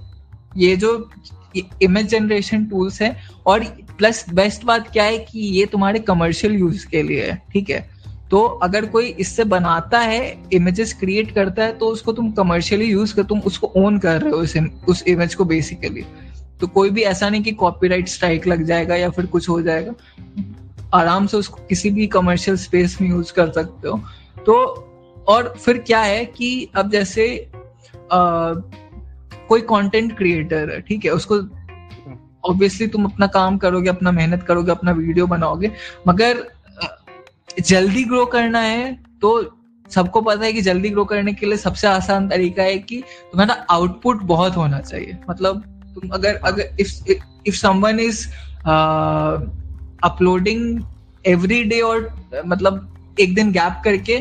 [0.58, 1.10] ये जो
[1.82, 3.16] इमेज जनरेशन टूल्स है,
[3.48, 3.64] और
[3.98, 7.88] प्लस बेस्ट बात क्या है कि ये तुम्हारे कमर्शियल यूज़ के लिए है, ठीक है?
[8.32, 10.22] तो अगर कोई इससे बनाता है
[10.54, 14.32] इमेजेस क्रिएट करता है तो उसको तुम कमर्शियली यूज़ कर, तुम उसको ओन कर रहे
[14.32, 14.38] हो
[14.88, 16.04] उस इमेज को बेसिकली
[16.60, 19.94] तो कोई भी ऐसा नहीं कि कॉपीराइट स्ट्राइक लग जाएगा या फिर कुछ हो जाएगा।
[20.94, 24.02] आराम से उसको किसी भी कमर्शियल स्पेस में यूज़ कर सकते हो।
[24.46, 24.56] तो
[25.28, 27.52] और फिर क्या है कि अब जैसे
[28.12, 28.54] आ,
[29.48, 31.36] कोई कंटेंट क्रिएटर है ठीक है उसको
[32.44, 35.72] ऑब्वियसली तुम अपना काम करोगे अपना मेहनत करोगे अपना वीडियो बनाओगे
[36.08, 36.44] मगर
[37.60, 39.32] जल्दी ग्रो करना है तो
[39.90, 43.54] सबको पता है कि जल्दी ग्रो करने के लिए सबसे आसान तरीका है कि तुम्हारा
[43.70, 45.64] आउटपुट बहुत होना चाहिए। मतलब
[46.00, 47.12] तुम अगर अगर if
[47.48, 48.28] if someone is
[50.04, 50.82] uploading
[51.26, 52.10] every day और
[52.46, 54.20] मतलब एक दिन गैप करके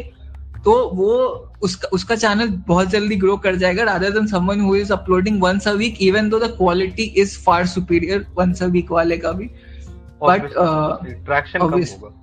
[0.65, 1.15] तो वो
[1.63, 5.69] उसका उसका चैनल बहुत जल्दी ग्रो कर जाएगा rather than someone who is uploading once
[5.69, 9.51] a week even though the quality is far superior once a week वाले का भी.
[10.23, 10.47] बट
[11.25, 12.15] ट्रैक्शन uh, कम होगा.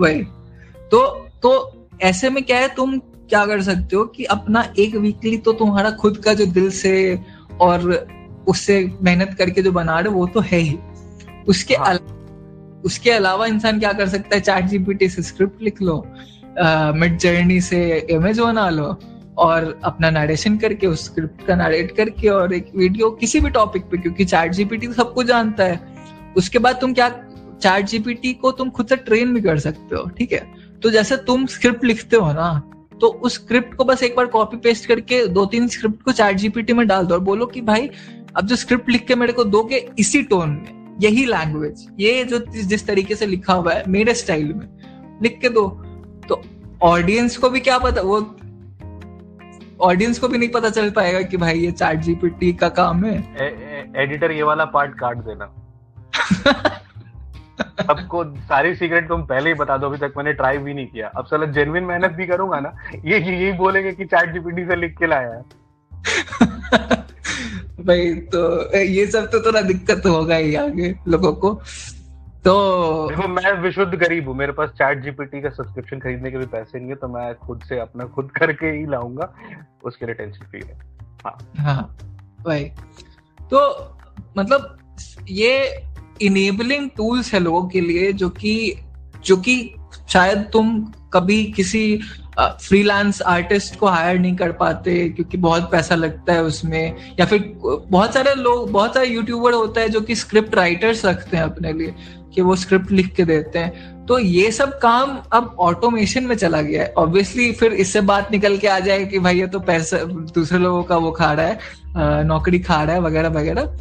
[0.00, 0.22] वही.
[0.90, 1.52] तो तो
[2.02, 5.90] ऐसे में क्या है तुम क्या कर सकते हो कि अपना एक वीकली तो तुम्हारा
[5.90, 6.92] खुद का जो दिल से
[7.60, 8.06] और
[8.48, 10.78] उससे मेहनत करके जो बना रहे वो तो है ही।
[11.48, 11.86] उसके हाँ.
[11.86, 11.98] अल,
[12.84, 14.40] उसके अलावा इंसान क्या कर सकता है?
[14.40, 16.04] चैट जीपीटी से स्क्रिप्ट लिख लो
[16.96, 18.96] मिड जर्नी से इमेज बना लो
[19.38, 23.82] और अपना नरेशन करके उस स्क्रिप्ट का नरेट करके और एक वीडियो किसी भी टॉपिक
[23.82, 25.80] पे क्योंकि चैट जीपीटी सब कुछ जानता है।
[26.36, 27.08] उसके बाद तुम क्या
[27.62, 30.46] चैट जीपीटी को तुम खुद से ट्रेन भी कर सकते हो ठीक है?
[30.82, 32.48] तो जैसे तुम स्क्रिप्ट लिखते हो ना
[33.00, 36.36] तो उस स्क्रिप्ट को बस एक बार कॉपी पेस्ट करके दो तीन स्क्रिप्ट को चैट
[36.36, 37.90] जीपीटी में डाल दो और बोलो कि भाई
[38.36, 42.38] अब जो स्क्रिप्ट लिख के मेरे को दोगे इसी टोन में यही लैंग्वेज ये जो
[42.38, 44.68] जिस तरीके से लिखा हुआ है मेरे स्टाइल में
[45.22, 45.68] लिख के दो।
[46.28, 46.42] तो
[46.82, 48.36] ऑडियंस को भी क्या पता वो
[49.80, 53.16] ऑडियंस को भी नहीं पता चल पाएगा कि भाई ये चैट जीपीटी का काम है।
[53.18, 55.54] ए, ए, एडिटर ये वाला पार्ट काट देना।
[57.86, 61.08] सबको सारी सीक्रेट तुम पहले ही बता दो अभी तक मैंने ट्राई भी नहीं किया।
[61.08, 64.98] अब साला जेन्युइन मेहनत भी करूँगा ना ये यही बोलेंगे कि चैट जीपीटी से लिख
[64.98, 65.42] के लाया है।
[67.86, 71.50] भाई तो ये सब तो थोड़ा दिक्कत होगा ही आगे लोगों को।
[72.44, 72.54] तो
[73.08, 76.78] देखो मैं विशुद्ध गरीब हूँ। मेरे पास चैट जीपीटी का सब्सक्रिप्शन खरीदने के भी पैसे
[76.78, 79.32] नहीं है तो मैं खुद से अपना खुद करके ही लाऊँगा।
[79.84, 80.78] उसके लिए टेंशन फ्री है।
[81.24, 81.96] हाँ। हाँ
[82.46, 82.64] भाई।
[83.40, 83.60] तो
[84.38, 84.76] मतलब
[85.28, 85.82] ये
[86.22, 88.54] इनेबलिंग टूल्स है लोगों के लिए जो कि
[89.24, 89.74] जो कि
[90.08, 90.80] शायद तुम
[91.16, 92.00] कभी किसी
[92.38, 97.52] फ्रीलांस आर्टिस्ट को हायर नहीं कर पाते क्योंकि बहुत पैसा लगता है उसमें, या फिर
[97.62, 101.72] बहुत सारे लोग, बहुत सारे यूट्यूबर होता है जो कि स्क्रिप्ट राइटर्स रखते हैं अपने
[101.72, 101.94] लिए,
[102.34, 106.60] कि वो स्क्रिप्ट लिख के देते हैं। तो ये सब काम अब ऑटोमेशन में चला
[106.62, 109.98] गया है। ऑब्वियसली फिर इससे बात निकल के आ जाए कि भाई ये तो पैसा,
[110.34, 113.76] दूसरे लोगों का वो खा रहा है नौकरी खा रहा है, वगैरह वगैरह।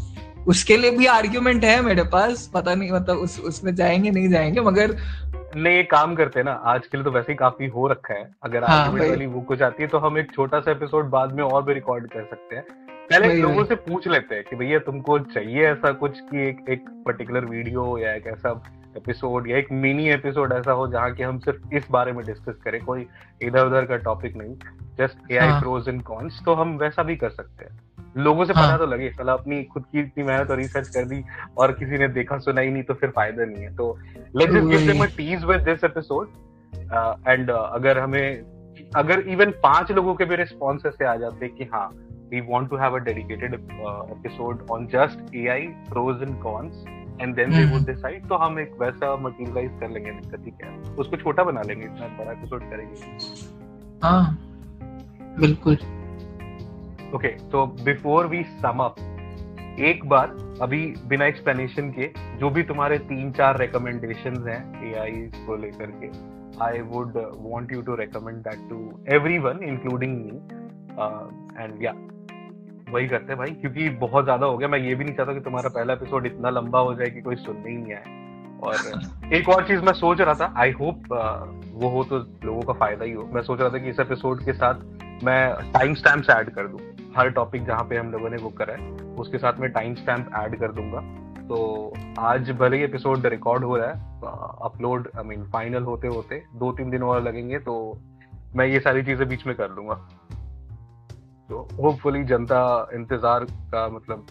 [0.47, 4.61] उसके लिए भी आर्ग्यूमेंट है मेरे पास। पता नहीं मतलब उस उसमें जाएँगे नहीं जाएँगे
[4.61, 4.95] मगर
[5.55, 8.13] नहीं एक काम करते हैं ना आज के लिए तो वैसे ही काफ़ी हो रखा
[8.13, 11.33] है। अगर हाँ, वाली वो कुछ आती है तो हम एक छोटा सा एपिसोड बाद
[11.33, 12.63] में और भी रिकॉर्ड कर सकते हैं।
[13.09, 16.85] पहले लोगों से पूछ लेते हैं कि भैया तुमको चाहिए ऐसा कुछ कि एक एक
[17.05, 18.49] पर्टिकुलर वीडियो या एक ऐसा
[18.97, 22.55] एपिसोड या एक मिनी एपिसोड ऐसा हो जहाँ की हम सिर्फ़ इस बारे में डिस्कस
[22.63, 23.05] करें कोई
[23.41, 24.55] इधर उधर का टॉपिक नहीं।
[24.97, 27.79] Just A I pros and cons तो हम वैसा भी कर सकते हैं।
[28.15, 28.67] लोगों से हाँ.
[28.67, 31.23] पता तो लगे साला अपनी खुद की इतनी मेहनत और रिसर्च कर दी
[31.57, 33.97] और किसी ने देखा सुना ही नहीं तो फिर फ़ायदा नहीं है। तो
[34.35, 36.27] let's just give them a tease with this episode
[37.27, 38.55] and अगर हमें
[38.95, 41.87] अगर इवन पाँच लोगों के भी रिस्पॉन्स से आ जाते कि हाँ
[42.31, 46.85] we want to have a dedicated episode on just AI pros and cons
[47.21, 50.93] and then they would decide तो हम एक वैसा मटेरियलाइज कर लेंगे दिक्कत ही क्या
[50.99, 52.95] उसको छोटा बना लेंगे इतना बड़ा एपिसोड करेंगे।
[54.03, 54.37] हाँ
[55.39, 55.77] बिल्कुल।
[57.13, 58.95] ओके तो बिफोर वी सम अप
[59.79, 65.11] एक बार अभी बिना एक्सप्लेनेशन के जो भी तुम्हारे तीन चार रिकमेंडेशन हैं एआई
[65.47, 66.09] को लेकर के
[66.63, 70.31] I would want you to recommend that to everyone including me
[71.63, 71.93] and या
[72.93, 75.39] वही करते हैं भाई क्योंकि बहुत ज़्यादा हो गया। मैं ये भी नहीं चाहता कि
[75.39, 78.03] तुम्हारा पहला एपिसोड इतना लंबा हो जाए कि कोई सुनने ही नहीं आए।
[78.63, 82.61] और एक और चीज़ मैं सोच रहा था आई होप uh, वो हो तो लोगों
[82.61, 84.75] का फ़ायदा ही हो। मैं सोच रहा था कि इस एपिसोड के साथ
[85.23, 86.79] मैं टाइम स्टैम्प ऐड कर दूँ।
[87.17, 90.31] हर टॉपिक जहाँ पे हम लोगों ने वो करा है, उसके साथ में टाइम स्टैम्प
[90.35, 90.99] ऐड कर दूँगा।
[91.47, 94.13] तो आज भले ही एपिसोड रिकॉर्ड हो रहा है
[94.65, 97.75] अपलोड आई मीन फाइनल होते होते दो तीन दिन और लगेंगे तो
[98.55, 99.95] मैं ये सारी चीज़ें बीच में कर लूँगा।
[101.49, 104.27] तो होपफुली जनता इंतज़ार का मतलब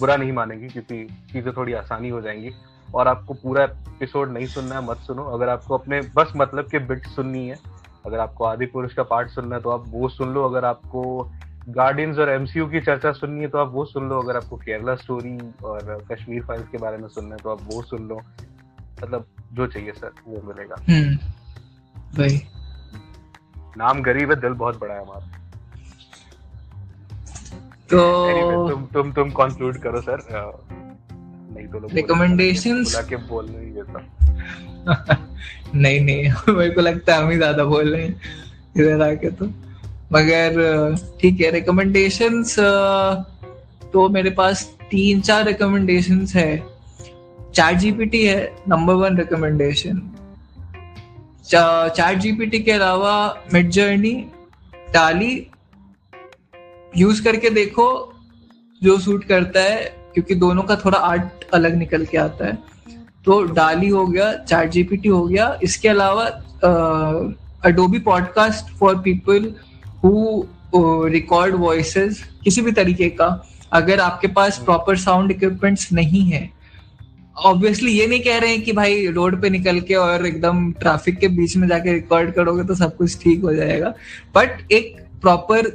[0.00, 2.50] बुरा नहीं मानेगी, क्योंकि चीज़ें थोड़ी आसानी हो जाएँगी।
[2.88, 6.78] और आपको पूरा एपिसोड नहीं सुनना है, मत सुनो। अगर आपको अपने बस मतलब के
[6.86, 7.56] बिट सुननी है,
[8.06, 11.02] अगर आपको आदि पुरुष का पार्ट सुनना है तो आप वो सुन लो। अगर आपको
[11.68, 14.94] गार्डियंस और एमसीयू की चर्चा सुननी है तो आप वो सुन लो अगर आपको केरला
[14.94, 18.20] स्टोरी और कश्मीर फाइल्स के बारे में सुनना है तो आप वो सुन लो।
[19.02, 21.16] मतलब जो चाहिए सर वो मिलेगा। हम्म,
[22.18, 22.40] भाई
[23.76, 25.26] नाम गरीब है दिल बहुत बड़ा है हमारा।
[27.90, 30.18] तो anyway, तुम तुम तुम कंक्लूड करो सर
[31.54, 33.98] नहीं तो लोग रिकमेंडेशंस बुला के बोल नहीं देता।
[35.74, 38.20] नहीं नहीं मेरे को लगता है हम ही ज़्यादा बोल रहे हैं।
[38.76, 39.46] इधर आके तो।
[40.10, 42.42] मगर ठीक है रिकमेंडेशन
[43.92, 46.56] तो मेरे पास तीन चार रिकमेंडेशन है।
[47.54, 50.00] चैट जीपीटी है number one recommendation
[51.44, 53.14] ChatGPT के अलावा
[53.54, 54.14] मिड जर्नी
[54.94, 55.30] टाली
[56.96, 57.88] यूज़ करके देखो
[58.82, 62.58] जो सूट करता है, क्योंकि दोनों का थोड़ा आर्ट अलग निकल के आता है।
[63.24, 66.24] तो डाली हो गया चैट जीपीटी हो गया। इसके अलावा
[67.64, 69.52] Adobe podcast for people
[70.04, 73.28] who record voices किसी भी तरीके का,
[73.72, 76.48] अगर आपके पास प्रॉपर साउंड इक्विपमेंट्स नहीं है
[77.36, 81.18] ऑब्वियसली ये नहीं कह रहे हैं कि भाई रोड पे निकल के और एकदम ट्रैफ़िक
[81.18, 83.92] के बीच में जाके रिकॉर्ड करोगे तो सब कुछ ठीक हो जाएगा।
[84.34, 85.68] बट एक प्रॉपर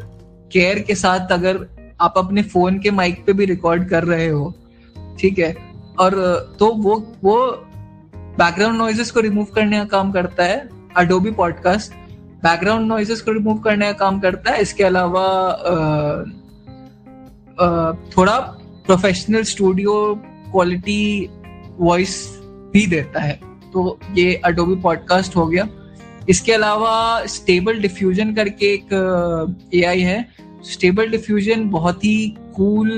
[0.54, 1.60] केयर के साथ अगर
[2.02, 4.54] आप अपने फ़ोन के माइक पे भी रिकॉर्ड कर रहे हो,
[5.20, 5.56] ठीक है?
[6.00, 7.38] और तो वो वो
[8.38, 11.94] बैकग्राउंड नॉइजेस को रिमूव करने का काम करता है। अडोबी पॉडकास्ट
[12.44, 15.26] बैकग्राउंड नॉइजेस को रिमूव करने का काम करता है। इसके अलावा
[18.18, 18.38] थोड़ा
[18.86, 19.94] प्रोफेशनल स्टूडियो
[20.52, 21.30] क्वालिटी
[21.80, 22.16] वॉइस
[22.74, 23.40] भी देता है।
[23.74, 25.68] तो ये अडोबी पॉडकास्ट हो गया।
[26.30, 28.94] इसके अलावा स्टेबल डिफ्यूजन करके एक
[29.74, 30.26] ए एआई है।
[30.64, 32.18] स्टेबल डिफ्यूजन बहुत ही
[32.56, 32.90] कूल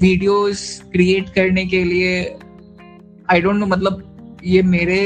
[0.00, 0.62] वीडियोस
[0.92, 2.22] क्रिएट करने के लिए
[3.30, 5.00] आई डोंट नो मतलब ये मेरे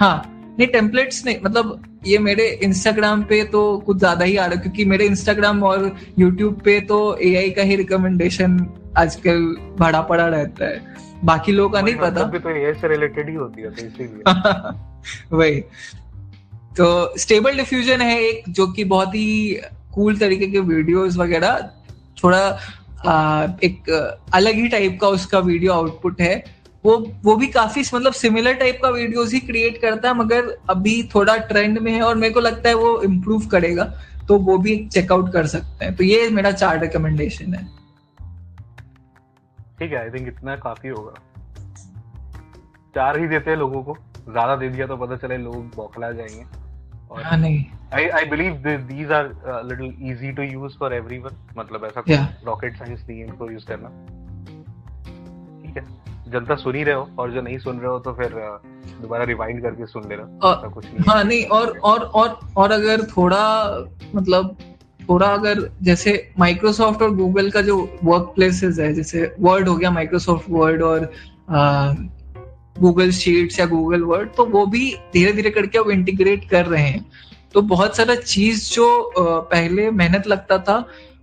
[0.00, 4.54] हाँ नहीं टेम्पलेट्स नहीं मतलब ये मेरे इंस्टाग्राम पे तो कुछ ज़्यादा ही आ रहा
[4.54, 8.58] है क्योंकि मेरे इंस्टाग्राम और यूट्यूब पे तो एआई का ही रिकमेंडेशन
[8.96, 9.42] आजकल
[9.78, 13.34] भरा पड़ा रहता है। बाकी लोगों का नहीं पता। भी तो एआई से रिलेटेड ही
[13.34, 15.60] होती है तो इसीलिए। वही।
[16.76, 19.60] तो स्टेबल डिफ्यूजन है एक जो कि बहुत ही
[19.94, 21.70] कूल तरीके के वीडियोस वगैरह
[22.24, 22.58] थोड़ा
[23.06, 23.90] आ, एक
[24.34, 26.55] अलग ही टाइप का उसका वीडियो आउटपुट है।
[26.86, 31.02] वो वो भी काफ़ी मतलब सिमिलर टाइप का वीडियोस ही क्रिएट करता है मगर अभी
[31.14, 33.84] थोड़ा ट्रेंड में है और मेरे को लगता है वो इम्प्रूव करेगा
[34.28, 37.64] तो वो भी चेकआउट कर सकते हैं। तो ये मेरा चार रिकमेंडेशन है।
[39.78, 41.12] ठीक है आई थिंक इतना काफ़ी होगा।
[42.94, 43.96] चार ही देते हैं लोगों को
[44.30, 46.44] ज़्यादा दे दिया तो पता चले लोग बौखला जाएँगे।
[47.10, 47.64] और हाँ नहीं।
[47.94, 49.28] I I believe these are
[49.64, 52.02] little easy to use for everyone मतलब ऐसा
[52.46, 53.88] रॉकेट साइंस नहीं है इनको यूज़ करना।
[55.62, 58.28] ठीक है। जनता सुन ही रहे हो और जो नहीं सुन रहे हो तो फिर
[59.02, 63.42] दोबारा रिवाइंड करके सुन लेना। कुछ नहीं हाँ। नहीं और और और और अगर थोड़ा
[64.14, 64.56] मतलब
[65.00, 69.90] थोड़ा अगर जैसे माइक्रोसॉफ्ट और गूगल का जो वर्क प्लेसेस है जैसे वर्ड हो गया
[69.90, 71.10] माइक्रोसॉफ्ट वर्ड और
[72.80, 76.82] गूगल शीट्स या गूगल वर्ड तो वो भी धीरे धीरे करके अब इंटीग्रेट कर रहे
[76.82, 77.04] हैं।
[77.54, 78.86] तो बहुत सारा चीज़ जो
[79.18, 80.76] पहले मेहनत लगता था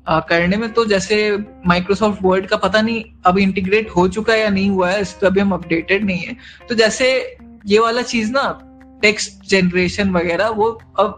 [0.08, 4.40] आ, करने में तो जैसे माइक्रोसॉफ्ट वर्ड का पता नहीं अब इंटीग्रेट हो चुका है
[4.40, 6.36] या नहीं हुआ है इस पर अभी हम अपडेटेड नहीं है।
[6.70, 8.44] तो जैसे ये वाला चीज़ ना
[9.02, 10.68] टेक्स्ट जनरेशन वगैरह वो
[11.00, 11.18] अब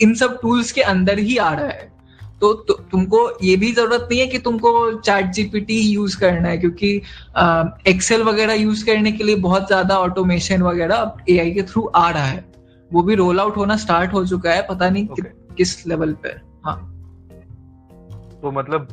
[0.00, 1.94] इन सब टूल्स के अंदर ही आ रहा है।
[2.40, 6.48] तो, तो तुमको ये भी ज़रूरत नहीं है कि तुमको चैट जीपीटी ही यूज़ करना
[6.48, 6.90] है क्योंकि
[7.90, 12.10] एक्सेल वगैरह यूज़ करने के लिए बहुत ज़्यादा ऑटोमेशन वगैरह अब एआई के थ्रू आ
[12.10, 12.44] रहा है।
[12.90, 15.24] वो भी रोल आउट होना स्टार्ट हो चुका है पता नहीं okay.
[15.24, 16.28] कि, किस लेवल पे।
[16.64, 16.95] हाँ।
[18.46, 18.88] तो मतलब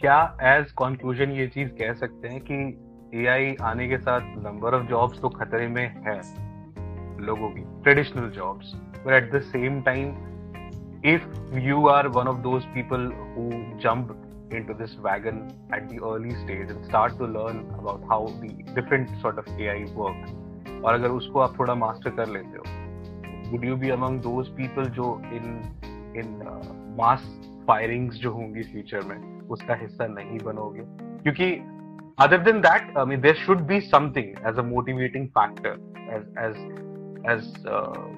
[0.00, 2.54] क्या एज कंक्लूजन ये चीज़ कह सकते हैं कि
[3.24, 6.14] एआई आने के साथ नंबर ऑफ़ जॉब्स तो खतरे में है
[7.26, 8.72] लोगों की traditional jobs
[9.04, 10.16] but at the same time
[11.04, 11.22] if
[11.66, 13.04] you are one of those people
[13.34, 13.44] who
[13.82, 14.10] jump
[14.50, 15.38] into this wagon
[15.78, 19.78] at the early stage and start to learn about how the different sort of AI
[20.00, 24.52] work और अगर उसको आप थोड़ा master कर लेते हो would you be among those
[24.58, 25.48] people जो in
[26.22, 26.74] in uh,
[27.70, 30.82] firings जो होंगी फ्यूचर में उसका हिस्सा नहीं बनोगे।
[31.22, 31.50] क्योंकि
[32.18, 35.74] than that I mean there should be something as a motivating factor
[36.10, 36.56] as as
[37.26, 38.08] as uh,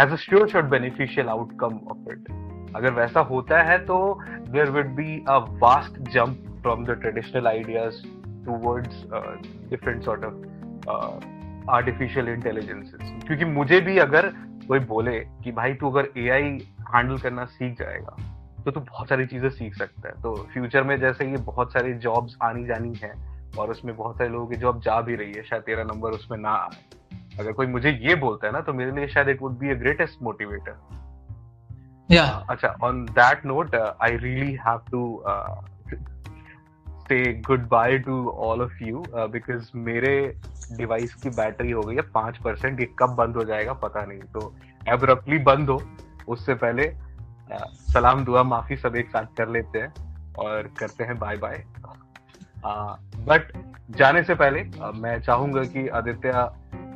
[0.00, 2.30] as a sure shot beneficial outcome of it
[2.76, 8.02] अगर वैसा होता है तो there would be a vast jump from the traditional ideas
[8.46, 9.04] towards
[9.70, 10.34] different sort of
[11.70, 14.32] artificial intelligences क्योंकि मुझे भी अगर
[14.68, 16.50] कोई बोले कि भाई तू अगर ए आई
[16.94, 18.16] हैंडल करना सीख जाएगा
[18.64, 21.92] तो तू बहुत सारी चीज़ें सीख सकता है। तो फ्यूचर में जैसे ये बहुत सारी
[21.98, 23.12] जॉब्स आनी जानी है
[23.58, 26.38] और उसमें बहुत सारे लोगों की जॉब जा भी रही है शायद तेरा नंबर उसमें
[26.38, 29.58] ना आए। अगर कोई मुझे ये बोलता है ना तो मेरे लिए शायद it would
[29.58, 30.76] be a greatest motivator
[32.10, 35.02] या अच्छा on that note I really have to
[37.08, 37.32] say
[37.68, 40.36] goodbye to all of you because मेरे
[40.72, 44.18] डिवाइस की बैटरी हो गई है पाँच परसेंट ये कब बंद हो जाएगा पता नहीं।
[44.18, 44.54] तो
[44.88, 45.82] एब्रप्टली बंद हो।
[46.28, 49.92] उससे पहले uh, सलाम दुआ माफ़ी सब एक साथ कर लेते हैं
[50.38, 51.64] और करते हैं बाय बाय
[53.28, 53.52] बट
[53.90, 56.30] जाने से पहले uh, मैं चाहूँगा कि आदित्य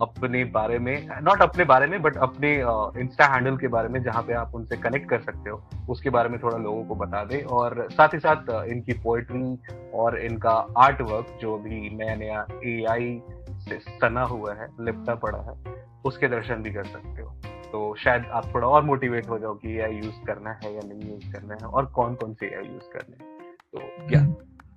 [0.03, 2.55] अपने बारे में नॉट अपने बारे में बट अपने
[3.01, 6.29] इंस्टा हैंडल के बारे में जहाँ पे आप उनसे कनेक्ट कर सकते हो उसके बारे
[6.29, 9.59] में थोड़ा लोगों को बता दें। और साथ ही साथ इनकी पोएट्री
[9.95, 15.15] और इनका आर्ट वर्क जो भी नया नया ए आई से सना हुआ है लिपटा
[15.15, 17.31] पड़ा है उसके दर्शन भी कर सकते हो।
[17.73, 21.11] तो शायद आप थोड़ा और मोटिवेट हो जाओ कि AI यूज़ करना है या नहीं
[21.11, 23.39] यूज़ करना है और कौन कौन से ए यूज़ करने हैं।
[23.73, 24.21] तो क्या।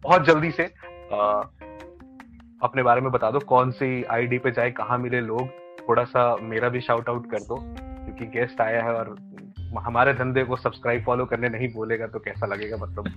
[0.04, 0.64] बहुत जल्दी से
[1.14, 1.46] uh,
[2.64, 5.48] अपने बारे में बता दो कौन सी आईडी पे जाए कहाँ मिले लोग?
[5.90, 9.16] थोड़ा सा मेरा भी शाउट आउट कर दो क्योंकि गेस्ट आया है और
[9.80, 12.78] हमारे धंधे को सब्सक्राइब फॉलो करने नहीं बोलेगा तो कैसा लगेगा?
[12.78, 13.08] मतलब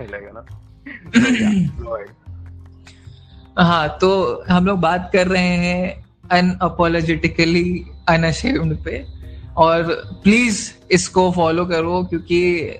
[0.00, 0.46] लगेगा ना?
[3.62, 9.16] हाँ तो हम लोग बात कर रहे हैं अनअपोलोजेटिकली अनअशेम्ड पे।
[9.56, 9.82] और
[10.22, 12.70] प्लीज़ इसको फॉलो करो क्योंकि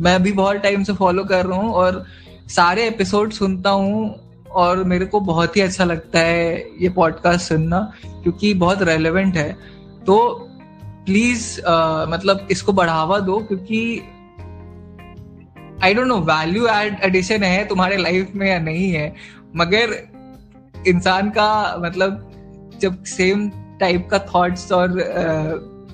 [0.00, 2.04] मैं भी बहुत टाइम से फॉलो कर रहा हूँ और
[2.48, 4.23] सारे एपिसोड सुनता हूँ
[4.54, 9.52] और मेरे को बहुत ही अच्छा लगता है ये पॉडकास्ट सुनना क्योंकि बहुत रेलेवेंट है।
[10.06, 10.48] तो
[11.06, 14.02] प्लीज़ uh, मतलब इसको बढ़ावा दो क्योंकि
[15.82, 19.14] I don't know value add addition है तुम्हारे लाइफ में या नहीं है
[19.56, 19.96] मगर
[20.86, 22.30] इंसान का मतलब
[22.80, 23.48] जब सेम
[23.80, 24.94] टाइप का थॉट्स और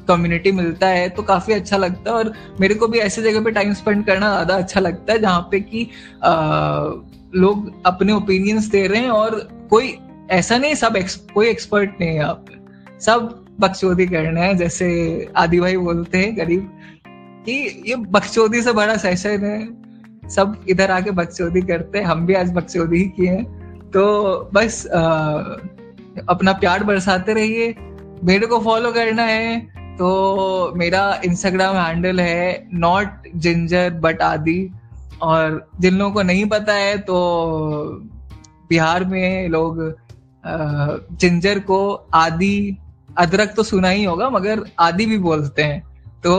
[0.08, 3.44] कम्युनिटी uh, मिलता है तो काफ़ी अच्छा लगता है। और मेरे को भी ऐसे जगह
[3.44, 5.84] पे टाइम स्पेंड करना ज़्यादा अच्छा लगता है जहाँ पे कि
[6.18, 9.38] uh, लोग अपने ओपिनियंस दे रहे हैं और
[9.70, 9.96] कोई
[10.30, 12.46] ऐसा नहीं सब एक्स, कोई एक्सपर्ट नहीं है आप
[13.00, 14.88] सब बकचोदी करना है जैसे
[15.36, 16.70] आदि भाई बोलते हैं गरीब
[17.46, 17.52] कि
[17.86, 22.52] ये बकचोदी से बड़ा सेशन है। सब इधर आके बकचोदी करते हैं हम भी आज
[22.52, 23.44] बकचोदी ही किए हैं।
[23.90, 25.02] तो बस आ,
[26.28, 27.74] अपना प्यार बरसाते रहिए।
[28.24, 29.60] मेरे को फॉलो करना है
[29.96, 34.60] तो मेरा इंस्टाग्राम हैंडल है नॉट जिंजर बट आदि।
[35.22, 37.16] और जिन लोगों को नहीं पता है तो
[38.68, 39.78] बिहार में लोग
[40.44, 42.76] जिंजर को आदि,
[43.18, 45.82] अदरक तो सुना ही होगा, मगर आदि भी बोलते हैं।
[46.24, 46.32] तो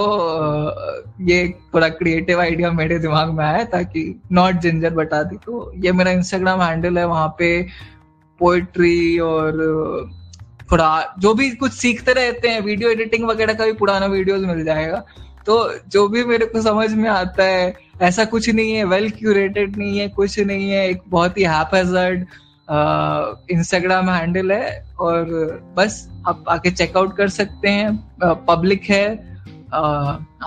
[1.21, 5.91] ये थोड़ा क्रिएटिव आइडिया मेरे दिमाग में आया ताकि नॉट जिंजर बता दी। तो ये
[5.91, 7.61] मेरा इंस्टाग्राम हैंडल है, वहाँ पे
[8.39, 10.11] पोइट्री और,
[10.71, 14.63] थोड़ा, जो भी कुछ सीखते रहते हैं वीडियो एडिटिंग वगैरह का भी पुराना वीडियोस मिल
[14.65, 15.03] जाएगा।
[15.45, 15.55] तो
[15.87, 19.99] जो भी मेरे को समझ में आता है ऐसा कुछ नहीं है वेल क्यूरेटेड नहीं
[19.99, 22.25] है कुछ नहीं है एक बहुत ही हैपहैजर्ड
[23.51, 25.25] इंस्टाग्राम हैंडल है और
[25.77, 29.05] बस आप आके चेकआउट कर सकते हैं पब्लिक है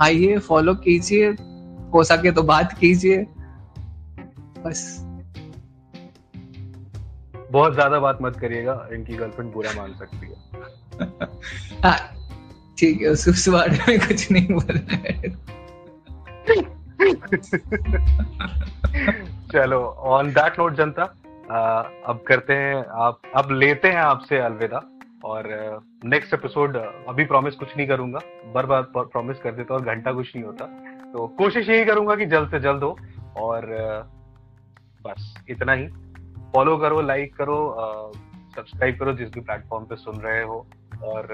[0.02, 1.30] आइए फॉलो कीजिए
[1.94, 3.24] हो सके तो बात कीजिए
[4.64, 4.84] बस।
[7.50, 10.36] बहुत ज़्यादा बात मत करिएगा इनकी गर्लफ्रेंड बुरा मान सकती है।
[11.82, 11.98] हाँ।
[12.78, 14.78] ठीक है, उस बारे में कुछ नहीं बोल
[19.52, 19.80] चलो
[20.14, 24.80] ऑन दैट नोट जनता अब करते हैं, आप, अब लेते हैं आपसे अलविदा,
[25.24, 25.48] और
[26.04, 26.76] नेक्स्ट एपिसोड
[27.08, 28.20] अभी प्रॉमिस कुछ नहीं करूँगा
[28.54, 30.64] बार बार प्रॉमिस कर देता और घंटा कुछ नहीं होता।
[31.12, 32.96] तो कोशिश यही करूँगा कि जल्द से जल्द हो,
[33.36, 33.66] और
[35.04, 35.86] बस इतना ही।
[36.54, 37.56] फॉलो करो लाइक करो
[38.56, 40.66] सब्सक्राइब करो, जिस भी प्लेटफॉर्म पे सुन रहे हो,
[41.02, 41.32] और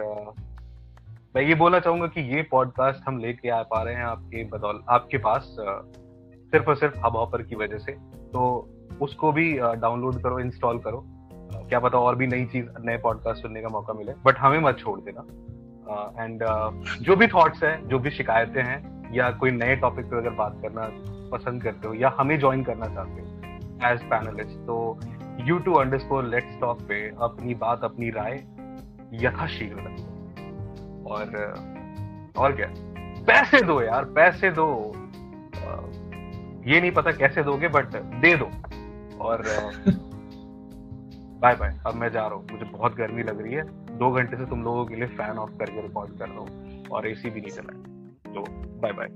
[1.36, 4.82] मैं ये बोलना चाहूँगा कि ये पॉडकास्ट हम लेके आ पा रहे हैं आपके बदौल
[4.88, 7.92] आपके पास सिर्फ़ और सिर्फ़ हब हॉपर की वजह से।
[8.32, 8.40] तो
[9.00, 11.04] उसको भी डाउनलोड करो इंस्टॉल करो।
[11.68, 14.78] क्या पता और भी नई चीज़ नए पॉडकास्ट सुनने का मौका मिले। बट हमें मत
[14.78, 15.20] छोड़ देना।
[16.24, 20.06] एंड uh, uh, जो भी थॉट्स हैं जो भी शिकायतें हैं या कोई नए टॉपिक
[20.06, 20.88] पे अगर बात करना
[21.36, 25.00] पसंद करते हो या हमें ज्वाइन करना चाहते हो एज पैनलिस्ट तो
[25.40, 28.34] you two underscore let's talk पे अपनी बात अपनी राय
[29.24, 30.09] यथाशीघ्र रखो।
[31.10, 31.54] और
[32.36, 32.66] और क्या?
[33.24, 34.92] पैसे दो यार, पैसे दो।
[36.66, 38.50] ये नहीं पता कैसे दोगे बट दे दो।
[39.18, 39.42] और
[41.40, 43.62] बाय बाय अब मैं जा रहा हूँ। मुझे बहुत गर्मी लग रही है।
[43.98, 47.08] दो घंटे से तुम लोगों के लिए फ़ैन ऑफ़ करके रिकॉर्ड कर रहा हूँ। और
[47.08, 48.44] एसी भी नहीं चला। है तो
[48.80, 49.08] बाय बाय